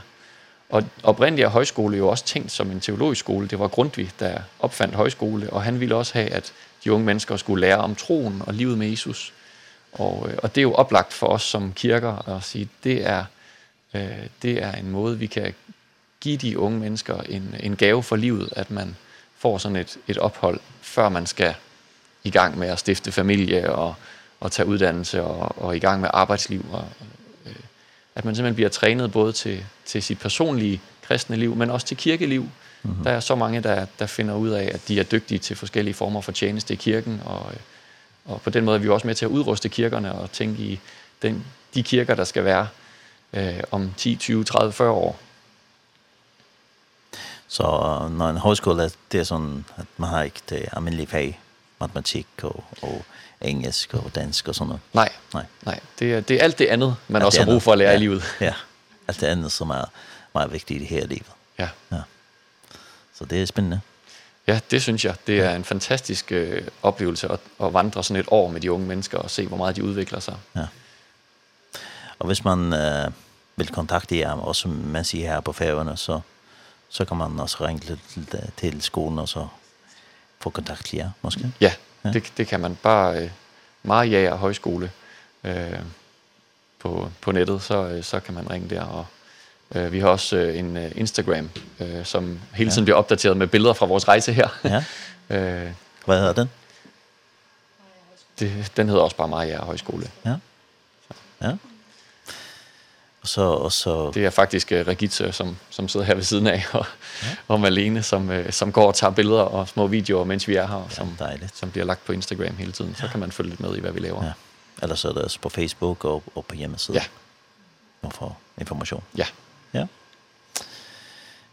[0.69, 3.47] Og oprindeligt er højskole jo også tænkt som en teologisk skole.
[3.47, 6.53] Det var Grundtvig, der opfandt højskole, og han ville også have, at
[6.86, 9.34] de unge mennesker skulle lære om troen og livet med Jesus.
[9.94, 13.26] Og, og det er jo oplagt for os som kirker at sige, det er,
[13.94, 15.53] øh, det er en måde, vi kan
[16.22, 18.95] give de unge mennesker en, en gave for livet, at man
[19.38, 21.56] får sådan et, et ophold, før man skal
[22.24, 23.95] i gang med at stifte familie og,
[24.40, 26.66] og tage uddannelse og, og i gang med arbejdsliv.
[26.72, 26.88] Og,
[27.45, 27.56] øh,
[28.16, 31.98] at man simpelthen bliver trænet både til, til sit personlige kristne liv, men også til
[31.98, 32.49] kirkeliv,
[32.86, 33.03] Mm -hmm.
[33.03, 35.94] Der er så mange, der, der finder ud af, at de er dygtige til forskellige
[35.94, 37.52] former for tjeneste i kirken, og,
[38.26, 40.80] og på den måde er vi også med til at udruste kirkerne og tænke i
[41.22, 42.68] den, de kirker, der skal være
[43.34, 45.20] øh, om 10, 20, 30, 40 år.
[47.48, 47.64] Så
[48.12, 51.40] når en højskole, det er sådan, at man har ikke det almindelige fag,
[51.80, 53.06] matematik og, og
[53.41, 54.82] engelsk og dansk og sådan noget.
[54.94, 55.45] Nej, nej.
[55.66, 55.80] nej.
[55.99, 57.90] Det, er, det er alt det andet, man alt også har brug for at lære
[57.90, 58.24] ja, i livet.
[58.41, 58.53] Ja,
[59.07, 59.86] alt det andet, som er
[60.34, 61.32] meget vigtigt i det her livet.
[61.60, 61.70] Ja.
[61.91, 62.02] ja.
[63.18, 63.82] Så det er spændende.
[64.48, 68.28] Ja, det synes jeg, det er en fantastisk øh, oplevelse at, at vandre sådan et
[68.32, 70.38] år med de unge mennesker og se, hvor meget de udvikler sig.
[70.56, 70.68] Ja.
[72.20, 73.12] Og hvis man øh,
[73.56, 76.20] vil kontakte jer, også som man siger her på færgerne, så,
[76.90, 78.00] så kan man også ringe til,
[78.58, 79.48] til skolen og så
[80.40, 81.52] få kontakt til jer, måske?
[81.62, 81.74] Ja,
[82.06, 82.12] ja.
[82.12, 83.30] Det, det kan man bare øh,
[83.84, 84.92] Mariager Højskole
[85.44, 85.80] øh,
[86.80, 89.06] på, på nettet, så, øh, så kan man ringe der og
[89.76, 91.49] Øh, vi har også øh, en øh, Instagram,
[91.80, 92.85] øh, som hele tiden ja.
[92.85, 94.47] bliver opdateret med billeder fra vores rejse her.
[94.64, 94.84] Ja.
[95.35, 95.72] øh,
[96.06, 96.49] Hvad hedder den?
[98.39, 100.11] Det, den hedder også bare Maja Højskole.
[100.26, 100.35] Ja.
[101.41, 101.52] Ja.
[103.22, 104.11] Og så, og så...
[104.14, 106.85] Det er faktisk uh, Regitze, som, som sidder her ved siden af, og,
[107.23, 107.27] ja.
[107.47, 110.68] og Malene, som, uh, som går og tager billeder og små videoer, mens vi er
[110.68, 111.57] her, som, dejligt.
[111.57, 112.95] som bliver lagt på Instagram hele tiden.
[112.95, 114.26] Så kan man følge lidt med i, hvad vi laver.
[114.26, 114.31] Ja.
[114.81, 117.02] Eller så er det også på Facebook og, og på hjemmesiden.
[117.02, 117.07] Ja.
[118.07, 119.03] Og få information.
[119.18, 119.26] Ja.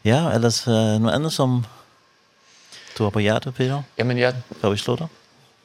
[0.04, 1.60] Ja, ellers uh, noe annet som
[2.98, 3.82] du har på hjertet, Peter?
[3.98, 4.34] Jamen, jeg...
[4.60, 5.06] Før vi slutter?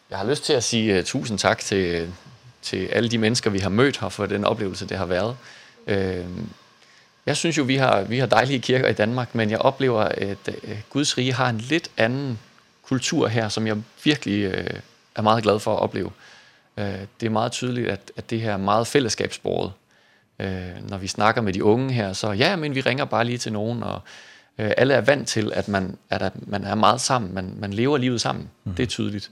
[0.09, 2.14] Jeg har lyst til at sige uh, tusind tak til,
[2.61, 5.38] til alle de mennesker, vi har mødt her for den oplevelse, det har været.
[5.88, 6.26] uh,
[7.26, 10.49] jeg synes jo, vi har, vi har dejlige kirker i Danmark, men jeg oplever, at
[10.64, 12.39] uh, Guds rige har en lidt anden
[12.84, 14.80] kultur her, som jeg virkelig uh,
[15.15, 16.11] er meget glad for at opleve.
[16.77, 16.84] uh,
[17.19, 19.72] det er meget tydeligt, at, at det her er meget fællesskabsbordet
[20.39, 23.38] øh, når vi snakker med de unge her, så ja, men vi ringer bare lige
[23.38, 24.01] til nogen, og
[24.57, 27.73] øh, alle er vant til, at man, at, at man er meget sammen, man, man
[27.73, 28.73] lever livet sammen, mm.
[28.73, 29.31] det er tydeligt.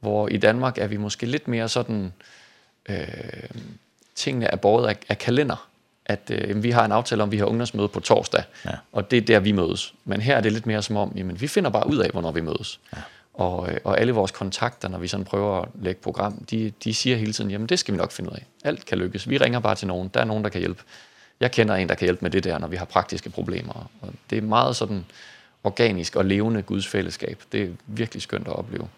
[0.00, 2.12] Hvor i Danmark er vi måske lidt mere sådan,
[2.88, 3.06] øh,
[4.14, 5.68] tingene er båret af, af kalender,
[6.06, 8.70] at øh, vi har en aftale om, vi har ungdomsmøde på torsdag, ja.
[8.92, 9.94] og det er der, vi mødes.
[10.04, 12.32] Men her er det lidt mere som om, jamen, vi finder bare ud af, hvornår
[12.32, 12.80] vi mødes.
[12.96, 12.98] Ja.
[13.34, 17.16] Og, og alle vores kontakter, når vi sådan prøver at lægge program, de, de siger
[17.16, 18.46] hele tiden, jamen det skal vi nok finde ud af.
[18.64, 19.28] Alt kan lykkes.
[19.28, 20.10] Vi ringer bare til nogen.
[20.14, 20.82] Der er nogen, der kan hjælpe.
[21.40, 23.90] Jeg kender en, der kan hjælpe med det der, når vi har praktiske problemer.
[24.00, 25.04] Og det er meget sådan
[25.64, 27.42] organisk og levende Guds fællesskab.
[27.52, 28.88] Det er virkelig skønt at opleve.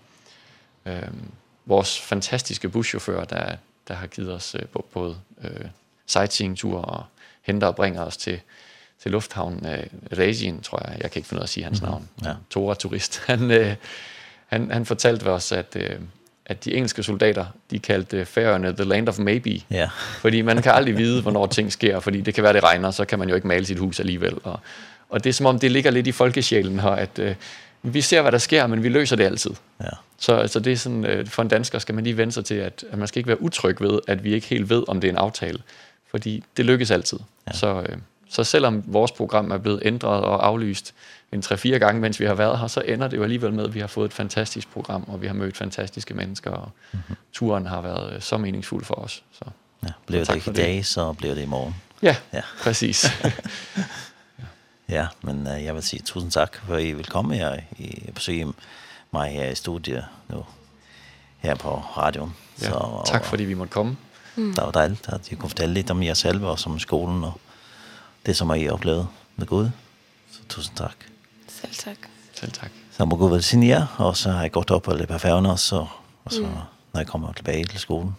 [0.86, 1.30] Ehm
[1.66, 3.56] vores fantastiske buschauffør der
[3.88, 5.66] der har givet os øh, både øh,
[6.06, 7.04] sightseeingture og
[7.42, 8.40] henter og bringer os til
[9.02, 9.86] til lufthavnen øh,
[10.18, 11.02] Regin tror jeg.
[11.02, 12.08] Jeg kan ikke finde ud af at sige hans navn.
[12.16, 12.28] Mm -hmm.
[12.28, 12.34] Ja.
[12.50, 13.22] Tora turist.
[13.26, 13.76] Han øh,
[14.46, 15.90] han, han fortalte os, at, øh,
[16.46, 19.60] at de engelske soldater, de kaldte færøerne the land of maybe.
[19.70, 19.88] Ja.
[20.20, 23.04] Fordi man kan aldrig vide, hvornår ting sker, fordi det kan være, det regner, så
[23.04, 24.34] kan man jo ikke male sit hus alligevel.
[24.42, 24.60] Og,
[25.08, 27.34] og det er som om, det ligger lidt i folkesjælen her, at øh,
[27.82, 29.50] vi ser, hvad der sker, men vi løser det altid.
[29.82, 29.88] Ja.
[30.18, 32.54] Så altså, det er sådan, øh, for en dansker skal man lige vende sig til,
[32.54, 35.08] at, at man skal ikke være utryg ved, at vi ikke helt ved, om det
[35.08, 35.58] er en aftale.
[36.10, 37.18] Fordi det lykkes altid.
[37.46, 37.52] Ja.
[37.52, 37.80] Så...
[37.88, 37.96] Øh,
[38.30, 40.94] Så selvom vores program er blevet ændret og aflyst
[41.32, 43.74] en 3-4 gange, mens vi har været her, så ender det jo alligevel med, at
[43.74, 47.14] vi har fået et fantastisk program, og vi har mødt fantastiske mennesker, og mm -hmm.
[47.32, 49.22] turen har været så meningsfuld for os.
[49.32, 49.44] Så,
[49.82, 51.74] ja, bliver så det ikke i dag, så bliver det i morgen.
[52.02, 52.42] Ja, ja.
[52.62, 53.06] præcis.
[54.88, 58.52] ja, men uh, jeg vil sige tusind tak, for I vil komme her i besøge
[59.12, 60.44] mig her i studiet nu,
[61.38, 62.34] her på radioen.
[62.62, 63.96] Ja, så, og, tak fordi vi måtte komme.
[64.36, 64.54] Mm.
[64.54, 67.40] Det var dejligt, at I kunne fortælle lidt om jer selv og som skolen og
[68.26, 69.70] det, som I oplevet med Gud.
[70.30, 70.96] Så tusind tak.
[71.48, 71.96] Selv tak.
[72.34, 72.70] Selv tak.
[72.90, 75.76] Så må Gud velsigne jer, og så har jeg godt og et på færgen også,
[75.76, 75.88] og,
[76.24, 76.48] og så mm.
[76.92, 78.16] når jeg kommer tilbage til skolen.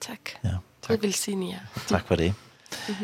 [0.00, 0.18] Tak.
[0.44, 0.48] Ja.
[0.82, 0.88] Tak.
[0.88, 1.58] Gud velsigne jer.
[1.96, 2.34] tak for det.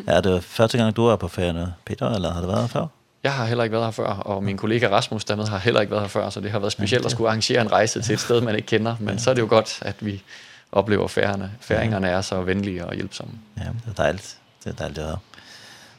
[0.06, 2.86] er det første gang, du er på færgerne, Peter, eller har det været før?
[3.22, 5.90] Jeg har heller ikke været her før, og min kollega Rasmus dermed har heller ikke
[5.90, 8.20] været her før, så det har været specielt at skulle arrangere en rejse til et
[8.20, 8.96] sted, man ikke kender.
[9.00, 10.22] Men så er det jo godt, at vi
[10.72, 13.32] oplever, at færingerne, færingerne er så venlige og hjælpsomme.
[13.56, 14.36] Ja, det er dejligt.
[14.64, 15.18] Det er dejligt at høre.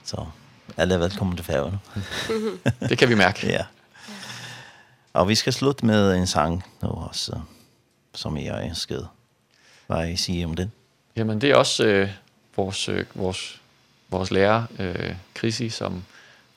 [0.03, 0.25] Så
[0.77, 1.75] Alle er velkommen til færgen.
[2.89, 3.47] det kan vi mærke.
[3.47, 3.65] Ja.
[5.13, 7.39] Og vi skal slutte med en sang nu også,
[8.15, 9.07] som I har ønsket.
[9.87, 10.71] Hvad I sige om den?
[11.15, 12.09] Jamen det er også øh,
[12.55, 13.61] vores, øh, vores,
[14.09, 16.03] vores lærer, øh, Chrissy, som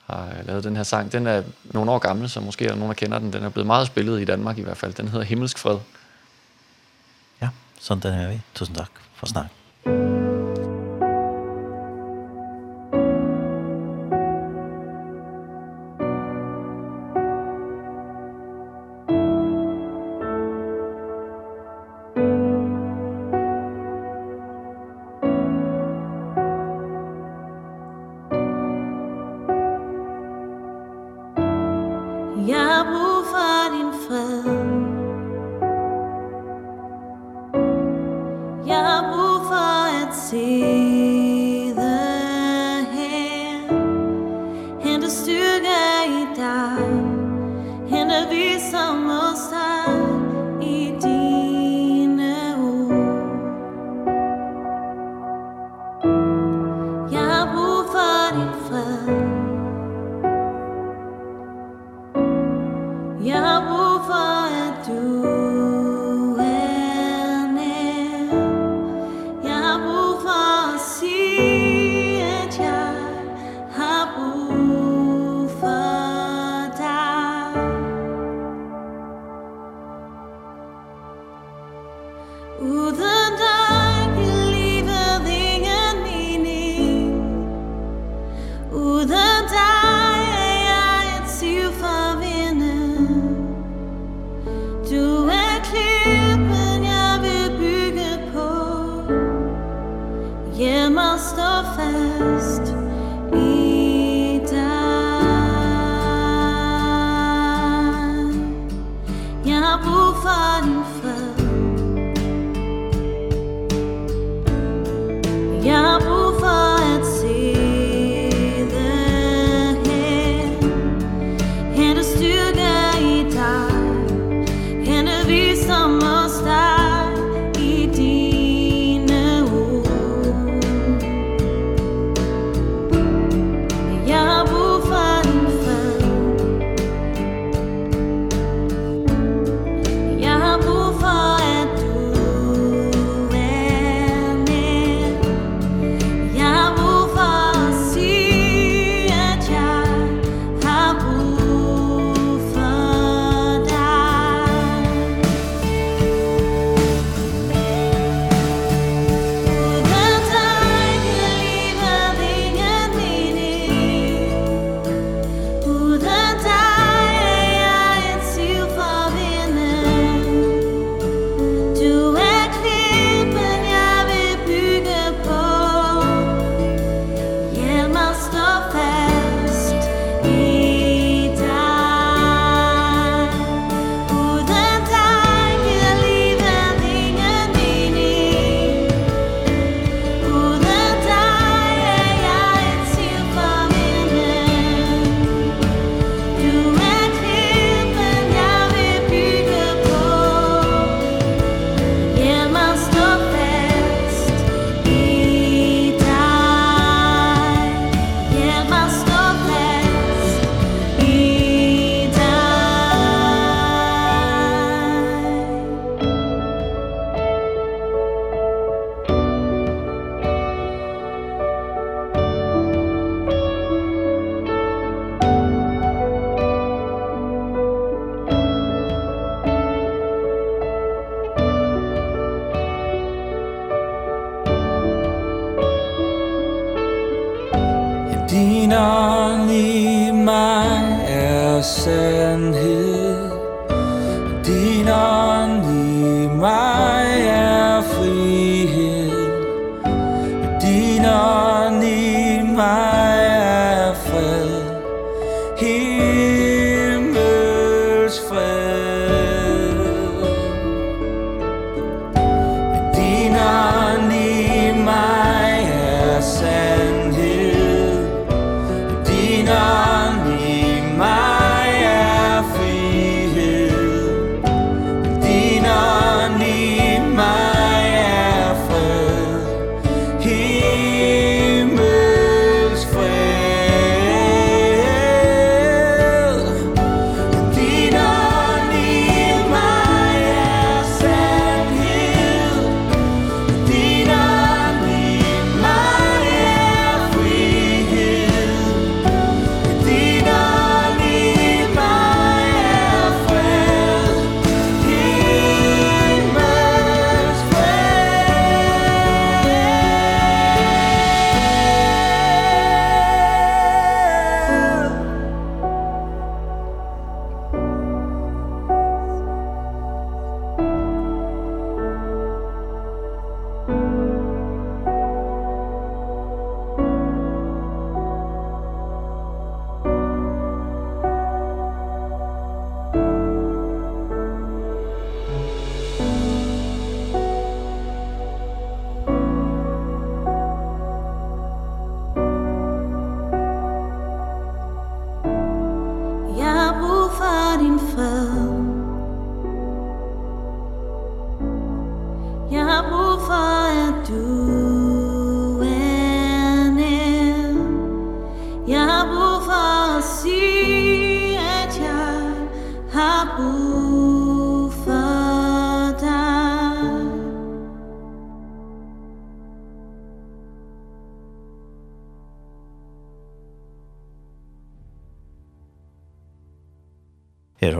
[0.05, 1.11] har lavet den her sang.
[1.11, 3.33] Den er nogle år gammel, så måske er der nogen, der kender den.
[3.33, 4.93] Den er blevet meget spillet i Danmark i hvert fald.
[4.93, 5.77] Den hedder Himmelsk Fred.
[7.41, 7.49] Ja,
[7.79, 8.41] sådan den her vi.
[8.55, 9.62] Tusind tak for snakken.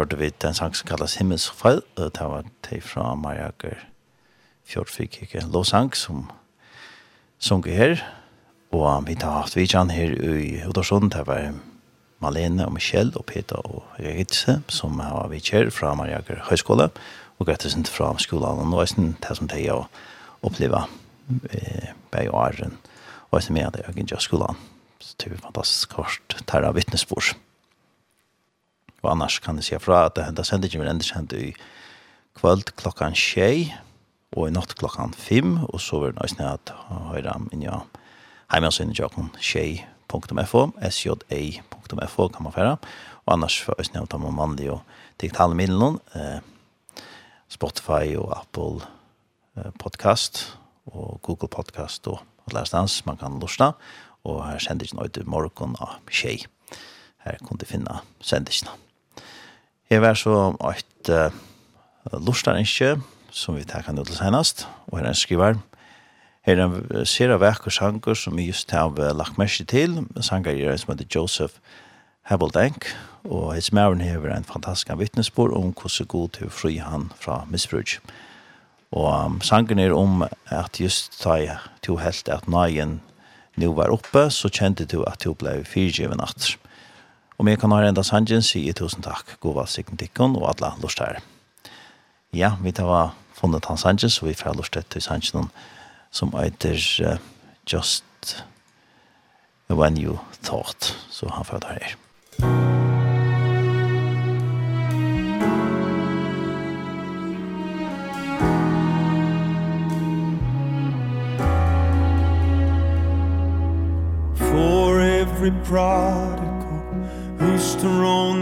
[0.03, 3.85] hørte vi den sang som kalles Himmelsfall, og det var det fra Mariager
[4.67, 6.25] Fjordfikkike Låsang som
[7.39, 8.01] sunker her,
[8.75, 11.53] og vi har haft vidjan her i Udorsund, det var
[12.19, 16.89] Malene og Michelle og Peter og Ritse, som har vi kjær fra Mariager Høyskole,
[17.39, 19.87] og Grettesen fra skolen, og det som de har
[20.43, 20.83] opplevd
[22.11, 22.75] bei åren,
[23.31, 24.59] og det er med at jeg ikke skolen.
[24.99, 27.37] Så det er fantastisk kort, det er vittnesbord.
[29.03, 31.51] Og annars kan jeg si fra at det hentet ikke, vil enda sendt i
[32.39, 33.73] kvöld klokkan tjei,
[34.33, 36.71] og i natt klokkan fem, og så vil det nøysene at
[37.11, 37.73] høyre inn i
[38.53, 42.77] heimansynet tjokken tjei.fo, sja.fo kan man fære,
[43.25, 44.81] og annars for nøysene at man mannlig og
[45.21, 46.39] digitale middelen, eh,
[47.51, 48.87] Spotify og Apple
[49.57, 50.57] eh, podcast
[50.89, 53.73] og Google podcast og alle stans man kan lusta,
[54.23, 56.39] og her sender ikke noe til morgen av tjei.
[57.23, 58.82] Her kunne du finne sendingen.
[59.93, 60.33] Jeg var så
[60.71, 61.33] et uh,
[62.17, 62.95] lustarenskje,
[63.29, 65.59] som vi tar kan til senast, og her er en skriver.
[66.47, 69.99] Her er en serie verk og sanger som vi just har uh, lagt merke til.
[70.17, 71.61] Sanger er en som heter Joseph
[72.25, 72.87] Hebeldenk,
[73.29, 77.99] og hans mæren hever en fantastisk vittnesbord om hvordan god til fri han fra misbruk.
[78.91, 83.01] Og um, sangen er om at just da jeg to helt at nøyen
[83.57, 86.57] nå var oppe, så kjente du at du ble fyrtjeven atter.
[87.43, 89.33] Og jeg kan ha enda sangen, sier tusen takk.
[89.43, 91.17] God valgsikten tikkun og alle lust her.
[92.31, 95.49] Ja, vi tar funnet hans sangen, så vi får lust til sangen
[96.11, 97.17] som eiter uh,
[97.67, 98.45] Just
[99.67, 100.95] When You Thought.
[101.11, 101.97] Så han får det her.
[114.39, 116.52] For every product
[117.51, 117.89] used to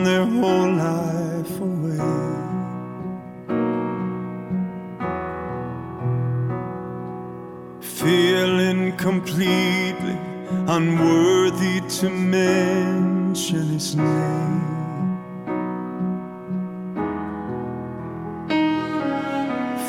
[0.04, 1.98] their whole life away.
[7.82, 10.18] Feeling completely
[10.78, 14.62] unworthy to mention his name.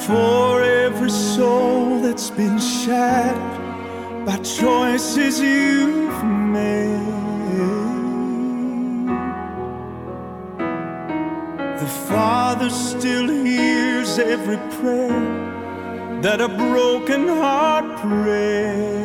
[0.06, 3.62] For every soul that's been shattered
[4.26, 7.31] By choices you've made.
[12.12, 19.02] Father still hears every prayer that a broken heart prays.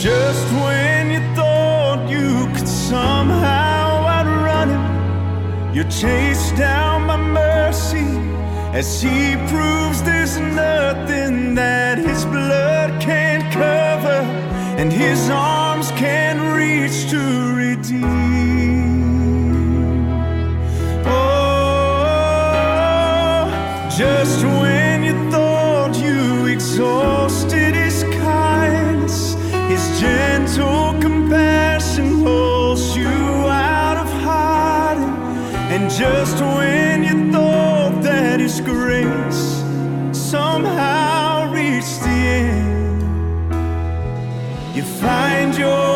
[0.00, 8.06] Just when you thought you could somehow outrun him You're chased down by mercy
[8.72, 14.20] As he proves there's nothing that his blood can't cover
[14.78, 17.20] And his arms can't reach to
[17.56, 18.86] reach melody
[21.04, 21.86] Oh
[23.96, 29.34] just when you thought you exhausted his kindness
[29.68, 35.16] his gentle compassion holds you out of hiding.
[35.72, 39.62] And just when you thought that his grace
[40.12, 43.02] somehow reached the end
[44.76, 45.95] you find your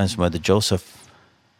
[0.00, 0.84] en som heter Joseph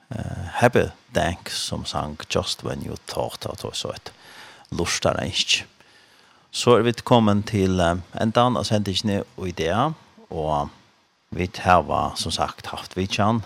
[0.09, 4.13] uh, Hebbedank som sang Just When You Thought at det var så et
[4.71, 5.67] lustar en.
[6.51, 9.93] Så er vi kommet til en endan av sendingene og ideer,
[10.31, 10.71] og
[11.31, 13.45] vi har som sagt haft vidtjan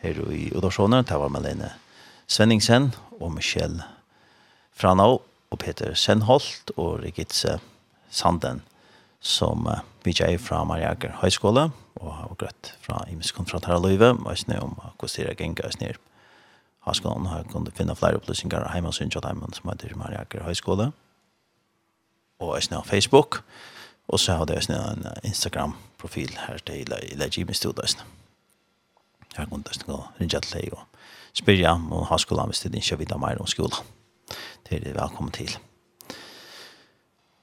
[0.00, 1.74] her i Udorsjoner, det var Malene
[2.28, 3.82] Svenningsen og Michelle
[4.72, 5.20] Franau
[5.50, 7.58] og Peter Senholt og Rigitze
[8.10, 8.62] Sanden
[9.20, 11.70] som uh, vi fra Mariager Høyskole
[12.00, 15.38] og har grøtt fra Imes konfrontar av løyve, og jeg snøy om hvordan det er
[15.38, 15.98] genga jeg snøy.
[16.88, 20.92] Høyskolen har kunnet finne flere opplysninger av hjemme og synes som heter Maria Aker Høyskole,
[22.38, 23.42] og jeg snøy Facebook,
[24.08, 28.06] og så har jeg snøy en Instagram-profil her til Leif Imes studøysene.
[29.34, 30.86] Jeg har kunnet gå rinja til deg og
[31.36, 33.84] spyrja om høyskolen hvis det ikke vidar mer om skolen.
[34.68, 35.58] Det er velkommen til.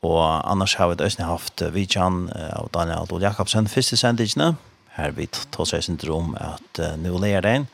[0.03, 2.27] Og annars har vi det østene haft Vidjan
[2.59, 4.55] og Daniel Adol Jakobsen første sendingene.
[4.95, 7.65] Her vi tar seg sin drøm at uh, nå leger den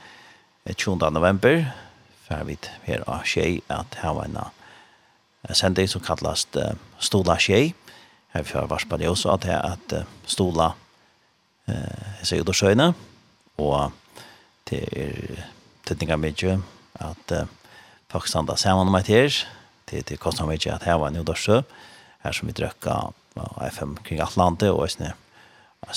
[0.65, 0.97] 20.
[1.13, 1.67] november.
[2.25, 2.57] For vi
[2.87, 4.39] her av Kjei at her var en
[5.57, 7.75] sending som kallas uh, Stola Kjei.
[8.33, 10.71] Her vi har varspet det også at her at uh, Stola
[11.69, 12.89] uh, seg ut og sjøene.
[13.61, 13.93] Og
[14.71, 15.45] det er
[15.85, 16.57] tøtninger mye
[17.05, 17.45] at uh,
[18.09, 19.29] folk standa sammen med her.
[19.91, 21.61] Det, det kostar mye at her var en udorsø.
[21.61, 21.90] Uh,
[22.23, 22.97] her som vi drøkka
[23.71, 25.13] FM kring Atlante og jeg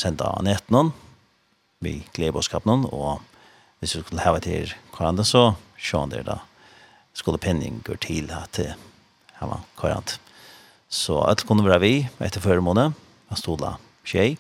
[0.01, 0.93] senda av netten
[1.85, 3.23] vi gleder oss kapp noen og
[3.81, 5.45] hvis vi skulle hava til hverandre så
[5.77, 6.39] sjån der da
[7.15, 10.21] skulle penning går til at her var hverandre
[10.89, 12.95] så alt kunne være vi etter førre måned
[13.29, 13.77] han stola
[14.07, 14.37] tjei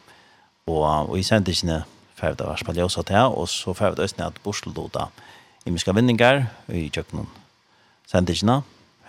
[0.69, 1.82] og, og i sendingene
[2.16, 5.09] ferdig av Arspalle også til og så ferdig av at Borseldoda
[5.65, 7.28] i miska vinningar i kjøkkenen.
[8.09, 8.61] Sendisene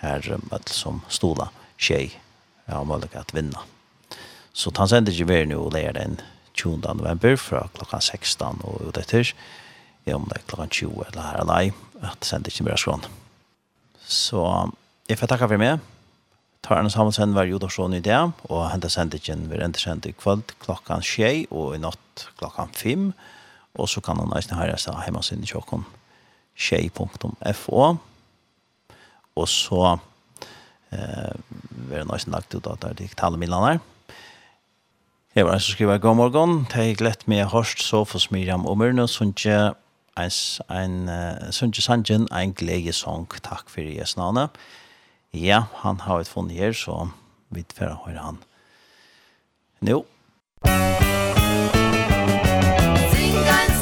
[0.02, 0.24] her
[0.56, 2.14] alt som stola tjei
[2.66, 3.60] ja, mulighet att vinna.
[4.54, 6.20] Så han sender ikke mer nu og leger den
[6.54, 6.78] 20.
[6.96, 9.34] november fra klokka 16 og ut etter,
[10.14, 13.04] om det er klokka 20 eller her eller ei, at det sender ikke mer skån.
[14.06, 14.72] Så
[15.10, 15.84] jeg får takke for meg.
[16.64, 21.02] Tarne Samuelsen var sånn i det, og hentet ikke vil enda sende i kveld klokka
[21.02, 23.12] 6 og i natt klokka 5,
[23.76, 25.84] og så kan han eisne herre seg hjemme sin i tjokken
[26.56, 27.98] tjei.fo
[29.36, 29.98] og så
[30.90, 31.32] eh
[31.90, 33.80] vi har nästan lagt ut att det gick tal milanar.
[35.34, 36.66] Jag var så skriva god morgon.
[36.74, 39.74] Det gick lätt med Horst för Miriam och Myrna Sunche
[40.16, 41.10] eins ein
[41.52, 44.48] Sunche Sanjen en glädje sång tack för Jesu namn.
[45.32, 47.10] Ja, han har ett fond här så
[47.50, 48.38] vi får höra han.
[49.80, 50.04] Nu.
[53.12, 53.75] Fingan